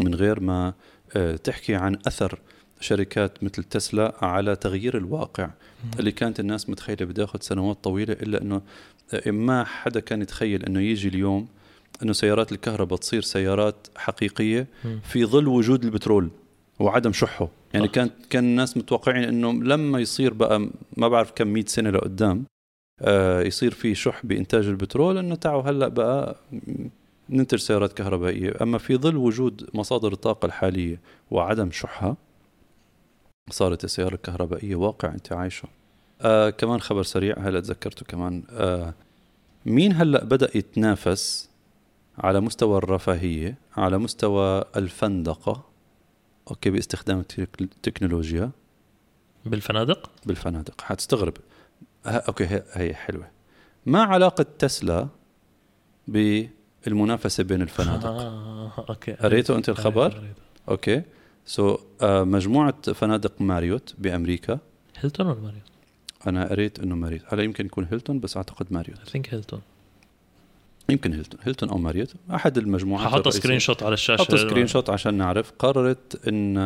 من 0.00 0.14
غير 0.14 0.40
ما 0.40 0.74
آه 1.16 1.36
تحكي 1.36 1.74
عن 1.74 1.98
أثر 2.06 2.38
شركات 2.80 3.44
مثل 3.44 3.64
تسلا 3.64 4.14
على 4.22 4.56
تغيير 4.56 4.96
الواقع 4.96 5.50
اللي 5.98 6.12
كانت 6.12 6.40
الناس 6.40 6.70
متخيلة 6.70 7.06
بده 7.06 7.22
ياخذ 7.22 7.38
سنوات 7.42 7.76
طويلة 7.84 8.12
إلا 8.12 8.42
إنه 8.42 8.62
ما 9.26 9.64
حدا 9.64 10.00
كان 10.00 10.22
يتخيل 10.22 10.64
إنه 10.64 10.80
يجي 10.80 11.08
اليوم 11.08 11.48
إنه 12.02 12.12
سيارات 12.12 12.52
الكهرباء 12.52 12.98
تصير 12.98 13.22
سيارات 13.22 13.86
حقيقية 13.96 14.66
في 15.02 15.24
ظل 15.24 15.48
وجود 15.48 15.84
البترول 15.84 16.28
وعدم 16.78 17.12
شحه. 17.12 17.48
يعني 17.74 17.86
صح. 17.86 17.92
كان 17.92 18.10
كان 18.30 18.44
الناس 18.44 18.76
متوقعين 18.76 19.24
إنه 19.24 19.52
لما 19.52 19.98
يصير 20.00 20.32
بقى 20.32 20.68
ما 20.96 21.08
بعرف 21.08 21.32
كم 21.36 21.46
100 21.48 21.64
سنة 21.66 21.90
لقدام 21.90 22.44
آه 23.02 23.42
يصير 23.42 23.74
في 23.74 23.94
شح 23.94 24.26
بإنتاج 24.26 24.66
البترول 24.66 25.18
إنه 25.18 25.34
تعوا 25.34 25.62
هلأ 25.62 25.88
بقى 25.88 26.36
ننتج 27.30 27.58
سيارات 27.58 27.92
كهربائية. 27.92 28.54
أما 28.62 28.78
في 28.78 28.96
ظل 28.96 29.16
وجود 29.16 29.68
مصادر 29.74 30.12
الطاقة 30.12 30.46
الحالية 30.46 31.00
وعدم 31.30 31.70
شحها 31.70 32.16
صارت 33.50 33.84
السيارة 33.84 34.14
الكهربائية 34.14 34.76
واقع 34.76 35.08
أنت 35.08 35.32
عايشه. 35.32 35.68
آه 36.22 36.50
كمان 36.50 36.80
خبر 36.80 37.02
سريع 37.02 37.38
هلا 37.38 37.60
تذكرته 37.60 38.06
كمان؟ 38.06 38.42
آه 38.50 38.94
مين 39.66 39.92
هلأ 39.92 40.24
بدأ 40.24 40.50
يتنافس 40.54 41.48
على 42.18 42.40
مستوى 42.40 42.78
الرفاهية 42.78 43.54
على 43.76 43.98
مستوى 43.98 44.64
الفندقة؟ 44.76 45.64
أوكي 46.50 46.70
باستخدام 46.70 47.24
التكنولوجيا 47.60 48.50
بالفنادق؟ 49.44 50.10
بالفنادق 50.26 50.80
حتستغرب. 50.80 51.34
أوكي 52.06 52.46
هي, 52.46 52.62
هي 52.72 52.94
حلوة. 52.94 53.28
ما 53.86 54.02
علاقة 54.02 54.46
تسلا 54.58 55.08
بالمنافسة 56.08 57.44
بين 57.44 57.62
الفنادق؟ 57.62 58.06
آه، 58.06 58.86
أوكي. 58.88 59.12
قريته 59.12 59.56
أنت 59.56 59.68
الخبر؟ 59.68 60.24
أوكي. 60.68 61.02
so 61.48 61.76
so, 61.76 61.78
uh, 61.80 62.04
مجموعة 62.04 62.92
فنادق 62.92 63.40
ماريوت 63.40 63.94
بأمريكا. 63.98 64.58
هيلتون 64.96 65.26
ولا 65.26 65.40
ماريوت؟ 65.40 65.62
أنا 66.26 66.48
قريت 66.48 66.78
إنه 66.80 66.94
ماريوت. 66.94 67.22
هلا 67.28 67.42
يمكن 67.42 67.66
يكون 67.66 67.86
هيلتون 67.90 68.20
بس 68.20 68.36
أعتقد 68.36 68.66
ماريوت. 68.70 68.98
I 68.98 69.04
think 69.04 69.34
هيلتون. 69.34 69.60
يمكن 70.88 71.12
هيلتون. 71.12 71.40
هيلتون 71.42 71.68
أو 71.68 71.78
ماريوت. 71.78 72.14
أحد 72.34 72.58
المجموعات 72.58 73.08
ححط 73.08 73.28
screenshot 73.28 73.82
على 73.82 73.94
الشاشة 73.94 74.22
حط 74.22 74.34
screenshot 74.34 74.90
عشان 74.90 75.14
نعرف. 75.14 75.52
قررت 75.58 76.28
إن 76.28 76.58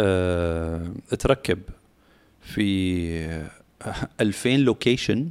آه 0.00 0.92
تركب 1.18 1.58
في 2.42 3.46
2000 4.20 4.56
location 4.56 5.30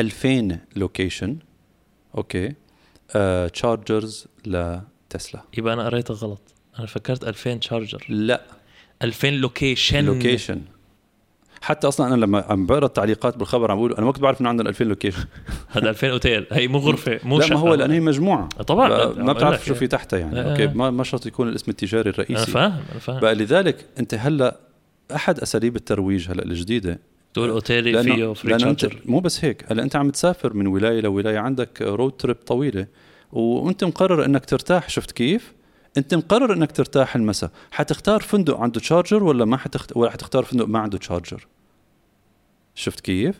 2000 0.00 0.58
location 0.76 1.36
أوكي. 2.14 2.54
chargers 3.52 4.26
لتسلا. 4.46 5.42
يبقى 5.58 5.74
أنا 5.74 5.84
قريتها 5.84 6.14
غلط 6.14 6.40
أنا 6.80 6.86
فكرت 6.88 7.24
2000 7.24 7.54
charger 7.54 8.04
لا. 8.08 8.42
2000 9.02 9.30
لوكيشن 9.30 10.04
لوكيشن 10.04 10.60
حتى 11.62 11.88
أصلا 11.88 12.14
أنا 12.14 12.24
لما 12.24 12.44
عم 12.48 12.66
بقرا 12.66 12.86
التعليقات 12.86 13.36
بالخبر 13.36 13.70
عم 13.70 13.76
بقول 13.76 13.92
أنا 13.94 14.06
ما 14.06 14.12
كنت 14.12 14.22
بعرف 14.22 14.40
إنه 14.40 14.48
عندنا 14.48 14.68
2000 14.68 14.84
لوكيشن 14.84 15.24
هذا 15.72 15.90
2000 15.90 16.10
أوتيل. 16.10 16.46
هي 16.52 16.68
مو 16.68 16.78
غرفة 16.78 17.20
مو 17.24 17.38
لا 17.38 17.46
ما 17.46 17.56
هو 17.56 17.74
لأن 17.74 17.90
هي 17.90 18.00
مجموعة. 18.00 18.48
طبعا. 18.48 19.12
ما 19.12 19.32
بتعرف 19.32 19.64
شو 19.64 19.74
في 19.74 19.86
تحتها 19.86 20.18
يعني. 20.18 20.40
آه. 20.40 20.50
أوكي 20.50 20.66
ما 20.66 20.90
ما 20.90 21.04
شرط 21.04 21.26
يكون 21.26 21.48
الاسم 21.48 21.70
التجاري 21.70 22.10
الرئيسي. 22.10 22.34
أنا 22.34 22.44
فاهم 22.44 22.80
أنا 22.90 23.00
فاهم. 23.00 23.20
بقى 23.20 23.34
لذلك 23.34 23.86
أنت 23.98 24.14
هلأ 24.14 24.60
أحد 25.14 25.40
أساليب 25.40 25.76
الترويج 25.76 26.30
هلأ 26.30 26.44
الجديدة. 26.44 26.98
تقول 27.34 27.50
اوتيلي 27.50 28.02
فيه 28.02 28.32
free 28.32 28.56
charger 28.56 28.96
مو 29.04 29.20
بس 29.20 29.44
هيك. 29.44 29.64
هلأ 29.72 29.82
أنت 29.82 29.96
عم 29.96 30.10
تسافر 30.10 30.54
من 30.54 30.66
ولاية 30.66 31.00
لولاية 31.00 31.38
عندك 31.38 31.82
road 31.82 32.12
trip 32.12 32.36
طويلة 32.36 32.86
وأنت 33.32 33.84
مقرر 33.84 34.24
إنك 34.24 34.44
ترتاح. 34.44 34.88
شفت 34.88 35.10
كيف؟ 35.10 35.52
انت 35.96 36.14
مقرر 36.14 36.52
انك 36.52 36.72
ترتاح 36.72 37.16
المساء. 37.16 37.50
حتختار 37.70 38.20
فندق 38.20 38.56
عنده 38.56 38.80
charger 38.80 39.24
ولا 39.24 39.44
ما 39.44 39.56
حتخت... 39.56 39.96
ولا 39.96 40.10
حتختار 40.10 40.44
فندق 40.44 40.66
ما 40.66 40.78
عنده 40.78 40.98
charger 40.98 41.46
شفت 42.74 43.00
كيف؟ 43.00 43.36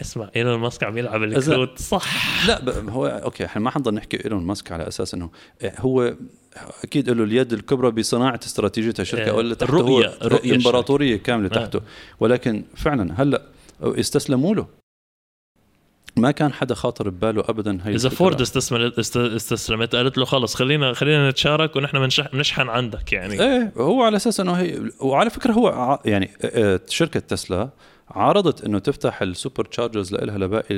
اسمع 0.00 0.30
إيلون 0.36 0.58
ماسك 0.58 0.84
عم 0.84 0.98
يلعب 0.98 1.22
الكروت. 1.22 1.78
صح. 1.78 2.46
لا 2.48 2.60
ب... 2.60 2.88
هو 2.88 3.06
أوكي 3.06 3.44
إحنا 3.44 3.62
ما 3.62 3.70
حنضل 3.70 3.94
نحكي 3.94 4.24
إيلون 4.24 4.44
ماسك 4.44 4.72
على 4.72 4.88
أساس 4.88 5.14
إنه 5.14 5.30
هو 5.64 6.14
أكيد 6.84 7.10
له 7.10 7.24
اليد 7.24 7.52
الكبرى 7.52 7.90
بصناعة 7.90 8.40
استراتيجية 8.44 8.94
الشركة 8.98 9.34
ولا 9.34 9.54
تحته 9.54 9.70
الرؤيه 9.70 10.06
الرؤيه 10.22 10.56
إمبراطورية 10.56 11.16
كاملة 11.16 11.48
تحته. 11.48 11.80
ولكن 12.20 12.64
فعلا 12.76 13.22
هلأ 13.22 13.42
استسلموا 13.82 14.54
له. 14.54 14.66
ما 16.18 16.30
كان 16.30 16.52
حدا 16.52 16.74
خاطر 16.74 17.10
بباله 17.10 17.44
ابدا 17.48 17.78
هي 17.84 17.94
إذا 17.94 18.08
فورد 18.08 18.40
استسلمت 18.40 18.98
استسلمت 19.16 19.94
قالت 19.94 20.18
له 20.18 20.24
خلص 20.24 20.54
خلينا 20.54 20.92
خلينا 20.92 21.30
نتشارك 21.30 21.76
ونحن 21.76 22.08
بنشحن 22.32 22.68
عندك 22.68 23.12
يعني. 23.12 23.42
إيه 23.42 23.72
هو 23.76 24.02
على 24.02 24.16
أساس 24.16 24.40
إنه 24.40 24.52
هي 24.52 24.90
وعلى 25.00 25.30
فكرة 25.30 25.52
هو 25.52 25.98
يعني 26.04 26.30
شركة 26.88 27.20
تسلا 27.20 27.70
عرضت 28.10 28.64
إنه 28.64 28.78
تفتح 28.78 29.22
ال 29.22 29.64
superchargers 29.64 30.12
لها 30.12 30.38
لباقي 30.38 30.76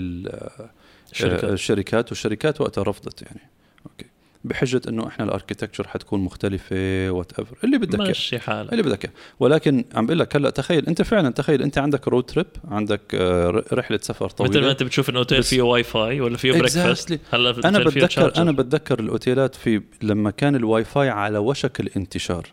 الشركات. 1.13 1.45
الشركات 1.45 2.09
والشركات 2.09 2.61
وقتها 2.61 2.83
رفضت 2.83 3.23
يعني. 3.23 3.41
أوكي. 3.87 4.07
بحجة 4.45 4.81
إنه 4.89 5.07
إحنا 5.07 5.25
ال 5.25 5.30
architecture 5.30 5.89
حتكون 5.89 6.21
مختلفة 6.21 7.11
whatever 7.11 7.57
اللي 7.65 7.79
بدك 7.79 7.99
ماشي 7.99 8.39
حالك. 8.39 8.73
اللي 8.73 8.83
بدك 8.83 9.11
ولكن 9.41 9.85
عم 9.95 10.07
بقول 10.07 10.19
لك 10.19 10.37
هلأ 10.37 10.51
تخيل 10.51 10.87
أنت 10.87 11.03
فعلا 11.03 11.31
تخيل 11.31 11.63
أنت 11.63 11.79
عندك 11.79 12.09
road 12.09 12.25
trip 12.25 12.47
عندك 12.69 13.01
آه، 13.15 13.65
رحلة 13.73 13.99
سفر 14.03 14.29
طويلة. 14.29 14.51
مثل 14.53 14.61
ما 14.65 14.71
أنت 14.71 14.83
بتشوف 14.83 15.11
انه 15.11 15.19
اوتيل 15.19 15.43
فيه 15.43 15.63
واي 15.63 15.83
فاي 15.83 16.21
ولا 16.21 16.37
فيه 16.37 16.53
breakfast 16.53 17.21
هلأ 17.31 17.69
أنا 17.69 17.79
بتذكر 17.79 18.37
أنا 18.37 18.53
بتذكر 18.53 19.01
الأوتيلات 19.01 19.55
في 19.55 19.83
لما 20.03 20.31
كان 20.31 20.57
الواي 20.57 20.85
فاي 20.85 21.09
على 21.09 21.39
وشك 21.39 21.81
الانتشار. 21.81 22.47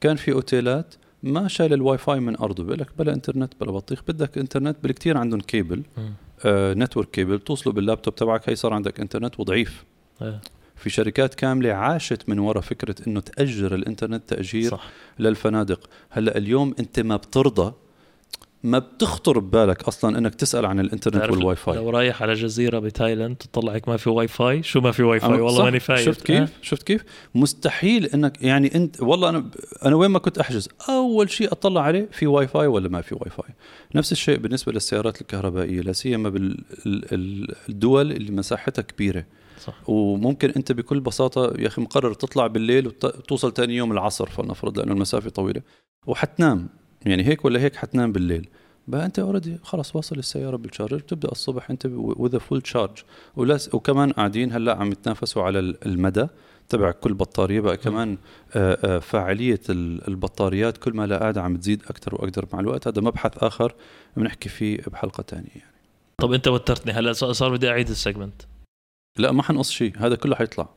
كان 0.00 0.16
في 0.16 0.32
أوتيلات 0.32 0.94
ما 1.22 1.48
شال 1.48 1.72
الواي 1.72 1.98
فاي 1.98 2.20
من 2.20 2.36
أرضه. 2.36 2.64
بقول 2.64 2.78
لك 2.78 2.88
بلا 2.98 3.14
إنترنت 3.14 3.52
بلا 3.60 3.70
بطيخ. 3.70 4.02
بدك 4.08 4.38
إنترنت 4.38 4.76
بالكثير 4.82 5.18
عندهم 5.18 5.40
كيبل 5.40 5.82
آه 6.44 6.74
network 6.74 7.10
cable. 7.10 7.38
توصله 7.38 7.72
باللابتوب 7.72 8.14
تبعك 8.14 8.48
هي 8.48 8.54
صار 8.56 8.74
عندك 8.74 9.00
إنترنت 9.00 9.40
وضعيف. 9.40 9.84
أه. 10.22 10.40
في 10.78 10.90
شركات 10.90 11.34
كاملة 11.34 11.72
عاشت 11.72 12.28
من 12.28 12.38
وراء 12.38 12.62
فكرة 12.62 12.94
إنه 13.06 13.20
تأجر 13.20 13.74
الإنترنت 13.74 14.28
تأجير 14.28 14.70
صح. 14.70 14.84
للفنادق. 15.18 15.80
هلأ 16.10 16.38
اليوم 16.38 16.74
أنت 16.80 17.00
ما 17.00 17.16
بترضى 17.16 17.72
ما 18.62 18.78
بتخطر 18.78 19.38
ببالك 19.38 19.82
أصلا 19.82 20.18
إنك 20.18 20.34
تسأل 20.34 20.66
عن 20.66 20.80
الإنترنت 20.80 21.30
والواي 21.30 21.56
فاي 21.56 21.76
لو 21.76 21.90
رايح 21.90 22.22
على 22.22 22.34
جزيرة 22.34 22.78
بتايلاند 22.78 23.36
تطلع 23.36 23.72
هيك 23.72 23.88
ما 23.88 23.96
في 23.96 24.10
واي 24.10 24.28
فاي 24.28 24.62
شو 24.62 24.80
ما 24.80 24.92
في 24.92 25.02
واي 25.02 25.20
فاي 25.20 25.40
والله 25.40 25.64
ماني 25.64 25.80
فايت. 25.80 26.06
شفت 26.06 26.22
كيف؟ 26.22 26.40
أه؟ 26.40 26.48
شفت 26.62 26.82
كيف؟ 26.82 27.04
مستحيل 27.34 28.06
إنك 28.06 28.42
يعني 28.42 28.74
أنت 28.74 29.02
والله 29.02 29.28
أنا 29.28 29.44
أنا 29.84 29.96
وين 29.96 30.10
ما 30.10 30.18
كنت 30.18 30.38
أحجز 30.38 30.68
أول 30.88 31.30
شيء 31.30 31.52
أطلع 31.52 31.82
عليه 31.82 32.08
في 32.12 32.26
واي 32.26 32.46
فاي 32.46 32.66
ولا 32.66 32.88
ما 32.88 33.00
في 33.00 33.14
واي 33.14 33.30
فاي 33.30 33.54
نفس 33.94 34.12
الشيء 34.12 34.38
بالنسبة 34.38 34.72
للسيارات 34.72 35.20
الكهربائية 35.20 35.80
لا 35.80 35.92
سيما 35.92 36.28
بالدول 36.86 38.12
اللي 38.12 38.32
مساحتها 38.32 38.82
كبيرة. 38.82 39.24
صح. 39.58 39.90
وممكن 39.90 40.50
أنت 40.50 40.72
بكل 40.72 41.00
بساطة 41.00 41.60
يا 41.60 41.66
أخي 41.66 41.82
مقرر 41.82 42.14
تطلع 42.14 42.46
بالليل 42.46 42.86
وتوصل 42.86 43.54
ثاني 43.54 43.76
يوم 43.76 43.92
العصر 43.92 44.26
فلنفرض 44.26 44.78
لأنه 44.78 44.92
المسافة 44.92 45.30
طويلة. 45.30 45.62
وحتنام. 46.06 46.68
يعني 47.06 47.26
هيك 47.26 47.44
ولا 47.44 47.60
هيك 47.60 47.76
حتنام 47.76 48.12
بالليل. 48.12 48.48
بقى 48.88 49.06
أنت 49.06 49.18
already 49.18 49.58
خلص 49.62 49.96
واصل 49.96 50.18
السيارة 50.18 50.56
بال 50.56 50.65
charger 50.65 50.96
بتبدأ 50.96 51.28
الصبح 51.32 51.70
أنت 51.70 51.86
with 51.92 52.38
full 52.40 52.62
charge 52.62 52.98
وكمان 53.72 54.12
قاعدين 54.12 54.52
هلأ 54.52 54.76
عم 54.76 54.92
يتنافسوا 54.92 55.42
على 55.42 55.58
المدى 55.58 56.26
تبع 56.68 56.90
كل 56.90 57.14
بطارية. 57.14 57.60
بقى 57.60 57.76
كمان 57.76 58.18
آه، 58.56 58.78
آه، 58.84 58.98
فاعلية 58.98 59.60
البطاريات 60.08 60.76
كل 60.76 60.92
ما 60.92 61.06
لا 61.06 61.18
قاعدة 61.18 61.42
عم 61.42 61.56
تزيد 61.56 61.82
أكثر 61.82 62.14
وأكثر 62.14 62.46
مع 62.52 62.60
الوقت. 62.60 62.88
هذا 62.88 63.02
مبحث 63.02 63.32
آخر 63.38 63.74
بنحكي 64.16 64.48
فيه 64.48 64.78
بحلقة 64.86 65.24
ثانية 65.28 65.50
يعني. 65.54 65.72
طب 66.18 66.32
أنت 66.32 66.48
وترتني 66.48 66.92
هلأ 66.92 67.12
صار 67.12 67.56
بدي 67.56 67.68
أعيد 67.68 67.88
السيجمنت 67.88 68.42
لا 69.16 69.32
ما 69.32 69.42
حنقص 69.42 69.70
شيء 69.70 69.92
هذا 69.98 70.14
كله 70.14 70.36
حيطلع. 70.36 70.68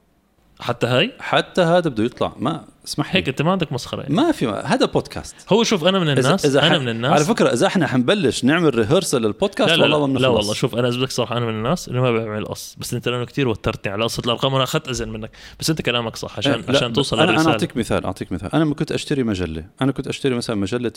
حتى 0.59 0.87
هاي؟ 0.87 1.11
حتى 1.19 1.61
هذا 1.61 1.89
بده 1.89 2.03
يطلع. 2.03 2.33
ما 2.39 2.65
اسمح 2.85 3.13
لي. 3.13 3.19
هيك 3.19 3.29
أنت 3.29 3.41
ما 3.41 3.51
عندك 3.51 3.73
مسخرة. 3.73 4.01
يعني. 4.01 4.15
ما 4.15 4.31
في 4.31 4.47
ما. 4.47 4.65
هذا 4.65 4.85
بودكاست 4.85 5.35
هو 5.53 5.63
شوف 5.63 5.85
أنا 5.85 5.99
من 5.99 6.09
الناس 6.09 6.45
إذا 6.45 6.67
أنا 6.67 6.77
من 6.77 6.89
الناس. 6.89 7.11
على 7.11 7.25
فكرة 7.25 7.53
إذا 7.53 7.67
إحنا 7.67 7.87
حنبلش 7.87 8.43
نعمل 8.43 8.75
ريهرسل 8.75 9.21
للبودكاست 9.21 9.71
لا 9.71 9.85
لا 9.85 9.95
والله 9.95 10.19
لا, 10.19 10.19
لا 10.19 10.27
والله 10.27 10.53
شوف 10.53 10.75
أنا 10.75 10.89
بدك 10.89 11.11
صراحة 11.11 11.37
أنا 11.37 11.45
من 11.45 11.53
الناس 11.53 11.87
اللي 11.87 12.01
ما 12.01 12.11
بعمل 12.11 12.45
قص. 12.45 12.75
بس 12.79 12.93
أنت 12.93 13.07
لأنه 13.07 13.25
كثير 13.25 13.47
وترتني 13.47 13.93
على 13.93 14.03
قصة 14.03 14.21
الأرقام 14.25 14.53
وأنا 14.53 14.63
أخذت 14.63 14.89
اذن 14.89 15.09
منك. 15.09 15.31
بس 15.59 15.69
أنت 15.69 15.81
كلامك 15.81 16.15
صح 16.15 16.37
عشان 16.37 16.53
إيه، 16.53 16.75
عشان 16.75 16.93
توصل 16.93 17.19
أنا, 17.19 17.41
أنا 17.41 17.51
أعطيك 17.51 17.77
مثال 17.77 18.05
أعطيك 18.05 18.31
مثال. 18.31 18.55
أنا 18.55 18.73
كنت 18.73 18.91
أشتري 18.91 19.23
مجلة. 19.23 19.65
أنا 19.81 19.91
كنت 19.91 20.07
أشتري 20.07 20.35
مثلا 20.35 20.55
مجلة 20.55 20.93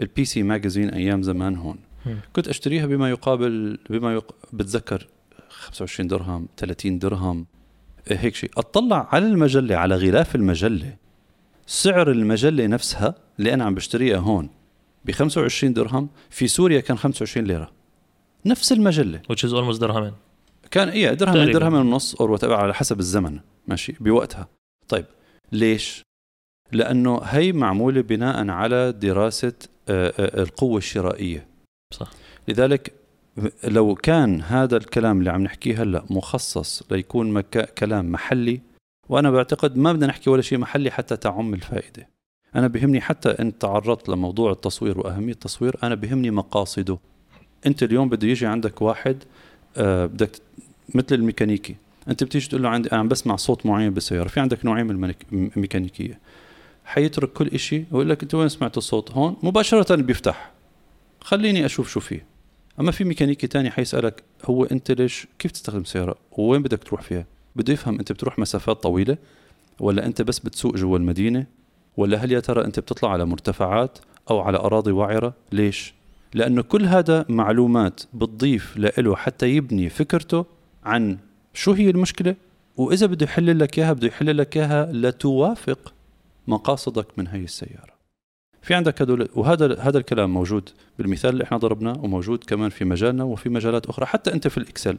ال 0.00 0.24
PC 0.24 0.42
Magazine 0.42 0.90
أيام 0.90 1.22
زمان 1.22 1.56
هون. 1.56 1.78
كنت 2.32 2.48
أشتريها 2.48 2.86
بما 2.86 3.10
يقابل 3.10 3.78
بما 3.90 4.14
يق... 4.14 4.34
بتذكر. 4.52 5.06
25 5.66 6.08
درهم 6.08 6.48
30 6.56 6.98
درهم 6.98 7.46
هيك 8.08 8.34
شيء. 8.34 8.50
أطلع 8.56 9.08
على 9.12 9.26
المجلة 9.26 9.76
على 9.76 9.96
غلاف 9.96 10.34
المجلة. 10.34 10.96
سعر 11.66 12.10
المجلة 12.10 12.66
نفسها 12.66 13.14
اللي 13.38 13.54
أنا 13.54 13.64
عم 13.64 13.74
بشتريها 13.74 14.18
هون 14.18 14.50
ب 15.04 15.10
25 15.10 15.72
درهم 15.72 16.08
في 16.30 16.48
سوريا 16.48 16.80
كان 16.80 16.98
25 16.98 17.46
ليرة. 17.46 17.70
نفس 18.46 18.72
المجلة. 18.72 19.22
Which 19.32 19.48
is 19.48 19.50
almost 19.52 19.80
درهمين. 19.80 20.12
كان 20.70 20.88
إيه 20.88 21.12
درهم 21.12 21.50
درهم 21.50 21.74
ونص 21.74 22.14
أو 22.14 22.36
على 22.42 22.74
حسب 22.74 23.00
الزمن. 23.00 23.40
ماشي؟ 23.66 23.96
بوقتها. 24.00 24.48
طيب 24.88 25.04
ليش؟ 25.52 26.02
لأنه 26.72 27.20
هي 27.22 27.52
معمولة 27.52 28.00
بناء 28.00 28.48
على 28.48 28.92
دراسة 28.92 29.52
آه، 29.88 30.12
آه، 30.18 30.42
القوة 30.42 30.78
الشرائية. 30.78 31.46
صح. 31.94 32.10
لذلك 32.48 32.92
لو 33.64 33.94
كان 33.94 34.42
هذا 34.42 34.76
الكلام 34.76 35.18
اللي 35.18 35.30
عم 35.30 35.42
نحكيه 35.42 35.82
هلأ 35.82 36.04
مخصص 36.10 36.82
ليكون 36.90 37.32
مكا 37.32 37.64
كلام 37.64 38.12
محلي 38.12 38.60
وأنا 39.08 39.30
بعتقد 39.30 39.76
ما 39.76 39.92
بدنا 39.92 40.06
نحكي 40.06 40.30
ولا 40.30 40.42
شيء 40.42 40.58
محلي 40.58 40.90
حتى 40.90 41.16
تعم 41.16 41.54
الفائدة. 41.54 42.08
أنا 42.54 42.66
بهمني 42.66 43.00
حتى 43.00 43.28
إن 43.28 43.58
تعرضت 43.58 44.08
لموضوع 44.08 44.52
التصوير 44.52 44.98
وأهمية 44.98 45.32
التصوير 45.32 45.76
أنا 45.82 45.94
بهمني 45.94 46.30
مقاصده. 46.30 46.98
أنت 47.66 47.82
اليوم 47.82 48.08
بده 48.08 48.28
يجي 48.28 48.46
عندك 48.46 48.82
واحد 48.82 49.24
آه 49.76 50.06
بدك 50.06 50.30
مثل 50.94 51.14
الميكانيكي. 51.14 51.76
أنت 52.08 52.24
بتيجي 52.24 52.48
تقول 52.48 52.62
له 52.62 52.68
عندي 52.68 52.92
أنا 52.92 53.02
بسمع 53.02 53.36
صوت 53.36 53.66
معين 53.66 53.94
بالسيارة 53.94 54.28
في 54.28 54.40
عندك 54.40 54.64
نوعين 54.64 54.86
من 54.86 55.14
الميكانيكيه 55.32 56.18
حيترك 56.84 57.32
كل 57.32 57.58
شيء 57.58 57.84
ويقول 57.90 58.10
لك 58.10 58.22
أنت 58.22 58.34
وين 58.34 58.48
سمعت 58.48 58.76
الصوت؟ 58.76 59.10
هون؟ 59.10 59.36
مباشرة 59.42 59.96
بيفتح. 59.96 60.52
خليني 61.20 61.66
أشوف 61.66 61.88
شو 61.88 62.00
فيه. 62.00 62.35
أما 62.80 62.90
في 62.90 63.04
ميكانيكي 63.04 63.46
تاني 63.46 63.70
حيسألك 63.70 64.22
هو 64.44 64.64
أنت 64.64 64.90
ليش 64.90 65.26
كيف 65.38 65.52
تستخدم 65.52 65.84
سيارة؟ 65.84 66.16
وين 66.38 66.62
بدك 66.62 66.84
تروح 66.84 67.02
فيها؟ 67.02 67.26
بده 67.56 67.72
يفهم 67.72 67.98
أنت 67.98 68.12
بتروح 68.12 68.38
مسافات 68.38 68.82
طويلة 68.82 69.16
ولا 69.80 70.06
أنت 70.06 70.22
بس 70.22 70.38
بتسوق 70.38 70.76
جوا 70.76 70.98
المدينة؟ 70.98 71.46
ولا 71.96 72.18
هل 72.18 72.32
يا 72.32 72.40
ترى 72.40 72.64
أنت 72.64 72.80
بتطلع 72.80 73.10
على 73.10 73.24
مرتفعات 73.24 73.98
أو 74.30 74.40
على 74.40 74.58
أراضي 74.58 74.92
وعره 74.92 75.34
ليش؟ 75.52 75.94
لأنه 76.34 76.62
كل 76.62 76.84
هذا 76.84 77.24
معلومات 77.28 78.02
بتضيف 78.14 78.76
له 78.76 79.16
حتى 79.16 79.48
يبني 79.48 79.88
فكرته 79.88 80.46
عن 80.84 81.18
شو 81.54 81.72
هي 81.72 81.90
المشكلة 81.90 82.36
وإذا 82.76 83.06
بده 83.06 83.24
يحل 83.24 83.58
لك 83.58 83.78
إياها 83.78 83.92
بده 83.92 84.06
يحل 84.06 84.38
لك 84.38 84.56
إياها 84.56 84.92
لتوافق 84.92 85.94
مقاصدك 86.46 87.06
من 87.18 87.26
هي 87.26 87.44
السيارة. 87.44 87.95
في 88.66 88.74
عندك 88.74 89.02
هدول 89.02 89.28
وهذا 89.34 89.80
هذا 89.80 89.98
الكلام 89.98 90.34
موجود 90.34 90.68
بالمثال 90.98 91.30
اللي 91.30 91.44
إحنا 91.44 91.56
ضربناه 91.56 92.00
وموجود 92.04 92.44
كمان 92.44 92.70
في 92.70 92.84
مجالنا 92.84 93.24
وفي 93.24 93.48
مجالات 93.48 93.86
أخرى. 93.86 94.06
حتى 94.06 94.32
أنت 94.32 94.48
في 94.48 94.58
الإكسل 94.58 94.98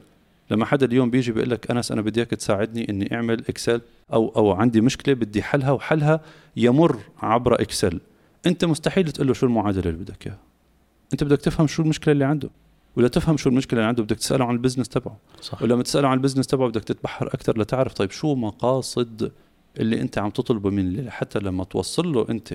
لما 0.51 0.65
حدا 0.65 0.85
اليوم 0.85 1.09
بيجي 1.09 1.31
بيقول 1.31 1.49
لك 1.49 1.71
أنس 1.71 1.91
أنا 1.91 2.01
بدي 2.01 2.19
إياك 2.19 2.29
تساعدني 2.29 2.89
إني 2.89 3.15
أعمل 3.15 3.39
إكسل 3.49 3.81
أو 4.13 4.29
أو 4.35 4.51
عندي 4.51 4.81
مشكلة 4.81 5.13
بدي 5.15 5.43
حلها 5.43 5.71
وحلها 5.71 6.21
يمر 6.57 6.99
عبر 7.19 7.61
Excel. 7.61 7.99
أنت 8.45 8.65
مستحيل 8.65 9.11
تقول 9.11 9.27
له 9.27 9.33
شو 9.33 9.45
المعادلة 9.45 9.89
اللي 9.89 10.03
بدك 10.03 10.27
إياها. 10.27 10.39
أنت 11.13 11.23
بدك 11.23 11.41
تفهم 11.41 11.67
شو 11.67 11.81
المشكلة 11.81 12.11
اللي 12.11 12.25
عنده. 12.25 12.49
ولا 12.95 13.07
تفهم 13.07 13.37
شو 13.37 13.49
المشكلة 13.49 13.79
اللي 13.79 13.87
عنده 13.87 14.03
بدك 14.03 14.17
تسأله 14.17 14.45
عن 14.45 14.53
ال 14.53 14.57
business 14.57 14.89
تبعه. 14.89 15.17
صح. 15.41 15.61
ولما 15.61 15.83
تسأله 15.83 16.07
عن 16.07 16.17
ال 16.17 16.21
business 16.21 16.47
تبعه 16.47 16.69
بدك 16.69 16.83
تتبحر 16.83 17.27
أكثر 17.27 17.59
لتعرف 17.59 17.93
طيب 17.93 18.11
شو 18.11 18.35
مقاصد 18.35 19.31
اللي 19.79 20.01
أنت 20.01 20.17
عم 20.17 20.29
تطلبه 20.29 20.69
من 20.69 21.09
حتى 21.09 21.39
لما 21.39 21.63
توصل 21.63 22.13
له 22.13 22.25
أنت 22.29 22.53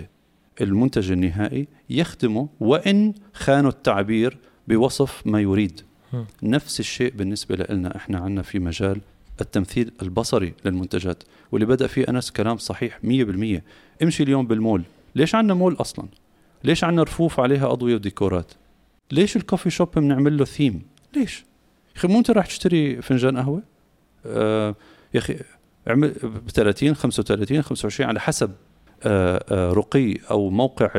المنتج 0.60 1.12
النهائي 1.12 1.68
يخدمه 1.90 2.48
وإن 2.60 3.14
خانه 3.34 3.70
التعبير 3.70 4.38
بوصف 4.68 5.22
ما 5.26 5.40
يريد. 5.40 5.80
نفس 6.42 6.80
الشيء 6.80 7.12
بالنسبة 7.12 7.56
لنا 7.70 7.96
إحنا 7.96 8.18
عنا 8.18 8.42
في 8.42 8.58
مجال 8.58 9.00
التمثيل 9.40 9.92
البصري 10.02 10.54
للمنتجات 10.64 11.22
واللي 11.52 11.66
بدأ 11.66 11.86
فيه 11.86 12.04
أنس 12.08 12.30
كلام 12.30 12.56
صحيح 12.56 12.98
100% 12.98 13.60
امشي 14.02 14.22
اليوم 14.22 14.46
بالمول. 14.46 14.82
ليش 15.14 15.34
عنا 15.34 15.54
مول 15.54 15.76
أصلا؟ 15.80 16.08
ليش 16.64 16.84
عنا 16.84 17.02
رفوف 17.02 17.40
عليها 17.40 17.72
أضوية 17.72 17.94
وديكورات؟ 17.94 18.52
ليش 19.12 19.36
الكوفي 19.36 19.70
شوب 19.70 19.88
بنعمل 19.96 20.38
له 20.38 20.44
ثيم؟ 20.44 20.82
ليش؟ 21.16 21.44
أخي 21.96 22.08
مو 22.08 22.18
أنت 22.18 22.30
راح 22.30 22.46
تشتري 22.46 23.02
فنجان 23.02 23.36
قهوة؟ 23.36 23.62
آه 24.26 24.74
يا 25.14 25.18
أخي 25.18 25.36
اعمل 25.88 26.08
ب 26.22 26.50
30 26.50 26.94
35 26.94 27.62
25 27.62 28.08
على 28.08 28.20
حسب 28.20 28.52
رقي 29.52 30.18
أو 30.30 30.50
موقع 30.50 30.90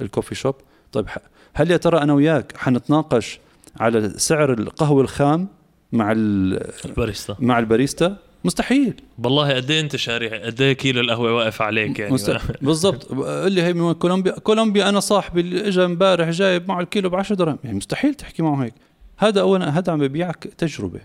الكوفي 0.00 0.34
شوب. 0.34 0.54
طيب 0.92 1.06
هل 1.54 1.70
يا 1.70 1.76
ترى 1.76 1.98
أنا 1.98 2.12
وياك 2.12 2.56
حنتناقش 2.56 3.40
على 3.80 4.08
سعر 4.16 4.52
القهوة 4.52 5.02
الخام 5.02 5.48
مع 5.92 6.12
الباريستا؟ 6.16 7.36
مع 7.40 7.58
الباريستا؟ 7.58 8.16
مستحيل. 8.44 8.94
والله 9.24 9.54
قد 9.54 9.70
إيه 9.70 9.80
أنت 9.80 9.96
شاري 9.96 10.28
قد 10.28 10.60
إيه 10.60 10.72
كيلو 10.72 11.00
القهوة 11.00 11.34
واقف 11.34 11.62
عليك 11.62 11.98
يعني؟ 11.98 12.16
بالضبط. 12.62 13.12
قال 13.12 13.52
لي 13.52 13.62
هي 13.62 13.72
من 13.72 13.92
كولومبيا 13.92 14.32
كولومبيا 14.32 14.88
أنا 14.88 15.00
صاحبي 15.00 15.40
اللي 15.40 15.68
اجى 15.68 15.84
امبارح 15.84 16.30
جايب 16.30 16.68
معه 16.68 16.80
الكيلو 16.80 17.10
ب 17.10 17.14
10 17.14 17.36
درهم. 17.36 17.58
يعني 17.64 17.76
مستحيل 17.76 18.14
تحكي 18.14 18.42
معه 18.42 18.64
هيك. 18.64 18.74
هذا 19.18 19.40
اولا 19.40 19.78
هذا 19.78 19.92
عم 19.92 19.98
ببيعك 19.98 20.44
تجربة. 20.58 21.00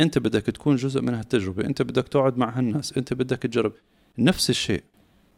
أنت 0.00 0.18
بدك 0.18 0.42
تكون 0.42 0.76
جزء 0.76 1.00
من 1.00 1.14
هالتجربة. 1.14 1.64
أنت 1.64 1.82
بدك 1.82 2.08
تقعد 2.08 2.38
مع 2.38 2.58
هالناس. 2.58 2.94
أنت 2.96 3.14
بدك 3.14 3.38
تجرب. 3.38 3.72
نفس 4.18 4.50
الشيء. 4.50 4.82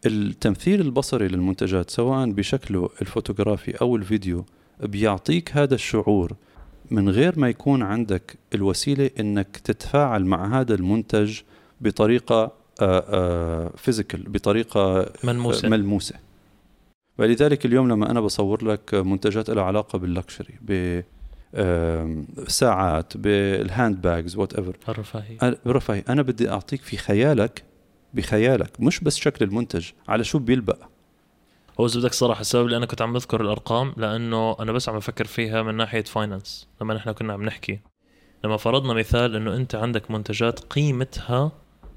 التمثيل 0.06 0.80
البصري 0.80 1.28
للمنتجات 1.28 1.90
سواء 1.90 2.30
بشكله 2.30 2.90
الفوتوغرافي 3.02 3.80
أو 3.80 3.96
الفيديو 3.96 4.44
بيعطيك 4.80 5.56
هذا 5.56 5.74
الشعور 5.74 6.32
من 6.90 7.08
غير 7.10 7.38
ما 7.38 7.48
يكون 7.48 7.82
عندك 7.82 8.36
الوسيلة 8.54 9.10
إنك 9.20 9.56
تتفاعل 9.56 10.24
مع 10.24 10.60
هذا 10.60 10.74
المنتج 10.74 11.40
بطريقة 11.80 12.52
physical 13.76 14.22
بطريقة 14.22 15.12
ملموسة. 15.24 15.68
ملموسة. 15.68 16.14
ولذلك 17.18 17.66
اليوم 17.66 17.88
لما 17.88 18.10
أنا 18.10 18.20
بصور 18.20 18.64
لك 18.64 18.94
منتجات 18.94 19.50
لها 19.50 19.64
علاقة 19.64 19.98
بال 19.98 20.12
luxury 20.12 20.54
ب 20.60 21.00
ساعات 22.48 23.16
بال 23.16 24.00
hand 24.00 24.36
bags 24.36 24.54
whatever 24.54 24.76
الرفاهيه 24.88 25.38
الرفاهية. 25.66 26.04
أنا 26.08 26.22
بدي 26.22 26.50
أعطيك 26.50 26.82
في 26.82 26.96
خيالك 26.96 27.62
بخيالك 28.16 28.80
مش 28.80 29.00
بس 29.00 29.16
شكل 29.16 29.44
المنتج 29.44 29.90
على 30.08 30.24
شو 30.24 30.38
بيلبق. 30.38 30.78
هو 31.80 31.86
اذا 31.86 32.00
بدك 32.00 32.12
صراحة 32.12 32.40
السبب 32.40 32.66
اللي 32.66 32.76
أنا 32.76 32.86
كنت 32.86 33.02
عم 33.02 33.12
بذكر 33.12 33.40
الأرقام 33.40 33.94
لأنه 33.96 34.56
أنا 34.60 34.72
بس 34.72 34.88
عم 34.88 34.96
بفكر 34.96 35.24
فيها 35.24 35.62
من 35.62 35.74
ناحية 35.74 36.02
finance 36.02 36.68
لما 36.80 36.94
نحن 36.94 37.12
كنا 37.12 37.32
عم 37.32 37.44
نحكي. 37.44 37.80
لما 38.44 38.56
فرضنا 38.56 38.94
مثال 38.94 39.36
إنه 39.36 39.56
أنت 39.56 39.74
عندك 39.74 40.10
منتجات 40.10 40.60
قيمتها 40.60 41.52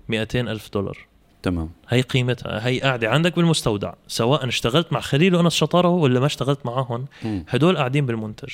200 0.10 0.40
ألف 0.40 0.70
دولار. 0.74 0.98
تمام. 1.44 1.70
هي 1.90 2.02
قيمتها 2.02 2.68
هي 2.68 2.80
قاعدة 2.80 3.10
عندك 3.10 3.36
بالمستودع 3.36 3.94
سواء 4.08 4.48
اشتغلت 4.48 4.94
مع 4.94 5.00
خليل 5.00 5.36
وانس 5.36 5.54
شطاره 5.54 5.90
ولا 5.90 6.20
ما 6.20 6.26
اشتغلت 6.26 6.66
معهم 6.66 7.06
هدول 7.24 7.78
قاعدين 7.78 8.06
بالمنتج. 8.06 8.54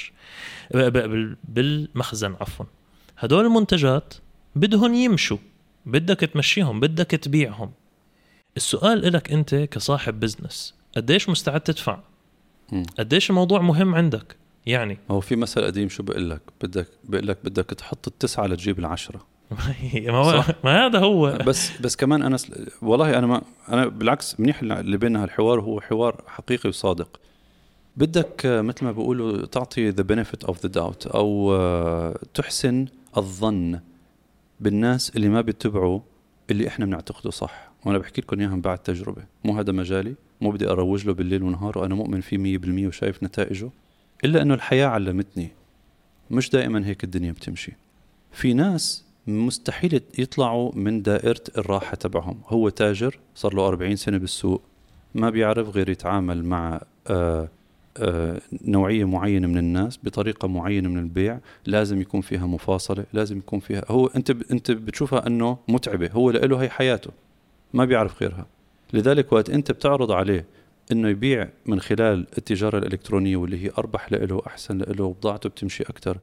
بالمخزن 1.43 2.35
عفوا. 2.41 2.65
هدول 3.17 3.45
المنتجات 3.45 4.13
بدهم 4.55 4.93
يمشوا. 4.93 5.37
بدك 5.85 6.19
تمشيهم 6.19 6.79
بدك 6.79 7.11
تبيعهم. 7.11 7.71
السؤال 8.57 9.13
لك 9.13 9.31
أنت 9.31 9.55
كصاحب 9.55 10.19
business 10.19 10.75
قديش 10.95 11.29
مستعد 11.29 11.61
تدفع؟ 11.61 11.99
قديش 12.99 13.29
الموضوع 13.29 13.61
مهم 13.61 13.95
عندك؟ 13.95 14.35
يعني 14.65 14.97
هو 15.11 15.19
في 15.19 15.35
مثل 15.35 15.65
قديم 15.65 15.89
شو 15.89 16.03
بقول 16.03 16.29
لك؟ 16.29 16.41
بدك 16.61 16.87
بقول 17.03 17.27
لك 17.27 17.37
بدك 17.43 17.65
تحط 17.65 18.07
التسعة 18.07 18.45
لتجيب 18.45 18.79
العشرة. 18.79 19.25
ما 20.07 20.17
هو 20.17 20.43
ما 20.63 20.85
هذا 20.85 20.99
هو. 20.99 21.37
بس 21.47 21.81
بس 21.81 21.95
كمان 21.95 22.21
أنا 22.21 22.37
والله 22.81 23.17
أنا 23.17 23.27
ما 23.27 23.41
أنا 23.69 23.87
بالعكس 23.87 24.39
منيح 24.39 24.61
اللي 24.61 24.97
بيننا 24.97 25.23
هالحوار 25.23 25.61
هو 25.61 25.81
حوار 25.81 26.21
حقيقي 26.27 26.69
وصادق. 26.69 27.19
بدك 27.97 28.41
مثل 28.45 28.85
ما 28.85 28.91
بيقولوا 28.91 29.45
تعطي 29.45 29.89
the 29.89 30.03
benefit 30.03 30.43
of 30.43 30.63
the 30.63 30.69
doubt 30.69 31.07
أو 31.07 31.55
آه، 31.55 32.19
تحسن 32.33 32.85
الظن. 33.17 33.79
بالناس 34.59 35.15
اللي 35.15 35.29
ما 35.29 35.41
بيتبعوا 35.41 35.99
اللي 36.51 36.67
إحنا 36.67 36.85
بنعتقده 36.85 37.29
صح. 37.31 37.71
وأنا 37.85 37.97
بحكي 37.97 38.21
لكم 38.21 38.39
اياها 38.39 38.55
بعد 38.55 38.77
تجربة. 38.77 39.23
مو 39.43 39.57
هذا 39.59 39.71
مجالي. 39.71 40.15
مو 40.41 40.51
بدي 40.51 40.69
أروج 40.69 41.05
له 41.05 41.13
بالليل 41.13 41.43
ونهار 41.43 41.77
وأنا 41.77 41.95
مؤمن 41.95 42.21
فيه 42.21 42.37
100% 42.37 42.87
وشايف 42.87 43.23
نتائجه. 43.23 43.69
إلا 44.25 44.41
إنه 44.41 44.53
الحياة 44.53 44.87
علمتني. 44.87 45.51
مش 46.31 46.49
دائما 46.49 46.85
هيك 46.85 47.03
الدنيا 47.03 47.31
بتمشي. 47.31 47.73
في 48.31 48.53
ناس 48.53 49.05
مستحيل 49.27 50.01
يطلعوا 50.17 50.71
من 50.75 51.01
دائرة 51.01 51.43
الراحة 51.57 51.95
تبعهم. 51.95 52.41
هو 52.47 52.69
تاجر 52.69 53.19
صار 53.35 53.53
له 53.53 53.67
40 53.67 53.95
سنة 53.95 54.17
بالسوق 54.17 54.61
ما 55.15 55.29
بيعرف 55.29 55.69
غير 55.69 55.89
يتعامل 55.89 56.45
مع 56.45 56.81
آه 57.07 57.49
نوعية 58.65 59.05
معينة 59.05 59.47
من 59.47 59.57
الناس 59.57 59.99
بطريقة 60.03 60.47
معينة 60.47 60.89
من 60.89 60.97
البيع 60.97 61.39
لازم 61.65 62.01
يكون 62.01 62.21
فيها 62.21 62.45
مفاصلة 62.45 63.05
لازم 63.13 63.37
يكون 63.37 63.59
فيها 63.59 63.83
هو 63.87 64.07
أنت. 64.07 64.31
أنت 64.51 64.71
بتشوفها 64.71 65.27
أنه 65.27 65.57
متعبة 65.67 66.09
هو 66.11 66.31
له 66.31 66.61
هي 66.61 66.69
حياته 66.69 67.11
ما 67.73 67.85
بيعرف 67.85 68.21
غيرها 68.21 68.45
لذلك 68.93 69.33
وقت 69.33 69.49
أنت 69.49 69.71
بتعرض 69.71 70.11
عليه 70.11 70.45
إنه 70.91 71.09
يبيع 71.09 71.49
من 71.65 71.79
خلال 71.79 72.27
التجارة 72.37 72.77
الإلكترونية 72.77 73.37
واللي 73.37 73.65
هي 73.65 73.71
أربح 73.77 74.11
له 74.11 74.41
احسن 74.47 74.77
له 74.77 75.03
وبضاعته 75.03 75.49
بتمشي 75.49 75.83
أكثر 75.83 76.17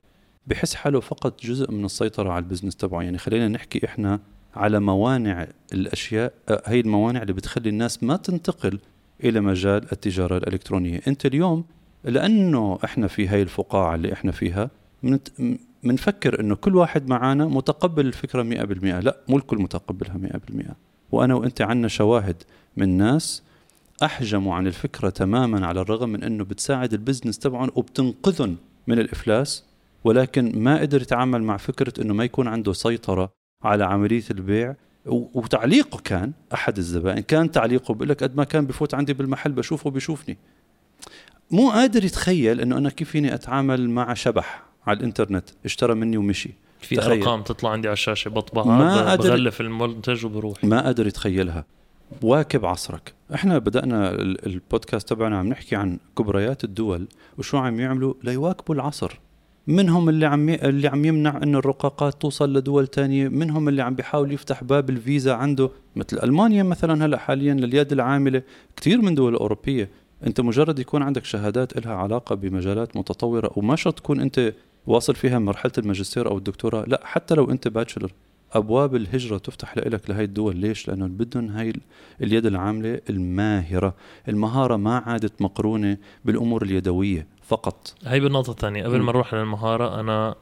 بحس 0.47 0.75
حاله 0.75 1.01
فقط 1.01 1.45
جزء 1.45 1.70
من 1.70 1.85
السيطرة 1.85 2.31
على 2.31 2.43
البزنس 2.43 2.77
تبعه 2.77 3.03
يعني 3.03 3.18
خلينا 3.18 3.49
نحكي 3.49 3.87
إحنا 3.87 4.20
على 4.55 4.81
موانع 4.81 5.47
الأشياء 5.73 6.33
آه، 6.49 6.62
هي 6.66 6.81
الموانع 6.81 7.23
اللي 7.23 7.33
بتخلي 7.33 7.68
الناس 7.68 8.03
ما 8.03 8.16
تنتقل 8.16 8.79
إلى 9.25 9.41
مجال 9.41 9.93
التجارة 9.93 10.37
الإلكترونية. 10.37 11.01
أنت 11.09 11.27
اليوم 11.27 11.64
لأنه 12.05 12.79
إحنا 12.85 13.07
في 13.07 13.29
هاي 13.29 13.43
الفقاعة 13.43 13.95
اللي 13.95 14.12
إحنا 14.12 14.33
فيها 14.33 14.70
بنفكر 15.85 16.41
إنه 16.41 16.55
كل 16.55 16.77
واحد 16.77 17.09
معانا 17.09 17.45
متقبل 17.47 18.07
الفكرة 18.07 18.43
100% 18.43 19.05
لا 19.05 19.16
مو 19.29 19.37
الكل 19.37 19.59
متقبلها 19.59 20.18
100% 20.62 20.73
وأنا 21.12 21.35
وأنت 21.35 21.62
عنا 21.62 21.89
شواهد 21.89 22.43
من 22.77 22.97
ناس 22.97 23.43
أحجموا 24.03 24.55
عن 24.55 24.66
الفكرة 24.66 25.11
تماما 25.11 25.66
على 25.66 25.81
الرغم 25.81 26.09
من 26.09 26.25
إنه 26.25 26.45
بتساعد 26.45 26.93
ال 26.93 26.98
business 26.98 27.39
تبعهم 27.39 27.70
وبتنقذهم 27.75 28.57
من 28.87 28.99
الإفلاس 28.99 29.64
ولكن 30.05 30.62
ما 30.62 30.81
قدر 30.81 31.03
يتعامل 31.03 31.43
مع 31.43 31.57
فكرة 31.57 32.03
إنه 32.03 32.14
ما 32.14 32.25
يكون 32.25 32.49
عنده 32.49 32.73
سيطرة 32.73 33.33
على 33.62 33.85
عملية 33.85 34.25
البيع 34.31 34.75
وتعليقه 35.07 35.98
كان 36.05 36.32
أحد 36.55 36.78
الزبائن 36.78 37.20
كان 37.20 37.50
تعليقه 37.50 37.94
بيقول 37.94 38.09
لك 38.09 38.22
قد 38.22 38.36
ما 38.36 38.44
كان 38.44 38.66
بفوت 38.66 38.94
عندي 38.94 39.12
بالمحل 39.12 39.53
بشوفه 39.53 39.90
بيشوفني 39.90 40.38
مو 41.50 41.70
قادر 41.70 42.05
يتخيل 42.05 42.61
إنه 42.61 42.78
أنا 42.78 42.90
كيف 42.90 43.11
فيني 43.11 43.34
أتعامل 43.34 43.90
مع 43.90 44.14
شبح 44.14 44.62
على 44.86 44.98
الإنترنت 44.98 45.50
اشترى 45.64 45.94
مني 45.94 46.16
ومشي. 46.16 46.50
في 46.80 46.96
تخيل. 46.96 47.18
أرقام 47.18 47.42
تطلع 47.42 47.70
عندي 47.70 47.88
على 47.88 47.92
الشاشة 47.92 48.28
بطبعها 48.28 48.66
ما 48.66 49.14
بغلف 49.14 49.61
المنتج 49.61 50.26
وبروح. 50.26 50.64
ما 50.64 50.80
قادر 50.80 51.07
يتخيلها. 51.07 51.64
واكب 52.22 52.64
عصرك. 52.64 53.14
إحنا 53.34 53.59
بدأنا 53.59 54.11
البودكاست 54.20 55.09
تبعنا 55.09 55.38
عم 55.38 55.48
نحكي 55.48 55.76
عن 55.76 55.98
كبريات 56.18 56.64
الدول 56.64 57.09
وشو 57.38 57.59
عم 57.59 57.80
يعملوا 57.80 58.14
ليواكبوا 58.22 58.74
العصر. 58.74 59.18
منهم 59.67 60.09
اللي 60.09 60.27
عم 60.27 60.49
اللي 60.49 60.89
عم 60.89 61.05
يمنع 61.05 61.41
إنه 61.43 61.59
الرقاقات 61.59 62.23
توصل 62.23 62.53
لدول 62.53 62.87
تانية. 62.87 63.29
منهم 63.29 63.69
اللي 63.69 63.83
عم 63.83 63.95
بيحاول 63.95 64.33
يفتح 64.33 64.65
باب 64.65 64.91
الفيزا 64.91 65.33
عنده 65.35 65.71
مثل 65.97 66.19
ألمانيا 66.23 66.63
مثلا 66.63 67.07
هلأ 67.07 67.19
حاليا 67.19 67.55
لليد 67.55 67.93
العاملة. 67.93 68.43
كثير 68.77 69.03
من 69.03 69.15
دول 69.15 69.35
أوروبية 69.35 69.89
أنت 70.27 70.41
مجرد 70.41 70.79
يكون 70.79 71.03
عندك 71.03 71.25
شهادات 71.25 71.87
لها 71.87 71.95
علاقة 71.95 72.35
بمجالات 72.35 72.97
متطورة 72.97 73.51
وما 73.57 73.77
شرط 73.77 73.99
تكون 73.99 74.21
أنت 74.21 74.55
واصل 74.87 75.15
فيها 75.15 75.39
مرحلة 75.39 75.73
الماجستير 75.79 76.31
أو 76.31 76.39
الدكتوراه 76.39 76.85
لأ 76.85 77.01
حتى 77.05 77.35
لو 77.35 77.51
أنت 77.51 77.69
باتشلر. 77.69 78.13
أبواب 78.53 78.97
الهجرة 78.97 79.39
تفتح 79.39 79.79
لك 79.79 80.11
لهي 80.11 80.25
الدول. 80.25 80.57
ليش؟ 80.57 80.89
لأنه 80.89 81.07
بدهم 81.07 81.49
هاي 81.49 81.73
اليد 82.23 82.47
العاملة 82.47 83.01
الماهرة. 83.11 83.95
المهارة 84.29 84.77
ما 84.77 84.99
عادت 84.99 85.43
مقرونة 85.43 85.97
بالأمور 86.25 86.63
اليدوية. 86.63 87.27
فقط. 87.53 87.94
هاي 88.05 88.20
بالنقطة 88.20 88.50
الثانية. 88.50 88.84
قبل 88.84 89.00
ما 89.00 89.12
نروح 89.12 89.34
للمهارة 89.34 90.00
أنا 90.00 90.34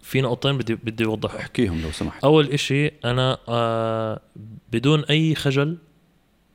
في 0.00 0.20
نقطتين 0.20 0.58
بدي 0.58 0.74
بدي 0.74 1.04
اوضحها 1.04 1.40
أحكيهم 1.40 1.82
لو 1.82 1.90
سمحت. 1.90 2.24
أول 2.24 2.46
إشي 2.46 2.86
أنا 3.04 3.38
آه 3.48 4.20
بدون 4.72 5.04
أي 5.04 5.34
خجل 5.34 5.78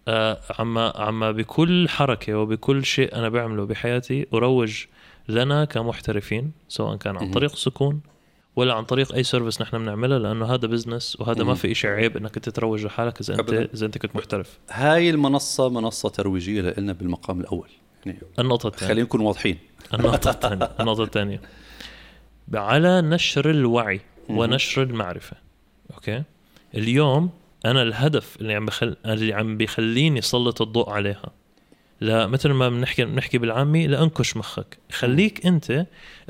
آه 0.08 0.40
عما 0.60 0.94
عما 0.96 1.32
بكل 1.32 1.90
حركة 1.90 2.34
وبكل 2.34 2.86
شيء 2.86 3.16
أنا 3.16 3.30
بعمله 3.30 3.66
بحياتي 3.66 4.28
أروج 4.34 4.86
لنا 5.30 5.66
كمحترفين 5.66 6.52
سواء 6.68 6.96
كان 6.96 7.18
عن 7.18 7.32
طريق 7.32 7.56
سكون 7.56 8.02
ولا 8.56 8.74
عن 8.74 8.84
طريق 8.84 9.14
أي 9.14 9.24
service 9.24 9.62
نحن 9.62 9.78
بنعملها 9.78 10.20
لأنه 10.20 10.46
هذا 10.46 10.68
business 10.68 11.18
وهذا 11.20 11.44
ما 11.44 11.54
في 11.54 11.74
شيء 11.74 11.90
عيب 11.90 12.18
إنك 12.18 12.36
أنت 12.36 12.50
تروج 12.50 12.86
لحالك 12.86 13.22
إذا 13.22 13.40
انت 13.40 13.54
إذا 13.54 13.86
أنت 13.86 13.98
كنت 13.98 14.16
محترف. 14.16 14.60
هاي 14.70 15.10
المنصة 15.10 15.70
منصة 15.70 16.10
ترويجية 16.10 16.62
لنا 16.78 16.94
بالمقام 16.94 17.40
الأول. 17.40 17.70
النقطة 18.40 18.68
الثانية. 18.68 18.94
خلينا 18.94 19.06
نكون 19.06 19.22
واضحين. 19.22 19.58
النقطة 19.94 20.30
الثانية. 20.30 20.72
النقطة 20.80 21.04
الثانية. 21.04 21.42
على 22.54 23.02
نشر 23.02 23.50
الوعي 23.50 24.02
ونشر 24.30 24.84
المعرفة. 24.84 25.38
أوكي؟ 25.94 26.24
اليوم 26.76 27.30
أنا 27.66 27.82
الهدف 27.82 28.38
اللي 28.42 28.54
عم 28.54 28.66
بخل... 28.66 28.96
اللي 29.06 29.34
عم 29.34 29.58
بيخليني 29.58 30.20
اسلط 30.20 30.62
الضوء 30.62 30.90
عليها. 30.90 31.32
لا 32.02 32.28
مثل 32.28 32.50
ما 32.50 32.70
بنحكي 32.70 33.06
بنحكي 33.06 33.38
بالعامي 33.38 33.88
لانكش 33.88 34.38
مخك. 34.38 34.78
خليك 34.92 35.46
أنت 35.46 35.86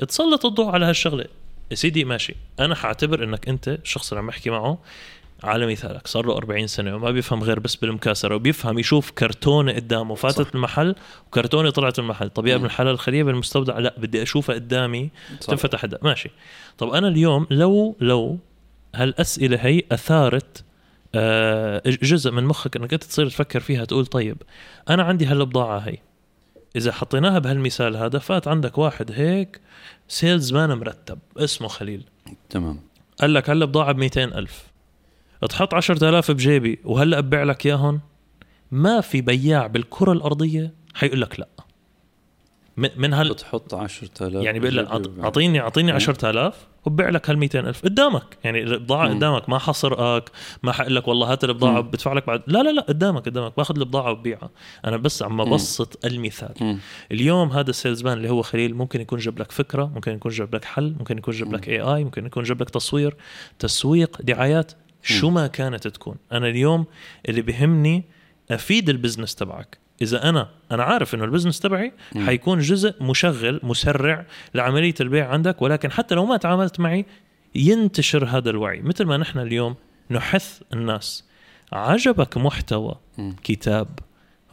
تسلط 0.08 0.46
الضوء 0.46 0.66
على 0.70 0.86
هالشغلة. 0.86 1.24
يا 1.70 1.76
سيدي 1.76 2.04
ماشي. 2.04 2.34
أنا 2.60 2.74
حاعتبر 2.74 3.24
إنك 3.24 3.48
أنت 3.48 3.68
الشخص 3.68 4.12
اللي 4.12 4.20
عم 4.20 4.26
بحكي 4.26 4.50
معه. 4.50 4.78
على 5.44 5.66
مثالك 5.66 6.06
صار 6.06 6.26
له 6.26 6.36
40 6.36 6.66
سنة 6.66 6.96
وما 6.96 7.10
بيفهم 7.10 7.42
غير 7.42 7.60
بس 7.60 7.76
بالمكاسرة 7.76 8.34
وبيفهم 8.34 8.78
يشوف 8.78 9.10
كرتونه 9.10 9.72
قدامه 9.72 10.14
فاتت 10.14 10.42
صح. 10.42 10.54
المحل 10.54 10.94
وكرتونه 11.26 11.70
طلعت 11.70 11.98
المحل. 11.98 12.30
طب 12.30 12.46
يا 12.46 12.54
ابن 12.54 12.64
الحلال 12.64 12.92
الخلية 12.94 13.22
بالمستودع 13.22 13.78
لا 13.78 13.94
بدي 13.98 14.22
أشوفها 14.22 14.54
قدامي 14.54 15.10
تنفتح 15.40 15.84
ده. 15.84 15.98
ماشي. 16.02 16.30
طب 16.78 16.88
أنا 16.90 17.08
اليوم 17.08 17.46
لو 17.50 17.96
لو 18.00 18.38
هالأسئلة 18.94 19.56
هي 19.56 19.82
أثارت 19.92 20.64
آه 21.14 21.82
جزء 21.86 22.30
من 22.30 22.44
مخك 22.44 22.76
إنك 22.76 22.92
أنت 22.92 23.04
تصير 23.04 23.28
تفكر 23.28 23.60
فيها 23.60 23.84
تقول 23.84 24.06
طيب 24.06 24.42
أنا 24.88 25.02
عندي 25.02 25.26
هالبضاعة 25.26 25.78
هي. 25.78 25.96
إذا 26.76 26.92
حطيناها 26.92 27.38
بهالمثال 27.38 27.96
هذا 27.96 28.18
فات 28.18 28.48
عندك 28.48 28.78
واحد 28.78 29.12
هيك 29.12 29.60
salesman 30.08 30.78
مرتب 30.78 31.18
اسمه 31.36 31.68
خليل. 31.68 32.04
تمام. 32.50 32.80
قال 33.20 33.34
لك 33.34 33.50
هلا 33.50 33.64
بضاعه 33.64 33.92
ب 33.92 34.02
ألف. 34.16 34.68
تحط 35.46 35.74
10000 35.74 36.30
بجيبي 36.30 36.78
وهلأ 36.84 37.20
ببيع 37.20 37.42
لك 37.42 37.66
اياهم 37.66 38.00
ما 38.70 39.00
في 39.00 39.20
بياع 39.20 39.66
بالكرة 39.66 40.12
الأرضية 40.12 40.74
حيقول 40.94 41.20
لك 41.20 41.40
لا. 41.40 41.48
من 42.96 43.14
هال 43.14 43.28
بتحط 43.28 43.74
10000 43.74 44.44
يعني 44.44 44.58
بيقول 44.58 44.76
لك 44.76 44.88
اعطيني 45.20 45.60
أعطيني 45.60 45.92
10000 45.92 46.66
وببيع 46.84 47.08
لك 47.08 47.30
هال 47.30 47.56
ألف 47.56 47.84
قدامك. 47.84 48.38
يعني 48.44 48.62
البضاعه 48.62 49.08
قدامك 49.08 49.48
ما 49.48 49.58
حصرقك 49.58 50.30
ما 50.62 50.72
حقول 50.72 50.96
لك 50.96 51.08
والله 51.08 51.32
هات 51.32 51.44
البضاعة 51.44 51.80
بدفع 51.80 52.12
لك 52.12 52.26
بعد. 52.26 52.42
لا 52.46 52.62
لا 52.62 52.70
لا 52.70 52.82
قدامك 52.82 53.26
قدامك. 53.26 53.56
باخذ 53.56 53.78
البضاعة 53.78 54.10
وببيعها. 54.10 54.50
أنا 54.84 54.96
بس 54.96 55.22
عم 55.22 55.44
ببسط 55.44 56.04
المثال. 56.04 56.54
مم. 56.60 56.78
اليوم 57.12 57.52
هذا 57.52 57.70
ال 57.70 58.02
salesman 58.02 58.18
اللي 58.18 58.30
هو 58.30 58.42
خليل 58.42 58.74
ممكن 58.74 59.00
يكون 59.00 59.18
جاب 59.18 59.38
لك 59.38 59.52
فكرة 59.52 59.90
ممكن 59.94 60.12
يكون 60.12 60.32
جاب 60.32 60.54
لك 60.54 60.64
حل 60.64 60.94
ممكن 60.98 61.18
يكون 61.18 61.34
جاب 61.34 61.52
لك 61.54 61.68
AI 61.68 62.04
ممكن 62.04 62.26
يكون 62.26 62.42
جاب 62.42 62.62
لك 62.62 62.70
تصوير. 62.70 63.16
تسويق 63.58 64.22
دعايات 64.22 64.72
شو 65.02 65.30
ما 65.30 65.46
كانت 65.46 65.88
تكون. 65.88 66.16
أنا 66.32 66.48
اليوم 66.48 66.86
اللي 67.28 67.42
بهمني 67.42 68.04
أفيد 68.50 68.88
ال 68.88 68.93
business 68.93 69.34
تبعك. 69.34 69.78
إذا 70.02 70.28
أنا 70.28 70.48
أنا 70.72 70.82
عارف 70.82 71.14
إنه 71.14 71.24
ال 71.24 71.28
business 71.28 71.60
تبعي 71.60 71.92
حيكون 72.26 72.58
جزء 72.58 73.02
مشغل 73.02 73.60
مسرع 73.62 74.26
لعملية 74.54 74.94
البيع 75.00 75.28
عندك 75.28 75.62
ولكن 75.62 75.90
حتى 75.90 76.14
لو 76.14 76.26
ما 76.26 76.36
تعاملت 76.36 76.80
معي 76.80 77.06
ينتشر 77.54 78.24
هذا 78.24 78.50
الوعي. 78.50 78.80
مثل 78.82 79.04
ما 79.04 79.16
نحن 79.16 79.38
اليوم 79.38 79.76
نحث 80.10 80.62
الناس. 80.72 81.24
عجبك 81.72 82.36
محتوى 82.36 82.94
كتاب 83.44 83.88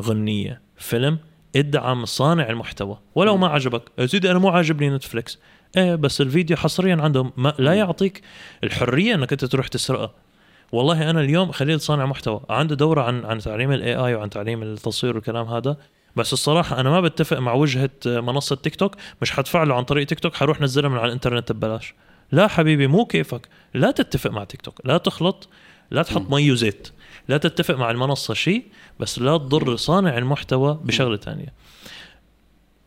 غنية 0.01 0.61
فيلم 0.77 1.19
ادعم 1.55 2.05
صانع 2.05 2.49
المحتوى. 2.49 2.99
ولو 3.15 3.37
ما 3.37 3.47
عجبك 3.47 3.83
يا 3.99 4.05
سيدي 4.05 4.31
أنا 4.31 4.39
مو 4.39 4.49
عاجبني 4.49 4.89
Netflix. 4.89 5.39
إيه 5.77 5.95
بس 5.95 6.21
الفيديو 6.21 6.57
حصريا 6.57 6.95
عندهم 6.95 7.31
ما 7.37 7.53
لا 7.59 7.73
يعطيك 7.73 8.21
الحرية 8.63 9.15
إنك 9.15 9.31
أنت 9.31 9.45
تروح 9.45 9.67
تسرقه. 9.67 10.24
والله 10.71 11.09
أنا 11.09 11.21
اليوم 11.21 11.51
خليل 11.51 11.81
صانع 11.81 12.05
محتوى. 12.05 12.41
عنده 12.49 12.75
دورة 12.75 13.01
عن 13.01 13.25
عن 13.25 13.39
تعليم 13.39 13.71
ال 13.71 13.95
AI 13.95 14.15
وعن 14.15 14.29
تعليم 14.29 14.63
التصوير 14.63 15.15
والكلام 15.15 15.47
هذا. 15.47 15.77
بس 16.15 16.33
الصراحة 16.33 16.79
أنا 16.79 16.89
ما 16.89 17.01
بتفق 17.01 17.39
مع 17.39 17.53
وجهة 17.53 17.89
منصة 18.05 18.55
تيك 18.55 18.75
توك 18.75 18.95
مش 19.21 19.31
حدفع 19.31 19.63
له 19.63 19.75
عن 19.75 19.83
طريق 19.83 20.07
تيك 20.07 20.19
توك 20.19 20.35
حروح 20.35 20.61
نزلها 20.61 20.89
من 20.89 20.97
على 20.97 21.07
الإنترنت 21.07 21.51
ببلاش. 21.51 21.93
لا 22.31 22.47
حبيبي 22.47 22.87
مو 22.87 23.05
كيفك. 23.05 23.47
لا 23.73 23.91
تتفق 23.91 24.31
مع 24.31 24.43
تيك 24.43 24.61
توك 24.61 24.81
لا 24.85 24.97
تخلط 24.97 25.47
لا 25.91 26.03
تحط 26.03 26.29
مي 26.29 26.51
وزيت. 26.51 26.87
لا 27.27 27.37
تتفق 27.37 27.75
مع 27.75 27.91
المنصة 27.91 28.33
شيء 28.33 28.65
بس 28.99 29.19
لا 29.19 29.37
تضر 29.37 29.75
صانع 29.75 30.17
المحتوى 30.17 30.79
بشغلة 30.83 31.17
ثانية 31.17 31.53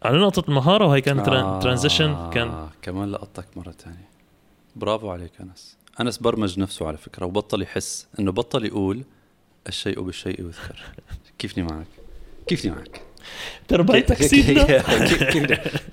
على 0.03 0.19
نقطة 0.19 0.49
المهارة 0.49 0.87
وهي 0.87 1.01
كانت 1.01 1.29
آه 1.29 1.61
transition 1.61 2.31
كان 2.31 2.69
كمان 2.83 3.11
لقطتك 3.11 3.57
مرة 3.57 3.71
ثانية 3.71 4.09
برافو 4.77 5.11
عليك 5.11 5.33
أنس. 5.41 5.78
أنس 6.01 6.19
برمج 6.19 6.59
نفسه 6.59 6.87
على 6.87 6.97
فكرة 6.97 7.27
وبطل 7.27 7.63
يحس 7.63 8.09
إنه 8.21 8.33
بطل 8.33 8.65
يقول 8.65 9.05
الشيء 9.69 10.01
بالشيء 10.01 10.41
يذكر. 10.41 10.83
كيفني 11.39 11.65
معك؟ 11.65 11.87
كيفني 12.47 12.71
معك؟ 12.71 13.03
تربيتك 13.69 14.23
سيدنا 14.23 14.83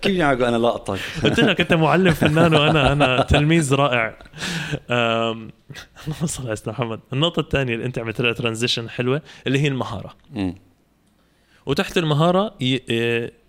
كيف 0.01 0.19
معك 0.19 0.39
وأنا 0.39 0.57
لاقطك 0.57 0.99
قلت 1.23 1.39
لك 1.39 1.61
أنت 1.61 1.73
معلم 1.73 2.13
فنان 2.13 2.55
وأنا 2.55 2.91
أنا 2.91 3.21
تلميذ 3.21 3.73
رائع. 3.73 4.19
اللهم 4.89 6.25
صل 6.25 6.47
على 6.47 6.57
محمد. 6.67 6.99
النقطة 7.13 7.39
الثانية 7.39 7.73
اللي 7.73 7.85
أنت 7.85 7.99
عملت 7.99 8.21
لها 8.21 8.33
ترانزيشن 8.33 8.89
حلوة 8.89 9.21
اللي 9.47 9.59
هي 9.59 9.67
المهارة. 9.67 10.15
وتحت 11.65 11.97
المهارة 11.97 12.57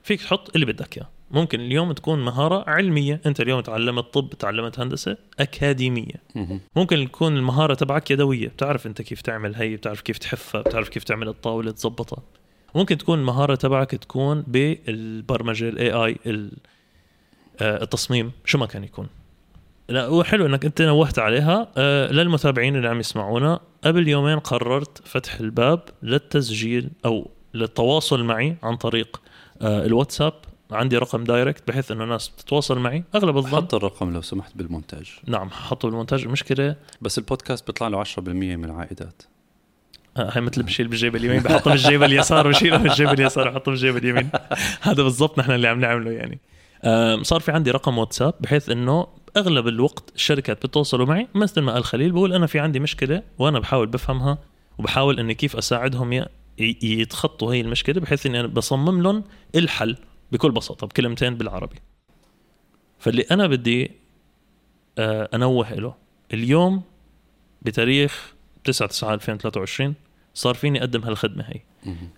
فيك 0.02 0.22
تحط 0.22 0.54
اللي 0.54 0.66
بدك 0.66 0.96
إياه. 0.96 1.08
ممكن 1.30 1.60
اليوم 1.60 1.92
تكون 1.92 2.24
مهارة 2.24 2.70
علمية. 2.70 3.20
أنت 3.26 3.40
اليوم 3.40 3.60
تعلمت 3.60 4.04
طب 4.14 4.30
تعلمت 4.38 4.80
هندسة 4.80 5.16
أكاديمية. 5.40 6.14
ممكن 6.76 7.08
تكون 7.12 7.36
المهارة 7.36 7.74
تبعك 7.74 8.10
يدوية. 8.10 8.48
بتعرف 8.48 8.86
أنت 8.86 9.02
كيف 9.02 9.20
تعمل 9.20 9.54
هي 9.54 9.76
بتعرف 9.76 10.00
كيف 10.00 10.18
تحفها 10.18 10.60
بتعرف 10.60 10.88
كيف 10.88 11.04
تعمل 11.04 11.28
الطاولة 11.28 11.70
تظبطها 11.70 12.22
ممكن 12.74 12.98
تكون 12.98 13.18
المهارة 13.18 13.54
تبعك 13.54 13.90
تكون 13.90 14.44
بالبرمجة 14.46 15.68
ال 15.68 15.92
AI 15.92 16.18
آه، 17.60 17.82
التصميم. 17.82 18.32
شو 18.44 18.58
ما 18.58 18.66
كان 18.66 18.84
يكون. 18.84 19.06
لا 19.88 20.06
هو 20.06 20.22
حلو 20.24 20.46
إنك 20.46 20.64
أنت 20.64 20.82
نوهت 20.82 21.18
عليها. 21.18 21.68
آه، 21.76 22.12
للمتابعين 22.12 22.76
اللي 22.76 22.88
عم 22.88 23.00
يسمعونا 23.00 23.60
قبل 23.84 24.08
يومين 24.08 24.38
قررت 24.38 25.08
فتح 25.08 25.34
الباب 25.40 25.80
للتسجيل 26.02 26.90
أو 27.04 27.30
للتواصل 27.54 28.24
معي 28.24 28.56
عن 28.62 28.76
طريق 28.76 29.22
آه، 29.62 29.86
الواتساب. 29.86 30.32
عندي 30.70 30.98
رقم 30.98 31.24
direct 31.24 31.68
بحيث 31.68 31.90
إنه 31.90 32.04
الناس 32.04 32.30
تتواصل 32.30 32.78
معي. 32.78 33.04
أغلب 33.14 33.36
الظن 33.36 33.56
حط 33.56 33.74
الرقم 33.74 34.12
لو 34.12 34.22
سمحت 34.22 34.52
بالمونتاج. 34.56 35.10
نعم 35.26 35.50
حطه 35.50 35.88
بالمونتاج 35.88 36.22
المشكلة 36.22 36.76
بس 37.00 37.18
البودكاست 37.18 37.66
بيطلع 37.66 37.88
له 37.88 38.04
10% 38.04 38.18
من 38.18 38.64
العائدات. 38.64 39.22
آه 40.16 40.30
هي 40.32 40.40
مثل 40.40 40.62
بشيل 40.62 40.88
بالجيب 40.88 41.16
اليمين 41.16 41.40
بحطه 41.40 41.70
بالجيب 41.70 42.02
اليسار 42.02 42.46
وشيله 42.46 42.76
بالجيب 42.76 43.08
اليسار 43.08 43.48
وحطه 43.48 43.70
بالجيب 43.70 43.96
اليمين. 43.96 44.30
هذا 44.82 45.02
بالضبط 45.02 45.38
نحن 45.38 45.50
اللي 45.50 45.68
عم 45.68 45.80
نعمله 45.80 46.10
يعني. 46.10 46.38
صار 47.22 47.40
في 47.40 47.52
عندي 47.52 47.70
رقم 47.70 47.98
واتساب 47.98 48.34
بحيث 48.40 48.70
إنه 48.70 49.06
أغلب 49.36 49.68
الوقت 49.68 50.12
الشركات 50.14 50.66
بتوصلوا 50.66 51.06
معي. 51.06 51.28
مثل 51.34 51.60
ما 51.60 51.72
قال 51.72 51.84
خليل 51.84 52.12
بقول 52.12 52.32
أنا 52.32 52.46
في 52.46 52.58
عندي 52.58 52.80
مشكلة 52.80 53.22
وأنا 53.38 53.58
بحاول 53.58 53.86
بفهمها 53.86 54.38
وبحاول 54.78 55.20
إني 55.20 55.34
كيف 55.34 55.56
أساعدهم 55.56 56.24
يتخطوا 56.58 57.54
هي 57.54 57.60
المشكلة 57.60 58.00
بحيث 58.00 58.26
إني 58.26 58.40
أنا 58.40 58.48
بصمم 58.48 59.02
لهم 59.02 59.24
الحل. 59.54 59.96
بكل 60.32 60.50
بساطة 60.50 60.86
بكلمتين 60.86 61.34
بالعربي. 61.34 61.76
فاللي 62.98 63.22
أنا 63.30 63.46
بدي 63.46 63.90
آه، 64.98 65.28
أنوه 65.34 65.74
له 65.74 65.94
اليوم 66.34 66.82
بتاريخ 67.62 68.34
9 68.64 68.88
9 68.88 69.14
2023 69.14 69.94
صار 70.34 70.54
فيني 70.54 70.80
أقدم 70.80 71.02
هالخدمة 71.02 71.44
هي. 71.44 71.60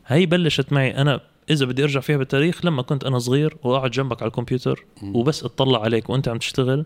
هي 0.06 0.26
بلشت 0.26 0.72
معي 0.72 0.96
أنا 0.96 1.20
إذا 1.50 1.66
بدي 1.66 1.82
أرجع 1.82 2.00
فيها 2.00 2.16
بالتاريخ 2.16 2.64
لما 2.64 2.82
كنت 2.82 3.04
أنا 3.04 3.18
صغير 3.18 3.56
واقعد 3.62 3.90
جنبك 3.90 4.22
على 4.22 4.28
الكمبيوتر 4.28 4.84
وبس 5.02 5.44
أطلع 5.44 5.82
عليك 5.82 6.10
وأنت 6.10 6.28
عم 6.28 6.38
تشتغل 6.38 6.84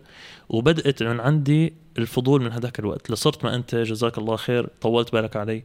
وبدأت 0.48 1.02
من 1.02 1.20
عندي 1.20 1.72
الفضول 1.98 2.42
من 2.42 2.52
هذاك 2.52 2.78
الوقت. 2.78 3.10
لصرت 3.10 3.44
ما 3.44 3.54
أنت 3.54 3.74
جزاك 3.74 4.18
الله 4.18 4.36
خير 4.36 4.68
طولت 4.80 5.12
بالك 5.12 5.36
علي. 5.36 5.64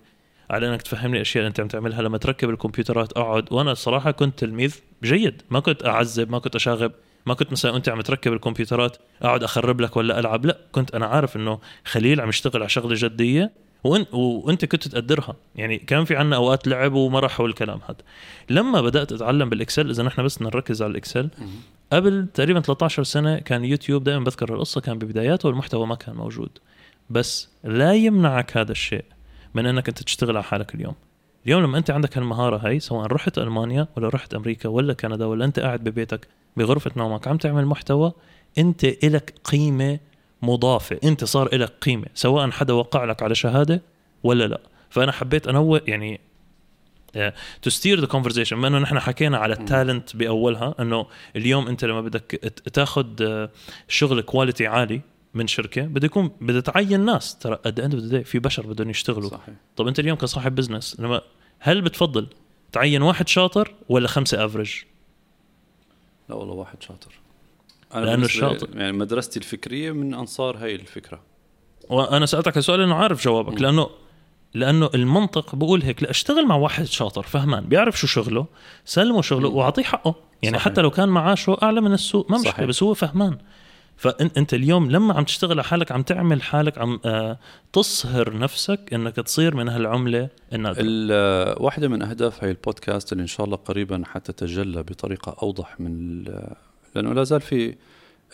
على 0.50 0.70
إنك 0.70 0.82
تفهمني 0.82 1.16
الاشياء 1.16 1.42
اللي 1.42 1.48
أنت 1.50 1.60
عم 1.60 1.68
تعملها. 1.68 2.02
لما 2.02 2.18
تركب 2.18 2.50
الكمبيوترات 2.50 3.14
أقعد. 3.14 3.54
وأنا 3.54 3.72
الصراحة 3.72 4.12
كنت 4.12 4.40
تلميذ 4.40 4.76
جيد. 5.04 5.42
ما 5.50 5.60
كنت 5.60 5.86
أعذب 5.86 6.32
ما 6.32 6.40
كنت 6.40 6.56
أشاغب. 6.56 6.92
ما 7.26 7.34
كنت 7.34 7.52
مثلا 7.52 7.76
أنت 7.76 7.90
عم 7.90 8.02
تركب 8.02 8.34
الكمبيوترات 8.34 8.98
أقعد 9.22 9.44
أخرب 9.44 9.82
لك 9.82 9.98
ولا 9.98 10.20
ألعب. 10.20 10.46
لا 10.46 10.58
كنت 10.72 10.96
أنا 10.96 11.06
عارف 11.06 11.36
إنه 11.36 11.60
خليل 11.86 12.22
عم 12.22 12.30
يشتغل 12.30 12.62
على 12.62 12.70
شغلة 12.70 12.96
جدية 12.98 13.52
وانت 13.84 14.14
وإنت 14.14 14.66
كنت 14.66 14.88
تقدرها. 14.88 15.36
يعني 15.56 15.78
كان 15.78 16.06
في 16.06 16.16
عنا 16.16 16.36
أوقات 16.36 16.68
لعب 16.68 16.94
ومرح 16.94 17.40
والكلام 17.40 17.80
هذا. 17.88 17.98
لما 18.50 18.82
بدأت 18.82 19.12
أتعلم 19.12 19.50
بالإكسل 19.50 19.90
إذا 19.90 20.04
نحن 20.04 20.24
بس 20.24 20.42
نركز 20.42 20.82
على 20.82 20.92
الإكسل 20.92 21.30
قبل 21.94 22.28
تقريبا 22.34 22.60
13 22.60 23.04
سنة 23.04 23.40
كان 23.40 23.66
يوتيوب 23.66 24.04
دائما 24.04 24.24
بذكر 24.24 24.54
القصة 24.54 24.82
كان 24.82 24.98
ببداياته 24.98 25.48
والمحتوى 25.50 25.88
ما 25.88 25.96
كان 25.96 26.16
موجود. 26.16 26.50
بس 27.10 27.50
لا 27.64 27.94
يمنعك 27.94 28.58
هذا 28.58 28.72
الشيء. 28.72 29.06
من 29.54 29.66
أنك 29.66 29.88
أنت 29.88 30.04
تشتغل 30.04 30.38
على 30.38 30.44
حالك 30.44 30.76
اليوم. 30.76 30.96
اليوم 31.46 31.64
لما 31.64 31.78
أنت 31.78 31.92
عندك 31.92 32.18
هالمهارة 32.18 32.58
هاي 32.58 32.80
سواء 32.80 33.08
رحت 33.08 33.38
ألمانيا 33.38 33.88
ولا 33.98 34.10
رحت 34.10 34.34
أمريكا 34.34 34.70
ولا 34.70 34.94
كندا 34.94 35.26
ولا 35.26 35.46
أنت 35.46 35.60
قاعد 35.60 35.84
ببيتك 35.84 36.28
بغرفة 36.58 36.92
نومك 36.98 37.28
عم 37.28 37.38
تعمل 37.38 37.66
محتوى 37.66 38.14
أنت 38.58 38.84
إلك 38.84 39.34
قيمة 39.44 40.00
مضافة. 40.42 41.00
أنت 41.04 41.24
صار 41.24 41.48
إلك 41.54 41.74
قيمة 41.82 42.08
سواء 42.14 42.52
حدا 42.52 42.74
وقع 42.74 43.04
لك 43.06 43.24
على 43.24 43.36
شهادة 43.36 43.82
ولا 44.24 44.48
لا. 44.48 44.62
فأنا 44.90 45.12
حبيت 45.12 45.48
انوه 45.48 45.82
يعني 45.88 46.20
to 47.62 47.70
steer 47.70 48.00
the 48.00 48.06
conversation 48.06 48.56
بما 48.56 48.68
إنه 48.68 48.80
نحن 48.80 49.00
حكينا 49.00 49.38
على 49.38 49.54
ال 49.54 49.63
talent 49.63 50.16
بأولها 50.16 50.76
إنه 50.80 51.06
اليوم 51.36 51.68
أنت 51.68 51.86
لما 51.86 52.02
بدك 52.02 52.32
تاخذ 52.74 53.08
آه، 53.22 53.50
شغل 53.88 54.22
quality 54.22 54.68
عالي 54.68 55.02
من 55.38 55.48
شركة 55.48 55.82
بده 55.82 56.06
يكون 56.06 56.32
بدها 56.42 56.62
تعين 56.62 57.06
ناس. 57.06 57.38
ترى 57.38 57.60
at 57.66 57.72
the 57.72 57.80
end 57.80 58.22
في 58.26 58.40
بشر 58.40 58.68
بدهم 58.68 58.90
يشتغلوا. 58.90 59.30
صحيح. 59.30 59.56
طب 59.76 59.88
أنت 59.88 60.00
اليوم 60.00 60.18
كصاحب 60.18 60.56
business 60.56 61.00
لما 61.00 61.22
هل 61.60 61.82
بتفضل 61.82 62.28
تعين 62.72 63.02
واحد 63.02 63.28
شاطر 63.28 63.74
ولا 63.90 64.08
خمسة 64.08 64.46
افرج؟ 64.46 64.84
لا 66.30 66.36
والله 66.36 66.54
واحد 66.54 66.84
شاطر. 66.84 67.12
أنا 67.94 68.06
لأنه 68.06 68.26
الشاطر 68.26 68.78
يعني 68.78 68.92
مدرستي 68.92 69.40
الفكرية 69.40 69.92
من 69.92 70.14
أنصار 70.14 70.58
هاي 70.58 70.76
الفكرة. 70.76 71.22
وأنا 71.90 72.26
سألتك 72.26 72.58
السؤال 72.58 72.80
لأنه 72.80 72.96
عارف 72.96 73.24
جوابك 73.24 73.54
م. 73.54 73.58
لأنه 73.58 73.90
لأنه 74.54 74.90
المنطق 74.96 75.56
بقول 75.56 75.82
هيك 75.82 76.04
لا 76.04 76.10
اشتغل 76.10 76.46
مع 76.46 76.56
واحد 76.56 76.86
شاطر 76.86 77.24
فهمان 77.24 77.66
بيعرف 77.66 78.00
شو 78.00 78.08
شغله 78.08 78.46
سلمه 78.86 79.22
شغله 79.22 79.50
وأعطيه 79.50 79.84
حقه. 79.84 80.16
يعني 80.44 80.58
صحيح. 80.58 80.72
حتى 80.72 80.82
لو 80.82 80.92
كان 80.92 81.10
معاشه 81.10 81.58
أعلى 81.64 81.82
من 81.82 81.94
السوق 81.94 82.32
ما 82.32 82.38
مشكلة 82.38 82.66
بس 82.66 82.84
هو 82.84 82.94
فهمان. 82.94 83.38
فانت 83.98 84.54
اليوم 84.54 84.92
لما 84.92 85.14
عم 85.14 85.24
تشتغل 85.24 85.52
على 85.52 85.64
حالك 85.64 85.92
عم 85.92 86.02
تعمل 86.02 86.42
حالك 86.42 86.78
عم 86.78 87.00
آه، 87.06 87.40
تصهر 87.74 88.38
نفسك 88.38 88.80
إنك 88.94 89.16
تصير 89.16 89.56
من 89.56 89.70
هالعملة 89.70 90.30
النادرة. 90.54 90.82
واحدة 91.62 91.88
من 91.88 92.02
أهداف 92.02 92.44
هاي 92.44 92.52
البودكاست 92.52 93.12
اللي 93.12 93.22
إن 93.22 93.28
شاء 93.28 93.46
الله 93.46 93.58
قريبا 93.58 94.04
حتتجلى 94.06 94.84
بطريقة 94.84 95.36
أوضح 95.44 95.80
من 95.80 96.24
لأنه 96.96 97.14
لا 97.14 97.24
زال 97.24 97.42
في 97.42 97.76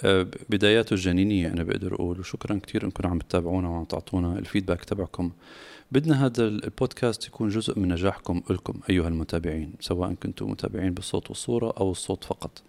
آه، 0.03 0.27
بداياته 0.49 0.93
الجنينيه 0.93 1.47
أنا 1.47 1.63
بقدر 1.63 1.93
أقول. 1.93 2.19
وشكرا 2.19 2.59
كثير 2.63 2.85
إنكم 2.85 3.07
عم 3.07 3.19
تتابعونا 3.19 3.69
وعم 3.69 3.83
تعطونا 3.83 4.39
الفيدباك 4.39 4.85
تبعكم. 4.85 5.31
بدنا 5.91 6.25
هذا 6.25 6.47
البودكاست 6.47 7.27
يكون 7.27 7.49
جزء 7.49 7.79
من 7.79 7.87
نجاحكم 7.87 8.41
لكم 8.49 8.79
أيها 8.89 9.07
المتابعين 9.07 9.73
سواء 9.79 10.13
كنتم 10.13 10.51
متابعين 10.51 10.93
بالصوت 10.93 11.29
والصورة 11.29 11.73
أو 11.77 11.91
الصوت 11.91 12.23
فقط. 12.23 12.61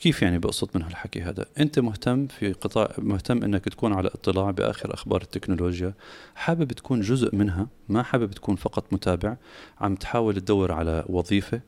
كيف 0.00 0.22
يعني 0.22 0.38
بقصد 0.38 0.68
من 0.74 0.82
هالحكي 0.82 1.22
هذا؟ 1.22 1.46
أنت 1.58 1.78
مهتم 1.78 2.26
في 2.26 2.52
قطاع 2.52 2.90
مهتم 2.98 3.44
إنك 3.44 3.64
تكون 3.64 3.92
على 3.92 4.08
اطلاع 4.08 4.50
بآخر 4.50 4.94
أخبار 4.94 5.22
التكنولوجيا 5.22 5.94
حابب 6.34 6.72
تكون 6.72 7.00
جزء 7.00 7.36
منها 7.36 7.66
ما 7.88 8.02
حابب 8.02 8.30
تكون 8.30 8.56
فقط 8.56 8.92
متابع 8.92 9.36
عم 9.80 9.94
تحاول 9.94 10.34
تدور 10.34 10.72
على 10.72 11.04
وظيفة 11.08 11.60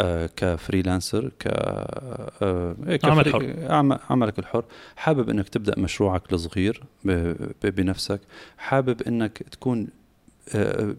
آه 0.00 0.30
ك 0.36 0.44
freelancer 0.44 1.28
ك 1.28 1.46
آه 1.46 2.98
عمل 3.04 3.32
حر. 3.32 3.98
عملك 4.10 4.38
الحر. 4.38 4.64
حابب 4.96 5.30
إنك 5.30 5.48
تبدأ 5.48 5.78
مشروعك 5.78 6.32
الصغير 6.32 6.82
بنفسك. 7.64 8.20
حابب 8.58 9.02
إنك 9.02 9.38
تكون 9.38 9.88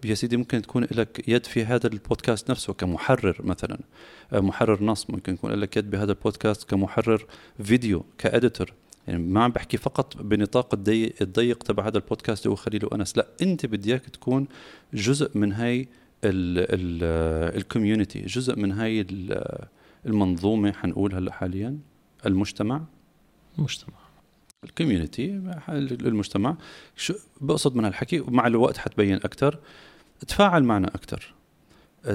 يا 0.05 0.13
سيدي 0.13 0.37
ممكن 0.37 0.61
تكون 0.61 0.83
لك 0.83 1.23
يد 1.27 1.45
في 1.45 1.65
هذا 1.65 1.87
البودكاست 1.87 2.51
نفسه 2.51 2.73
كمحرر 2.73 3.41
مثلا. 3.43 3.79
آه، 4.33 4.39
محرر 4.39 4.83
نص 4.83 5.09
ممكن 5.09 5.33
يكون 5.33 5.51
لك 5.51 5.77
يد 5.77 5.89
بهذا 5.89 6.11
البودكاست 6.11 6.69
كمحرر 6.69 7.25
فيديو 7.63 8.05
ك 8.17 8.25
editor 8.25 8.73
يعني 9.07 9.23
ما 9.23 9.43
عم 9.43 9.51
بحكي 9.51 9.77
فقط 9.77 10.17
بنطاق 10.21 10.73
الضيق, 11.21 11.63
تبع 11.63 11.87
هذا 11.87 11.97
البودكاست 11.97 12.47
هو 12.47 12.55
خليل 12.55 12.85
وأنس. 12.85 13.17
لا 13.17 13.27
أنت 13.41 13.65
بدي 13.65 13.89
إياك 13.89 14.09
تكون 14.09 14.47
جزء 14.93 15.37
من 15.37 15.51
هاي 15.51 15.87
ال 16.23 16.43
community 16.43 18.21
جزء 18.21 18.59
من 18.59 18.71
هاي 18.71 19.05
المنظومة 20.05 20.71
حنقول 20.71 21.15
هلأ 21.15 21.31
حاليا 21.31 21.77
المجتمع؟ 22.25 22.81
المجتمع. 23.57 24.02
ال 24.63 24.71
community 24.71 25.41
المجتمع. 25.69 26.55
شو 26.95 27.13
بقصد 27.41 27.75
من 27.75 27.85
هالحكي 27.85 28.19
ومع 28.19 28.47
الوقت 28.47 28.77
حتبين 28.77 29.15
أكثر 29.15 29.57
تفاعل 30.27 30.63
معنا 30.63 30.87
أكثر 30.87 31.33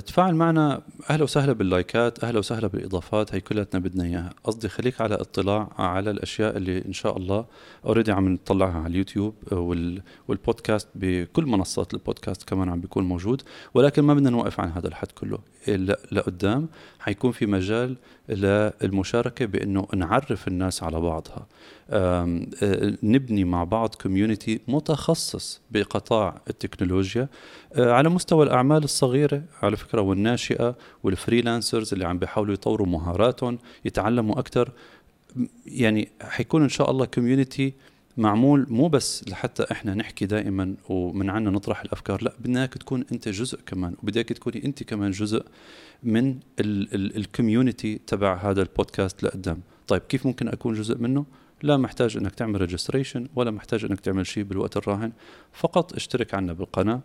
تفاعل 0.06 0.34
معنا 0.34 0.82
أهلا 1.10 1.22
وسهلا 1.22 1.52
بال 1.52 1.73
likeات 1.73 2.24
أهلا 2.24 2.38
وسهلا 2.38 2.66
بالإضافات 2.66 3.34
هي 3.34 3.40
كلياتنا 3.40 3.80
بدنا 3.80 4.04
إياها. 4.04 4.30
قصدي 4.44 4.68
خليك 4.68 5.00
على 5.00 5.14
اطلاع 5.14 5.68
على 5.78 6.10
الأشياء 6.10 6.56
اللي 6.56 6.84
إن 6.86 6.92
شاء 6.92 7.16
الله 7.16 7.46
already 7.84 8.12
عم 8.12 8.28
نطلعها 8.28 8.78
على 8.78 8.86
اليوتيوب 8.86 9.34
وال 9.52 10.02
والبودكاست 10.28 10.88
بكل 10.94 11.46
منصات 11.46 11.94
البودكاست 11.94 12.48
كمان 12.48 12.68
عم 12.68 12.80
بيكون 12.80 13.04
موجود. 13.04 13.42
ولكن 13.74 14.02
ما 14.02 14.14
بدنا 14.14 14.30
نوقف 14.30 14.60
عن 14.60 14.70
هذا 14.70 14.88
الحد 14.88 15.12
كله. 15.12 15.38
لقدام 16.12 16.68
حيكون 16.98 17.32
في 17.32 17.46
مجال 17.46 17.96
للمشاركة 18.28 19.46
بإنه 19.46 19.88
نعرف 19.94 20.48
الناس 20.48 20.82
على 20.82 21.00
بعضها. 21.00 21.46
نبني 23.02 23.44
مع 23.44 23.64
بعض 23.64 23.94
community 23.94 24.60
متخصص 24.68 25.60
بقطاع 25.70 26.40
التكنولوجيا 26.50 27.28
على 27.76 28.08
مستوى 28.08 28.46
الأعمال 28.46 28.84
الصغيرة 28.84 29.42
على 29.62 29.76
فكرة 29.76 30.00
والناشئة 30.00 30.76
وال 31.02 31.16
freelancers 31.16 31.92
اللي 31.92 32.06
عم 32.06 32.18
بيحاولوا 32.18 32.54
يطوروا 32.54 32.86
مهاراتهم 32.86 33.58
يتعلموا 33.84 34.38
أكثر 34.38 34.72
يعني 35.66 36.08
حيكون 36.22 36.62
إن 36.62 36.68
شاء 36.68 36.90
الله 36.90 37.04
community 37.04 37.74
معمول 38.16 38.66
مو 38.68 38.88
بس 38.88 39.28
لحتى 39.28 39.64
إحنا 39.72 39.94
نحكي 39.94 40.26
دائما 40.26 40.74
ومن 40.88 41.30
عنا 41.30 41.50
نطرح 41.50 41.80
الأفكار 41.80 42.22
لا 42.22 42.32
بدنا 42.40 42.60
اياك 42.60 42.74
تكون 42.74 43.04
أنت 43.12 43.28
جزء 43.28 43.58
كمان 43.66 43.94
وبدك 44.02 44.28
تكوني 44.28 44.64
أنت 44.64 44.82
كمان 44.82 45.10
جزء 45.10 45.44
من 46.02 46.38
ال 46.60 46.74
community 46.74 48.00
تبع 48.06 48.36
هذا 48.36 48.62
البودكاست 48.62 49.22
لقدام. 49.22 49.60
طيب 49.88 50.02
كيف 50.02 50.26
ممكن 50.26 50.48
أكون 50.48 50.74
جزء 50.74 50.98
منه؟ 50.98 51.24
لا 51.62 51.76
محتاج 51.76 52.16
أنك 52.16 52.34
تعمل 52.34 52.60
registration 52.60 53.28
ولا 53.34 53.50
محتاج 53.50 53.84
أنك 53.84 54.00
تعمل 54.00 54.26
شيء 54.26 54.44
بالوقت 54.44 54.76
الراهن. 54.76 55.12
فقط 55.52 55.94
اشترك 55.94 56.34
عنا 56.34 56.52
بالقناة. 56.52 57.00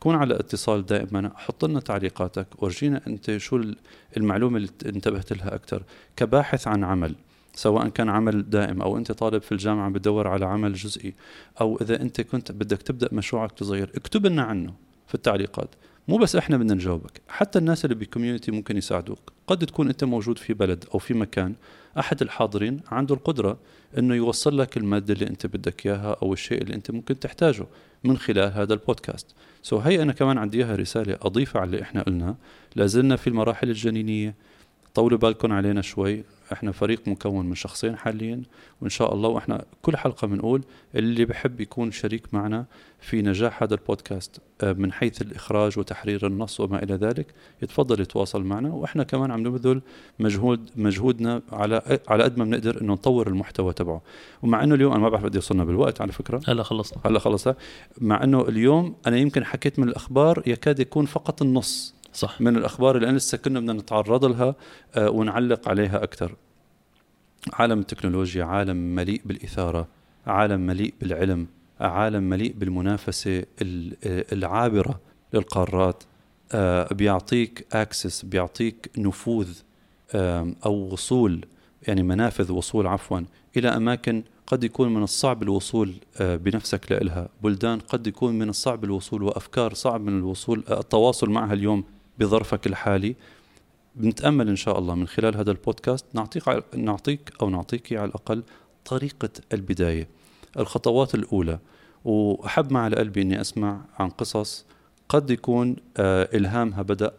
كون 0.00 0.14
على 0.14 0.34
اتصال 0.34 0.86
دائما 0.86 1.30
حط 1.36 1.64
لنا 1.64 1.80
تعليقاتك. 1.80 2.62
ورجينا 2.62 3.00
أنت 3.06 3.36
شو 3.36 3.62
المعلومة 4.16 4.56
اللي 4.56 4.68
انتبهت 4.86 5.32
لها 5.32 5.54
أكثر 5.54 5.82
كباحث 6.16 6.68
عن 6.68 6.84
عمل 6.84 7.14
سواء 7.54 7.88
كان 7.88 8.08
عمل 8.08 8.50
دائم 8.50 8.82
أو 8.82 8.96
أنت 8.96 9.12
طالب 9.12 9.42
في 9.42 9.52
الجامعة 9.52 9.90
بتدور 9.90 10.28
على 10.28 10.44
عمل 10.44 10.72
جزئي 10.72 11.14
أو 11.60 11.78
إذا 11.80 12.02
أنت 12.02 12.20
كنت 12.20 12.52
بدك 12.52 12.82
تبدأ 12.82 13.08
مشروعك 13.12 13.64
صغير 13.64 13.90
اكتب 13.94 14.26
لنا 14.26 14.42
عنه 14.42 14.74
في 15.06 15.14
التعليقات. 15.14 15.68
مو 16.08 16.16
بس 16.16 16.36
إحنا 16.36 16.56
بدنا 16.56 16.74
نجاوبك 16.74 17.20
حتى 17.28 17.58
الناس 17.58 17.84
اللي 17.84 17.94
بالكوميونتي 17.94 18.50
ممكن 18.50 18.76
يساعدوك. 18.76 19.32
قد 19.46 19.66
تكون 19.66 19.88
أنت 19.88 20.04
موجود 20.04 20.38
في 20.38 20.54
بلد 20.54 20.84
أو 20.94 20.98
في 20.98 21.14
مكان 21.14 21.54
أحد 21.98 22.22
الحاضرين 22.22 22.80
عنده 22.88 23.14
القدرة 23.14 23.58
إنه 23.98 24.14
يوصل 24.14 24.58
لك 24.58 24.76
المادة 24.76 25.14
اللي 25.14 25.26
أنت 25.26 25.46
بدك 25.46 25.86
إياها 25.86 26.16
أو 26.22 26.32
الشيء 26.32 26.62
اللي 26.62 26.74
أنت 26.74 26.90
ممكن 26.90 27.20
تحتاجه 27.20 27.66
من 28.04 28.18
خلال 28.18 28.52
هذا 28.52 28.74
البودكاست. 28.74 29.34
سو 29.62 29.78
هي 29.78 30.02
أنا 30.02 30.12
كمان 30.12 30.38
عندي 30.38 30.58
إياها 30.58 30.76
رسالة 30.76 31.18
اضيفها 31.22 31.60
على 31.60 31.70
اللي 31.70 31.82
إحنا 31.82 32.02
قلناه. 32.02 32.36
لازلنا 32.76 33.16
في 33.16 33.26
المراحل 33.26 33.68
الجنينية 33.70 34.34
طولوا 34.96 35.18
بالكم 35.18 35.52
علينا 35.52 35.82
شوي. 35.82 36.24
إحنا 36.52 36.72
فريق 36.72 37.08
مكون 37.08 37.46
من 37.46 37.54
شخصين 37.54 37.96
حاليا 37.96 38.42
وإن 38.80 38.90
شاء 38.90 39.14
الله 39.14 39.28
وإحنا 39.28 39.64
كل 39.82 39.96
حلقة 39.96 40.26
بنقول 40.26 40.62
اللي 40.94 41.24
بحب 41.24 41.60
يكون 41.60 41.90
شريك 41.90 42.34
معنا 42.34 42.66
في 43.00 43.22
نجاح 43.22 43.62
هذا 43.62 43.74
البودكاست 43.74 44.40
آه، 44.62 44.72
من 44.72 44.92
حيث 44.92 45.22
الإخراج 45.22 45.78
وتحرير 45.78 46.26
النص 46.26 46.60
وما 46.60 46.82
إلى 46.82 46.94
ذلك 46.94 47.34
يتفضل 47.62 48.00
يتواصل 48.00 48.44
معنا. 48.44 48.72
وإحنا 48.72 49.02
كمان 49.02 49.30
عم 49.30 49.40
نبذل 49.46 49.82
مجهود 50.18 50.70
مجهودنا 50.76 51.42
على 51.52 52.00
على 52.08 52.24
قد 52.24 52.38
ما 52.38 52.44
بنقدر 52.44 52.80
إنه 52.80 52.92
نطور 52.92 53.26
المحتوى 53.26 53.72
تبعه. 53.72 54.02
ومع 54.42 54.64
إنه 54.64 54.74
اليوم 54.74 54.92
أنا 54.92 55.00
ما 55.00 55.08
بعرف 55.08 55.24
قد 55.24 55.36
وصلنا 55.36 55.64
بالوقت 55.64 56.00
على 56.00 56.12
فكرة. 56.12 56.40
هلا 56.46 56.62
خلصنا. 56.62 56.98
هلا 57.06 57.18
خلصنا. 57.18 57.54
مع 58.00 58.24
إنه 58.24 58.48
اليوم 58.48 58.96
أنا 59.06 59.16
يمكن 59.16 59.44
حكيت 59.44 59.78
من 59.78 59.88
الأخبار 59.88 60.42
يكاد 60.46 60.80
يكون 60.80 61.06
فقط 61.06 61.42
النص. 61.42 61.95
صح. 62.16 62.40
من 62.40 62.56
الأخبار 62.56 62.96
اللي 62.96 63.12
لسه 63.12 63.38
كنا 63.38 63.60
بدنا 63.60 63.72
نتعرض 63.72 64.24
لها 64.24 64.54
آه، 64.94 65.10
ونعلق 65.10 65.68
عليها 65.68 66.02
أكثر. 66.02 66.36
عالم 67.52 67.78
التكنولوجيا 67.78 68.44
عالم 68.44 68.76
مليء 68.76 69.20
بالإثارة 69.24 69.88
عالم 70.26 70.60
مليء 70.60 70.94
بالعلم 71.00 71.46
عالم 71.80 72.22
مليء 72.22 72.54
بالمنافسة 72.58 73.44
العابرة 74.32 75.00
للقارات 75.32 76.02
آه، 76.52 76.94
بيعطيك 76.94 77.66
اكسس 77.72 78.24
بيعطيك 78.24 78.90
نفوذ 78.98 79.48
أو 80.14 80.72
وصول 80.92 81.44
يعني 81.88 82.02
منافذ 82.02 82.52
وصول 82.52 82.86
عفوا 82.86 83.20
إلى 83.56 83.68
أماكن 83.68 84.22
قد 84.46 84.64
يكون 84.64 84.94
من 84.94 85.02
الصعب 85.02 85.42
الوصول 85.42 85.94
آه، 86.20 86.36
بنفسك 86.36 86.92
لها 86.92 87.28
بلدان 87.42 87.78
قد 87.78 88.06
يكون 88.06 88.38
من 88.38 88.48
الصعب 88.48 88.84
الوصول 88.84 89.22
وأفكار 89.22 89.74
صعب 89.74 90.00
من 90.00 90.18
الوصول 90.18 90.64
التواصل 90.70 91.30
معها 91.30 91.52
اليوم 91.52 91.84
بظرفك 92.18 92.66
الحالي. 92.66 93.16
بنتأمل 93.94 94.48
إن 94.48 94.56
شاء 94.56 94.78
الله 94.78 94.94
من 94.94 95.08
خلال 95.08 95.36
هذا 95.36 95.50
البودكاست 95.50 96.06
نعطيك 96.12 96.64
نعطيك 96.74 97.32
أو 97.42 97.50
نعطيك 97.50 97.92
على 97.92 98.04
الأقل 98.04 98.42
طريقة 98.84 99.30
البداية 99.52 100.08
الخطوات 100.58 101.14
الأولى. 101.14 101.58
وأحب 102.04 102.76
على 102.76 102.96
قلبي 102.96 103.22
إني 103.22 103.40
أسمع 103.40 103.80
عن 103.98 104.10
قصص 104.10 104.64
قد 105.08 105.30
يكون 105.30 105.76
آه، 105.96 106.28
إلهامها 106.34 106.82
بدأ 106.82 107.12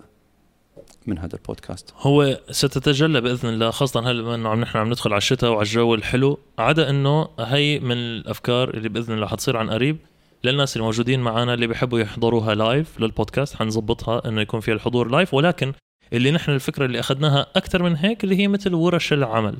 من 1.07 1.17
هذا 1.17 1.35
البودكاست. 1.35 1.93
هو 1.97 2.39
ستتجلى 2.51 3.21
بإذن 3.21 3.49
الله 3.49 3.71
خاصة 3.71 4.11
هلا 4.11 4.35
انه 4.35 4.49
عم 4.49 4.61
نحن 4.61 4.77
عم 4.77 4.87
ندخل 4.87 5.09
على 5.09 5.17
الشتاء 5.17 5.49
وعلى 5.49 5.61
الجو 5.61 5.95
الحلو. 5.95 6.39
عدا 6.59 6.89
إنه 6.89 7.29
هي 7.39 7.79
من 7.79 7.91
الأفكار 7.91 8.69
اللي 8.69 8.89
بإذن 8.89 9.13
الله 9.13 9.27
حتصير 9.27 9.57
عن 9.57 9.69
قريب. 9.69 9.97
للناس 10.43 10.77
الموجودين 10.77 11.19
معنا 11.19 11.53
اللي 11.53 11.67
بيحبوا 11.67 11.99
يحضروها 11.99 12.55
live 12.55 12.99
للبودكاست 12.99 13.55
حنظبطها 13.55 14.27
إنه 14.27 14.41
يكون 14.41 14.59
فيها 14.59 14.73
الحضور 14.73 15.11
live 15.11 15.33
ولكن 15.33 15.73
اللي 16.13 16.31
نحن 16.31 16.51
الفكرة 16.51 16.85
اللي 16.85 16.99
أخذناها 16.99 17.47
أكثر 17.55 17.83
من 17.83 17.95
هيك 17.95 18.23
اللي 18.23 18.39
هي 18.39 18.47
مثل 18.47 18.73
ورش 18.73 19.13
العمل. 19.13 19.55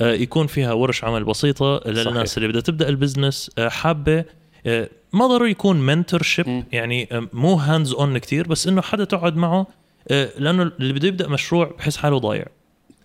آه 0.00 0.12
يكون 0.12 0.46
فيها 0.46 0.72
ورش 0.72 1.04
عمل 1.04 1.24
بسيطة 1.24 1.80
للناس 1.86 2.28
صحيح. 2.28 2.36
اللي 2.36 2.48
بدها 2.48 2.60
تبدأ 2.60 2.88
ال 2.88 2.95
business 2.95 3.50
آه 3.58 3.68
حابة 3.68 4.24
آه 4.66 4.88
ما 5.12 5.26
ضروري 5.26 5.50
يكون 5.50 5.80
mentorship 5.80 6.64
يعني 6.72 7.08
مو 7.32 7.54
hands 7.54 7.92
on 7.92 8.18
كثير 8.18 8.48
بس 8.48 8.66
إنه 8.66 8.82
حدا 8.82 9.04
تقعد 9.04 9.36
معه 9.36 9.66
لأنه 10.10 10.62
اللي 10.62 10.92
بده 10.92 11.08
يبدأ 11.08 11.28
مشروع 11.28 11.74
بحس 11.78 11.96
حاله 11.96 12.18
ضايع. 12.18 12.46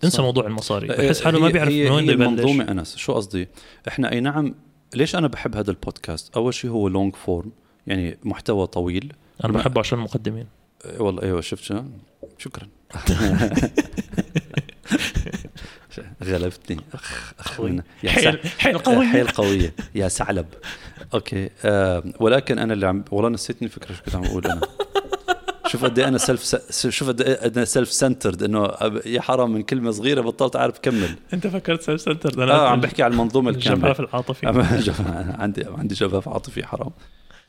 انسى 0.03 0.17
صح. 0.17 0.23
موضوع 0.23 0.47
المصاري. 0.47 0.87
بحس 0.87 1.23
حاله 1.23 1.39
ما 1.39 1.49
بيعرف 1.49 1.69
من 1.69 1.91
وين 1.91 2.03
بده 2.05 2.13
يبلش 2.13 2.27
منظومه 2.27 2.71
أنس. 2.71 2.95
شو 2.97 3.13
قصدي؟ 3.13 3.47
إحنا 3.87 4.11
أي 4.11 4.19
نعم 4.19 4.55
ليش 4.95 5.15
أنا 5.15 5.27
بحب 5.27 5.55
هذا 5.55 5.71
البودكاست؟ 5.71 6.35
أول 6.35 6.53
شيء 6.53 6.71
هو 6.71 6.87
long 6.87 7.15
form 7.15 7.51
يعني 7.87 8.17
محتوى 8.23 8.67
طويل. 8.67 9.13
أنا 9.43 9.53
بحبه 9.53 9.79
عشان 9.79 9.97
المقدمين. 9.97 10.47
والله 10.97 11.23
أيوه 11.23 11.41
شفت 11.41 11.63
شو؟ 11.63 11.83
شكرا. 12.37 12.67
غلبتني. 16.23 16.81
أخ 16.93 17.33
أخ 17.39 17.61
حيل 18.05 18.39
حيل 18.59 18.77
قوية 18.77 19.07
حيل 19.07 19.27
قوية 19.27 19.73
يا 19.95 20.07
ثعلب. 20.07 20.45
أوكي. 21.13 21.49
آه 21.65 22.03
ولكن 22.19 22.59
أنا 22.59 22.73
اللي 22.73 22.87
عم 22.87 23.05
والله 23.11 23.29
نسيتني 23.29 23.67
الفكرة 23.67 23.93
شو 23.93 24.03
كنت 24.03 24.15
عم 24.15 24.23
أقول 24.23 24.45
أنا. 24.45 24.61
شوف 25.73 25.85
قد 25.85 25.99
إيه 25.99 26.07
أنا 26.07 26.17
self. 26.17 26.55
شوف 26.89 27.07
قد 27.07 27.21
إيه 27.21 27.33
أنا 27.33 27.65
self 27.65 27.91
centered 27.91 28.43
انه 28.43 28.69
يا 29.05 29.21
حرام 29.21 29.51
من 29.53 29.61
كلمة 29.63 29.91
صغيرة 29.91 30.21
بطلت 30.21 30.55
أعرف 30.55 30.79
كمل. 30.79 31.15
أنت 31.33 31.47
فكرت 31.47 31.81
self 31.81 32.01
centered 32.01 32.39
أنا 32.39 32.53
آه 32.53 32.69
عم 32.69 32.81
بحكي 32.81 33.03
على 33.03 33.11
المنظومة 33.13 33.49
الكاملة. 33.49 33.87
الجفاف 33.87 33.99
العاطفي 33.99 34.47
عندي 35.43 35.65
عندي 35.77 35.95
جفاف 35.95 36.29
عاطفي 36.29 36.65
حرام. 36.65 36.91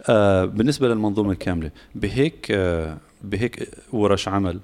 آه 0.08 0.44
بالنسبة 0.44 0.88
للمنظومة 0.88 1.32
الكاملة 1.32 1.70
بهيك 1.94 2.46
آه 2.50 2.98
بهيك 3.22 3.68
ورش 3.92 4.28
عمل 4.28 4.60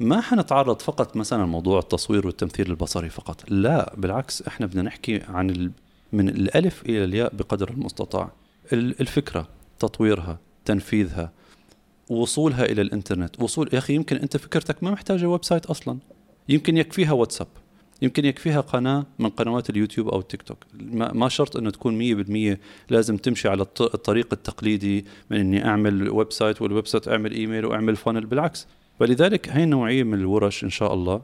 ما 0.00 0.20
حنتعرض 0.20 0.82
فقط 0.82 1.16
مثلا 1.16 1.46
موضوع 1.46 1.78
التصوير 1.78 2.26
والتمثيل 2.26 2.70
البصري 2.70 3.08
فقط. 3.08 3.44
لا 3.48 3.94
بالعكس 3.96 4.42
إحنا 4.42 4.66
بدنا 4.66 4.82
نحكي 4.82 5.22
عن 5.28 5.50
ال... 5.50 5.70
من 6.12 6.28
الألف 6.28 6.82
إلى 6.82 7.04
الياء 7.04 7.34
بقدر 7.34 7.70
المستطاع. 7.70 8.32
الفكرة 8.72 9.48
تطويرها 9.78 10.38
تنفيذها 10.64 11.32
وصولها 12.08 12.64
إلى 12.64 12.82
الإنترنت. 12.82 13.42
وصول 13.42 13.70
يا 13.72 13.78
أخي 13.78 13.94
يمكن 13.94 14.16
أنت 14.16 14.36
فكرتك 14.36 14.82
ما 14.82 14.90
محتاجة 14.90 15.28
website 15.28 15.66
أصلا. 15.66 15.98
يمكن 16.48 16.76
يكفيها 16.76 17.12
واتساب. 17.12 17.46
يمكن 18.02 18.24
يكفيها 18.24 18.60
قناة 18.60 19.06
من 19.18 19.28
قنوات 19.28 19.70
اليوتيوب 19.70 20.08
أو 20.08 20.18
التيك 20.18 20.42
توك. 20.42 20.58
ما 20.90 21.28
شرط 21.28 21.56
إنه 21.56 21.70
تكون 21.70 21.98
100% 22.54 22.58
لازم 22.90 23.16
تمشي 23.16 23.48
على 23.48 23.62
الطريق 23.80 24.28
التقليدي 24.32 25.04
من 25.30 25.36
إني 25.40 25.66
أعمل 25.66 26.10
website 26.10 26.62
وال 26.62 26.86
website 26.86 27.08
أعمل 27.08 27.32
إيميل 27.32 27.66
وأعمل 27.66 27.96
funnel 27.96 28.26
بالعكس. 28.26 28.66
فلذلك 29.00 29.48
هي 29.48 29.64
النوعيه 29.64 30.02
من 30.02 30.14
الورش 30.14 30.64
إن 30.64 30.70
شاء 30.70 30.94
الله 30.94 31.22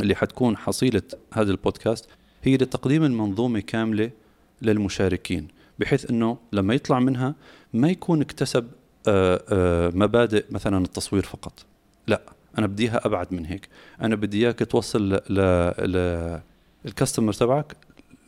اللي 0.00 0.14
حتكون 0.14 0.56
حصيلة 0.56 1.02
هذا 1.32 1.50
البودكاست 1.50 2.08
هي 2.42 2.54
لتقديم 2.54 3.04
المنظومة 3.04 3.60
كاملة 3.60 4.10
للمشاركين 4.62 5.48
بحيث 5.78 6.10
إنه 6.10 6.38
لما 6.52 6.74
يطلع 6.74 7.00
منها 7.00 7.34
ما 7.72 7.90
يكون 7.90 8.20
اكتسب 8.20 8.66
مبادئ 9.94 10.44
مثلا 10.50 10.84
التصوير 10.84 11.22
فقط. 11.22 11.64
لا 12.06 12.20
أنا 12.58 12.66
بدي 12.66 12.82
اياها 12.82 13.06
أبعد 13.06 13.34
من 13.34 13.46
هيك. 13.46 13.68
أنا 14.02 14.16
بدي 14.16 14.46
إياك 14.46 14.58
توصل 14.58 15.12
ل 15.12 16.40
الكاستمر 16.86 17.32
تبعك 17.32 17.76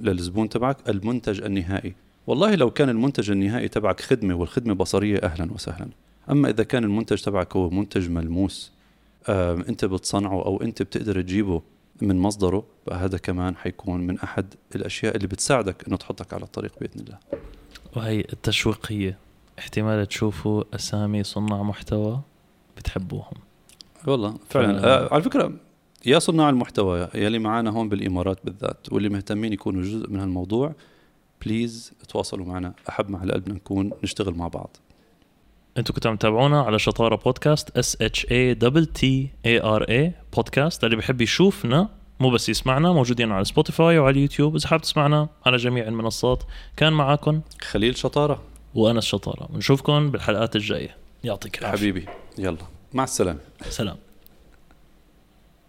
للزبون 0.00 0.48
تبعك 0.48 0.76
المنتج 0.88 1.42
النهائي. 1.42 1.94
والله 2.26 2.54
لو 2.54 2.70
كان 2.70 2.88
المنتج 2.88 3.30
النهائي 3.30 3.68
تبعك 3.68 4.00
خدمة 4.00 4.34
والخدمة 4.34 4.74
بصرية 4.74 5.18
أهلا 5.22 5.52
وسهلا. 5.52 5.88
أما 6.30 6.50
إذا 6.50 6.64
كان 6.64 6.84
المنتج 6.84 7.22
تبعك 7.22 7.56
هو 7.56 7.70
منتج 7.70 8.10
ملموس 8.10 8.72
أنت 9.68 9.84
بتصنعه 9.84 10.44
أو 10.44 10.62
أنت 10.62 10.82
بتقدر 10.82 11.22
تجيبه 11.22 11.62
من 12.02 12.18
مصدره 12.18 12.64
فهذا 12.86 13.18
كمان 13.18 13.56
حيكون 13.56 14.00
من 14.00 14.18
أحد 14.20 14.54
الأشياء 14.74 15.16
اللي 15.16 15.26
بتساعدك 15.26 15.88
إنه 15.88 15.96
تحطك 15.96 16.34
على 16.34 16.42
الطريق 16.42 16.72
بإذن 16.80 17.00
الله. 17.00 17.18
وهي 17.96 18.20
التشويقية. 18.20 19.18
احتمال 19.58 20.06
تشوفوا 20.06 20.64
أسامي 20.74 21.24
صناع 21.24 21.62
محتوى 21.62 22.20
بتحبوهم. 22.76 23.34
والله 24.06 24.34
فعلا. 24.50 24.84
آه 24.84 25.14
على 25.14 25.22
فكرة 25.22 25.52
يا 26.06 26.18
صناع 26.18 26.50
المحتوى 26.50 27.08
يلي 27.14 27.38
معنا 27.38 27.70
هون 27.70 27.88
بالإمارات 27.88 28.38
بالذات 28.44 28.92
واللي 28.92 29.08
مهتمين 29.08 29.52
يكونوا 29.52 29.82
جزء 29.82 30.10
من 30.10 30.20
هالموضوع 30.20 30.74
بليز 31.44 31.92
تواصلوا 32.08 32.46
معنا. 32.46 32.74
أحب 32.88 33.10
مع 33.10 33.20
قلبنا 33.20 33.54
نكون 33.54 33.90
نشتغل 34.04 34.34
مع 34.34 34.48
بعض. 34.48 34.76
أنتوا 35.78 35.94
كنتوا 35.94 36.10
عم 36.10 36.16
تتابعونا 36.16 36.62
على 36.62 36.78
شطارة 36.78 37.16
بودكاست 37.16 37.78
S 37.78 38.02
H 38.02 38.26
A 38.30 38.54
double 38.54 38.86
T 38.86 39.30
A 39.46 39.62
R 39.62 39.82
A 39.82 40.12
بودكاست. 40.36 40.84
اللي 40.84 40.96
بحب 40.96 41.20
يشوفنا 41.20 41.88
مو 42.20 42.30
بس 42.30 42.48
يسمعنا 42.48 42.92
موجودين 42.92 43.32
على 43.32 43.44
سبوتيفاي 43.44 43.98
وعلى 43.98 44.16
اليوتيوب 44.16 44.56
إذا 44.56 44.68
حاب 44.68 44.80
تسمعنا 44.80 45.28
على 45.46 45.56
جميع 45.56 45.88
المنصات 45.88 46.42
كان 46.76 46.92
معاكم 46.92 47.40
خليل 47.62 47.96
شطارة. 47.96 48.42
وأنا 48.76 48.98
الشطارة. 48.98 49.48
ونشوفكم 49.54 50.10
بالحلقات 50.10 50.56
الجاية. 50.56 50.96
يعطيك 51.24 51.58
العافية. 51.58 51.78
حبيبي 51.78 52.06
يلا. 52.38 52.56
مع 52.94 53.04
السلامة. 53.04 53.40
سلام. 53.68 53.96